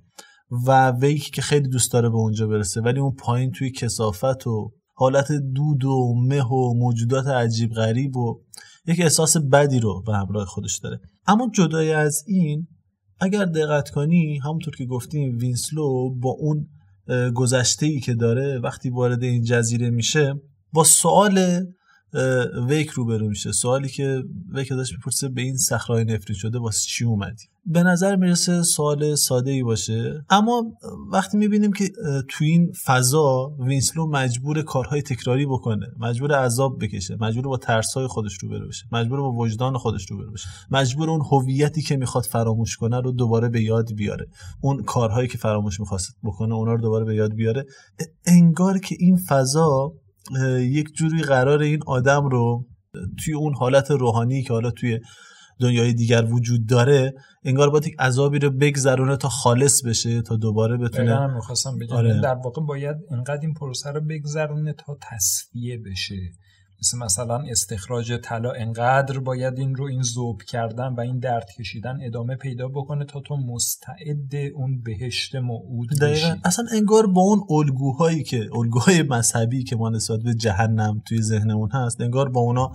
[0.67, 2.81] و ویک که خیلی دوست داره به اونجا برسه.
[2.81, 8.41] ولی اون پایین توی کثافت و حالت دود و مه و موجودات عجیب غریب و
[8.87, 10.99] یک احساس بدی رو به همراه خودش داره.
[11.27, 12.67] اما جدای از این
[13.19, 16.67] اگر دقت کنی همونطور که گفتیم وینسلو با اون
[17.35, 20.33] گذشته ای که داره وقتی وارد این جزیره میشه
[20.73, 21.65] با سوال
[22.67, 23.51] ویک روبرو میشه.
[23.51, 24.23] سوالی که
[24.53, 29.15] ویک داشت می‌پرسه به این صخره‌ی نفرین شده واسه چی اومدی؟ به نظر می‌رسه سوال
[29.15, 30.25] ساده ای باشه.
[30.29, 30.63] اما
[31.11, 31.89] وقتی می‌بینیم که
[32.29, 38.37] تو این فضا وینسلو مجبور کارهای تکراری بکنه مجبور عذاب بکشه مجبور با ترسهای خودش
[38.41, 42.99] روبرو بشه مجبور با وجدان خودش روبرو بشه مجبور اون هویتی که می‌خواد فراموش کنه
[42.99, 44.27] رو دوباره به یاد بیاره.
[44.61, 47.65] اون کارهایی که فراموش می‌خواست بکنه اونا رو دوباره به یاد بیاره.
[48.25, 49.93] انگار که این فضا
[50.59, 52.65] یک جوری قرار این آدم رو
[53.23, 54.99] توی اون حالت روحانی که حالا توی
[55.59, 57.13] دنیای دیگر وجود داره
[57.43, 61.95] انگار باید یک عذابی رو بگذرونه تا خالص بشه تا دوباره بتونه هم می‌خواستم بگم
[61.95, 62.21] آره.
[62.21, 66.15] در واقع باید اینقدر این پروسه رو بگذرونه تا تصفیه بشه
[66.81, 71.97] مثل مثلا استخراج طلا انقدر باید این رو این زوب کردن و این درد کشیدن
[72.01, 76.31] ادامه پیدا بکنه تا تو مستعد اون بهشت موعود بشی.
[76.43, 81.69] اصلا انگار با اون الگوهایی که الگوهای مذهبی که ما نسبت به جهنم توی ذهنمون
[81.71, 82.71] هست انگار با اونا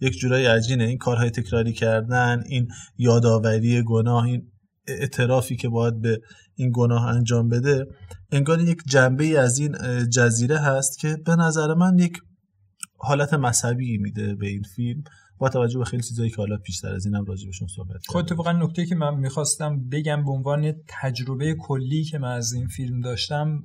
[0.00, 0.84] یک جورایی عجینه.
[0.84, 2.68] این کارهای تکراری کردن این
[2.98, 4.52] یادآوری گناه این
[4.86, 6.20] اعترافی که باید به
[6.54, 7.86] این گناه انجام بده
[8.32, 9.76] انگار یک جنبه از این
[10.08, 12.18] جزیره هست که به نظر من یک
[13.02, 15.04] حالت مذهبی میده به این فیلم.
[15.38, 18.86] با توجه به خیلی چیزایی که حالا پیشتر از اینم راجع صحبت خب اتفاقا نکته
[18.86, 23.62] که من می‌خواستم بگم به عنوان تجربه کلی که من از این فیلم داشتم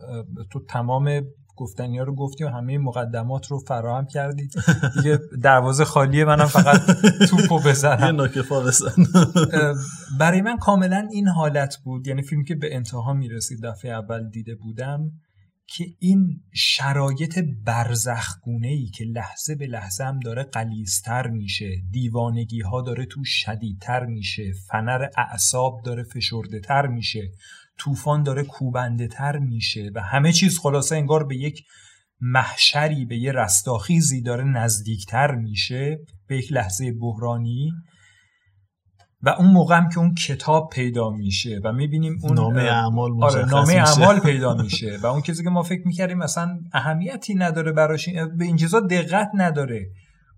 [0.49, 1.21] تو تمام
[1.55, 4.49] گفتنی ها رو گفتی و همه مقدمات رو فراهم کردی.
[4.95, 6.81] دیگه دروازه خالیه منم فقط
[7.29, 8.29] توپو بزنم.
[8.35, 9.05] یه بزن.
[10.19, 12.07] برای من کاملا این حالت بود.
[12.07, 15.11] یعنی فیلم که به انتها می‌رسید دفعه اول دیده بودم.
[15.67, 22.81] که این شرایط برزخگونه ای که لحظه به لحظه هم داره قلیزتر میشه دیوانگی ها
[22.81, 27.31] داره تو شدیدتر میشه فنر اعصاب داره فشرده تر میشه
[27.77, 31.63] طوفان داره کوبنده تر میشه و همه چیز خلاصه انگار به یک
[32.21, 35.99] محشری به یه رستاخیزی داره نزدیکتر میشه.
[36.27, 37.71] به یک لحظه بحرانی
[39.21, 43.45] و اون موقع هم که اون کتاب پیدا میشه و می‌بینیم اون نامه اعمال آره
[43.45, 48.09] نامه اعمال پیدا میشه و اون کسی که ما فکر می‌کردیم مثلا اهمیتی نداره براش
[48.09, 49.85] به این چیزا دقت نداره.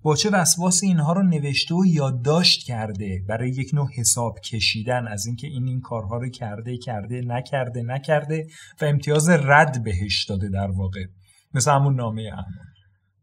[0.02, 5.26] با چه وسواس اینها رو نوشته و یادداشت کرده برای یک نوع حساب کشیدن از
[5.26, 8.48] اینکه این این کارها رو کرده کرده نکرده نکرده
[8.82, 11.06] و امتیاز رد بهش داده در واقع.
[11.54, 12.70] مثل همون نامه اعمال.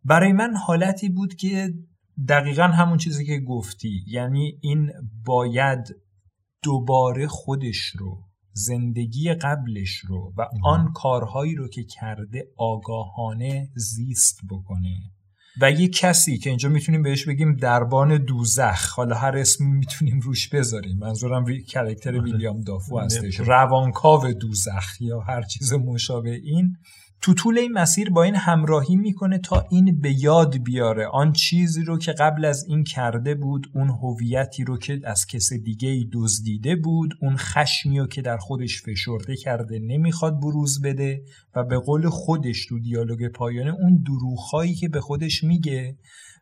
[0.04, 1.72] برای من حالتی بود که
[2.28, 4.05] دقیقا همون چیزی که گفتی.
[4.06, 4.93] یعنی این
[5.24, 5.97] باید
[6.62, 8.18] دوباره خودش رو
[8.52, 15.12] زندگی قبلش رو و آن کارهایی رو که کرده آگاهانه زیست بکنه.
[15.60, 18.94] و یه کسی که اینجا می‌تونیم بهش بگیم دربان دوزخ.
[18.97, 20.98] حالا هر اسم می‌تونیم روش بذاریم.
[20.98, 21.62] منظورم وی...
[21.62, 22.20] کرکتر آره.
[22.20, 23.40] ویلیام دافو هستش.
[23.40, 26.76] روانکاو دوزخ یا هر چیز مشابه این.
[27.27, 31.07] تو طول این مسیر با این همراهی می‌کنه تا این به یاد بیاره.
[31.07, 35.53] آن چیزی رو که قبل از این کرده بود اون هویتی رو که از کس
[35.53, 41.23] دیگه ای دزدیده بود اون خشمی رو که در خودش فشرده کرده نمی‌خواد بروز بده
[41.57, 45.97] و به قول خودش تو دیالوگ پایانه اون دروغهایی که به خودش میگه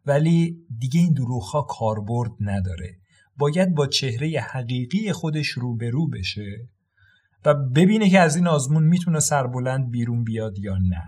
[0.06, 2.98] ولی دیگه این دروغها کاربرد نداره.
[3.39, 6.69] باید با چهره حقیقی خودش روبرو بشه.
[7.44, 11.02] و ببینه که از این آزمون می‌تونه سربلند بیرون بیاد یا نه.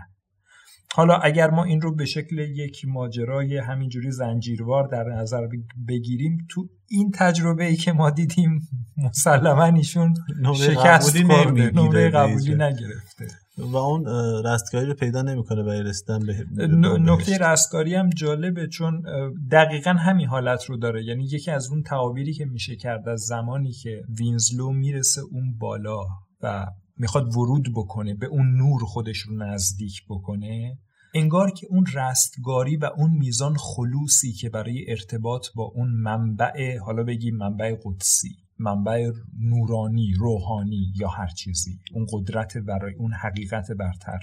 [0.93, 5.47] حالا اگر ما این رو به شکل یک ماجرای همینجوری زنجیروار در نظر
[5.87, 8.59] بگیریم تو این تجربه ای که ما دیدیم
[8.97, 10.13] مسلما ایشون
[10.55, 13.27] شکست خورده نمره قبولی نگرفته.
[13.57, 14.05] و اون
[14.45, 19.03] رستگاری رو پیدا نمی‌کنه برای رسیدن به نکته رستگاری هم جالبه چون
[19.51, 21.03] دقیقا همین حالت رو داره.
[21.03, 26.05] یعنی یکی از اون تعابیری که میشه کرد از زمانی که وینزلو می‌رسه اون بالا.
[26.41, 26.65] و
[26.97, 30.77] می‌خواد ورود بکنه به اون نور خودش رو نزدیک بکنه
[31.15, 37.03] انگار که اون رستگاری و اون میزان خلوصی که برای ارتباط با اون منبع حالا
[37.03, 44.19] بگیم منبع قدسی منبع نورانی روحانی یا هر چیزی اون قدرت برای اون حقیقت برتر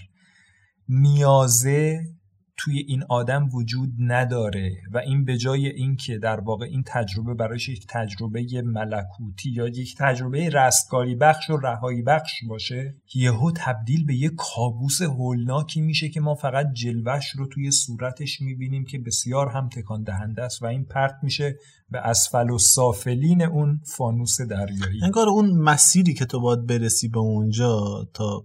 [0.89, 2.05] نیازه
[2.57, 7.69] توی این آدم وجود نداره و این به جای اینکه در واقع این تجربه برایش
[7.69, 14.15] یک تجربه ملکوتی یا یک تجربه رستگاری بخش و رهایی بخش باشه یهو تبدیل به
[14.15, 19.69] یک کابوس هولناکی میشه که ما فقط جلوش رو توی صورتش می‌بینیم که بسیار هم
[19.69, 21.57] تکان دهنده است و این پرت میشه
[21.91, 25.05] به اسفل و سافلین اون فانوس دریایی.
[25.05, 28.45] انگار اون مسیری که تو باید برسی به اونجا تا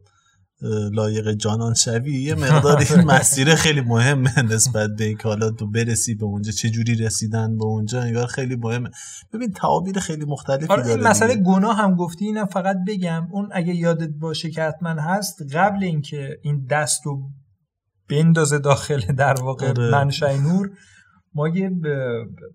[0.91, 6.15] لایق جانان شوی یه مقدار این مسیر خیلی مهمه نسبت به اینکه حالا تو برسی
[6.15, 8.89] به اونجا چه جوری رسیدن به اونجا انگار خیلی مهمه
[9.33, 11.35] ببین تعابیر خیلی مختلفی آره داره این مسئله.
[11.35, 16.37] گناه هم گفتی اینم فقط بگم اون اگه یادت باشه که حتما هست قبل اینکه
[16.43, 17.29] این دست رو
[18.09, 19.91] بندازه داخل در واقع آره.
[19.91, 20.69] منشأ نور
[21.33, 21.71] ما یه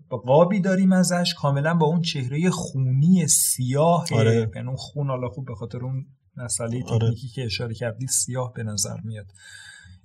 [0.09, 4.51] قابی داریم ازش کاملا با اون چهره خونی سیاه آره.
[4.55, 6.05] یعنی اون خون حالا خوب به خاطر اون
[6.37, 6.99] مسئله آره.
[6.99, 9.25] تکنیکی که اشاره کردی سیاه به نظر میاد.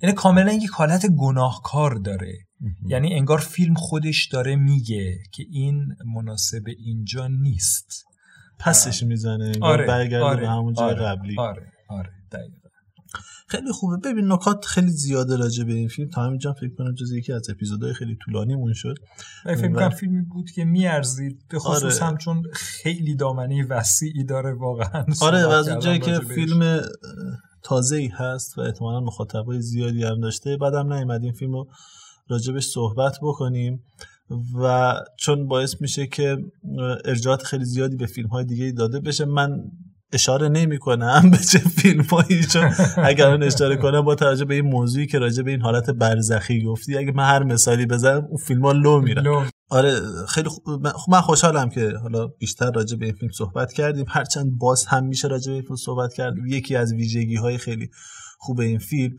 [0.03, 2.39] یعنی کاملا یک حالت گناهکار داره.
[2.87, 8.05] یعنی انگار فیلم خودش داره میگه که این مناسب اینجا نیست.
[8.59, 11.39] پسش می‌زنه آره برگرده آره، به همون جای آره، قبلی.
[11.39, 12.69] آره آره دقیقا.
[13.51, 13.97] خیلی خوبه.
[13.97, 16.09] ببین نکات خیلی زیاده راجع به این فیلم.
[16.09, 18.95] تا همینجا فکر کنم جز یکی از اپیزودهای خیلی طولانیمون شد.
[19.47, 22.11] من فکر و- کنم فیلمی بود که میارزید به خصوص آره.
[22.11, 26.19] هم چون خیلی دامنه وسیعی داره واقعا آره و از اونجایی که.
[26.19, 26.81] فیلم
[27.63, 30.57] تازه ای هست و احتمالا مخاطبای زیادی هم داشته.
[30.57, 31.69] بعدم نیومد این فیلم رو
[32.29, 33.83] راجبش صحبت بکنیم.
[34.63, 36.37] و چون باعث میشه که
[37.05, 39.51] ارجاعات خیلی زیادی به فیلم های دیگه داده بشه من
[40.13, 42.71] اشاره نمی کنم به چه فیلم هایی چون
[43.05, 46.63] اگر اون اشاره کنم با توجه به این موضوعی که راجع به این حالت برزخی
[46.65, 49.23] گفتی اگه من هر مثالی بزنم اون فیلم ها لو میرن.
[49.69, 50.49] آره خیلی
[50.83, 54.05] من- خب من خوشحالم که حالا بیشتر راجع به این فیلم صحبت کردیم.
[54.09, 57.91] هرچند باز هم میشه راجع به این فیلم صحبت کرد یکی از ویژگی های خیلی
[58.39, 59.17] خوب این فیلم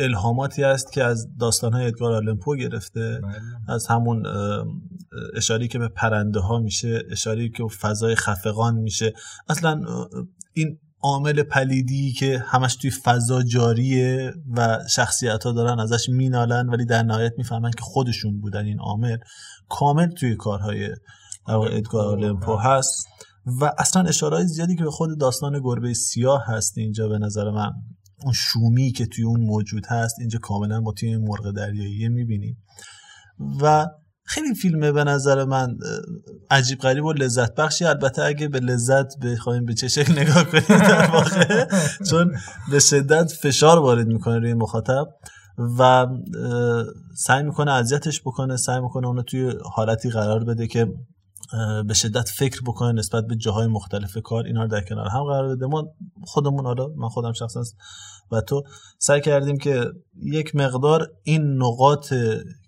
[0.00, 3.34] الهاماتی است که از داستان های ادگار آلن گرفته بله.
[3.68, 4.26] از همون
[5.34, 9.12] اشاری که به پرنده ها میشه اشاری که به فضای خفقان میشه.
[9.48, 9.82] اصلا
[10.52, 16.84] این عامل پلیدی که همش توی فضا جاریه و شخصیت ها دارن ازش مینالن ولی
[16.84, 19.16] در نهایت می‌فهمن که خودشون بودن این عامل
[19.68, 20.90] کامل توی کارهای
[21.48, 23.06] ادگار آلن پو هست.
[23.60, 27.72] و اصلا اشارهای زیادی که به خود داستان گربه سیاه هست اینجا به نظر من.
[28.24, 32.56] اون شومی که توی اون موجود هست اینجا کاملا ما توی این مرغ دریایی می‌بینیم.
[33.62, 33.86] و
[34.24, 35.76] خیلی فیلمه به نظر من
[36.50, 37.84] عجیب غریب و لذت بخشی.
[37.84, 41.64] البته اگه به لذت بخوایم به چه شکل نگاه کنیم در واقع؟
[42.10, 42.36] چون
[42.70, 45.06] به شدت فشار وارد می‌کنه روی مخاطب
[45.78, 46.06] و
[47.16, 50.86] سعی می‌کنه اذیتش بکنه سعی می‌کنه اونو توی حالتی قرار بده که
[51.86, 55.56] به شدت فکر بکنه نسبت به جاهای مختلف کار اینا رو در کنار هم قرار
[55.56, 55.66] بده.
[55.66, 57.62] ما خودمون حالا من خودم شخصا
[58.32, 58.62] و تو
[58.98, 59.84] سعی کردیم که
[60.22, 62.14] یک مقدار این نقاط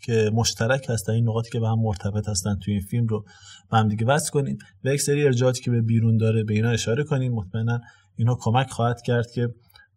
[0.02, 3.24] که مشترک هستن این نقاطی که به هم مرتبط هستن توی این فیلم رو
[3.70, 6.70] به هم دیگه وصل کنیم و یک سری ارجاعاتی که به بیرون داره به اینا
[6.70, 7.32] اشاره کنیم.
[7.32, 7.80] مطمئنا
[8.16, 9.48] اینا کمک خواهد کرد که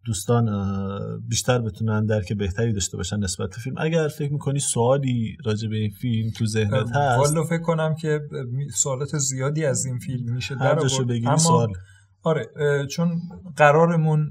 [0.06, 0.49] دوستان
[1.27, 3.76] بیشتر بتونن درک بهتری داشته باشن نسبت به فیلم.
[3.77, 8.19] اگر فکر می‌کنی سوالی راجع به این فیلم تو ذهنت هست والا فکر کنم که
[8.76, 10.56] سوالات زیادی از این فیلم میشه.
[10.56, 10.80] در
[11.26, 11.73] اما سوال.
[12.23, 12.48] آره
[12.91, 13.22] چون
[13.56, 14.30] قرارمون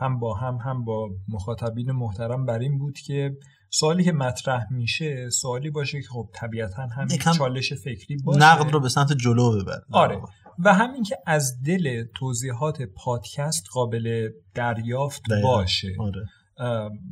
[0.00, 3.36] هم با هم هم با مخاطبین محترم بر این بود که
[3.70, 7.08] سوالی که مطرح میشه سوالی باشه که خب طبیعتا هم
[7.38, 8.40] چالش فکری باشه.
[8.40, 9.80] نقد رو به سمت جلو ببر.
[9.90, 10.20] آره.
[10.58, 15.22] و همین که از دل توضیحات پادکست قابل دریافت.
[15.42, 15.96] باشه.
[15.98, 16.26] آره.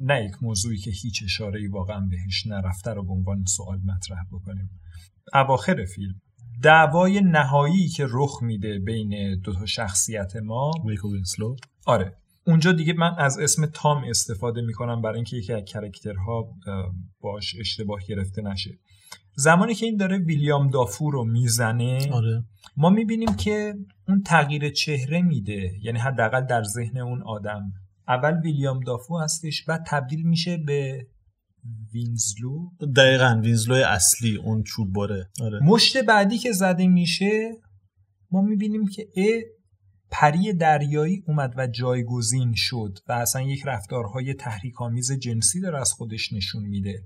[0.01, 4.71] نه یک موضوعی که هیچ اشاره واقعا بهش نرفته رو به عنوان سوال مطرح بکنیم.
[5.35, 6.15] اواخر فیلم.
[6.63, 10.71] دعوای نهایی که رخ میده بین دو تا شخصیت ما.
[10.87, 11.57] ویک و وینسلو.
[11.87, 12.17] آره.
[12.47, 16.55] اونجا دیگه من از اسم تام استفاده می‌کنم برای اینکه یکی از character ها
[17.21, 18.71] باش اشتباه گرفته نشه.
[19.41, 22.45] زمانی که این داره ویلیام دافو رو می‌زنه آره.
[22.77, 23.75] ما می‌بینیم که
[24.09, 27.73] اون تغییر چهره میده یعنی حداقل در ذهن اون آدم.
[28.09, 31.07] اول ویلیام دافو هستش بعد تبدیل میشه به
[31.95, 32.71] وینزلو.
[32.97, 35.31] دقیقا وینزلو اصلی اون چوب باره.
[35.43, 35.61] آره.
[35.63, 37.51] مشت بعدی که زده میشه
[38.31, 39.41] ما می‌بینیم که ا
[40.11, 46.33] پری دریایی اومد و جایگزین شد و اصلا یک رفتارهای تحریک‌آمیز جنسی داره از خودش
[46.33, 47.05] نشون میده.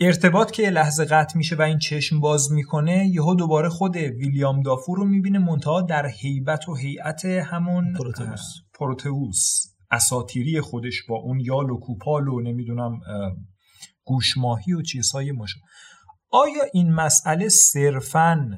[0.00, 4.62] ارتباط که یه لحظه قطع میشه و این چشم باز می‌کنه یهو دوباره خود ویلیام
[4.62, 8.42] دافو رو می‌بینه منتها در هیبت و هیئت همون پروتئوس.
[8.74, 13.32] پروتئوس اساتیری خودش با اون یال و کوپال و نمی‌دونم اه،
[14.04, 15.60] گوشماهی و چیزهای ماشا
[16.30, 18.50] آیا این مسئله صرفاً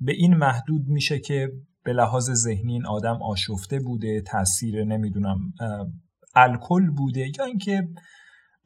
[0.00, 1.52] به این محدود میشه که
[1.84, 5.38] به لحاظ ذهنی این آدم آشفته بوده تاثیر نمی‌دونم
[6.34, 7.88] الکل بوده یا اینکه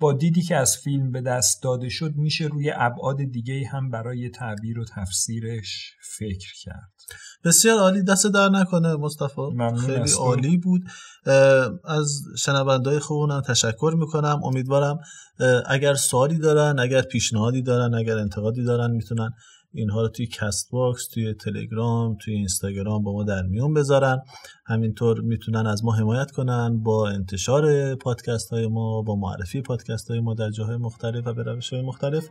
[0.01, 4.31] با دیدی که از فیلم به دست داده شد میشه روی ابعاد دیگه هم برای
[4.31, 6.91] تعبیر و تفسیرش فکر کرد.
[7.45, 9.41] بسیار عالی دستت درد نکنه مصطفی.
[9.87, 10.83] خیلی عالی بود.
[11.85, 14.41] از شنونده‌های خوبمونم تشکر می‌کنم.
[14.45, 14.99] امیدوارم
[15.67, 19.31] اگر سوالی دارن اگر پیشنهادی دارن اگر انتقادی دارن می‌تونن
[19.73, 24.23] اینها رو توی کست‌باکس توی تلگرام توی اینستاگرام با ما در میون بذارن.
[24.67, 30.21] همینطور می‌تونن از ما حمایت کنن با انتشار پادکست های ما با معرفی پادکست های
[30.21, 32.29] ما در جاهای مختلف و به روش های مختلف.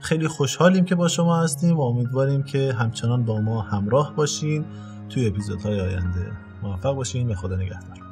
[0.00, 4.64] خیلی خوشحالیم که با شما هستیم و امیدواریم که همچنان با ما همراه باشین
[5.08, 6.32] توی اپیزودهای آینده.
[6.62, 7.28] موفق باشین.
[7.28, 8.05] به خدا نگهدار.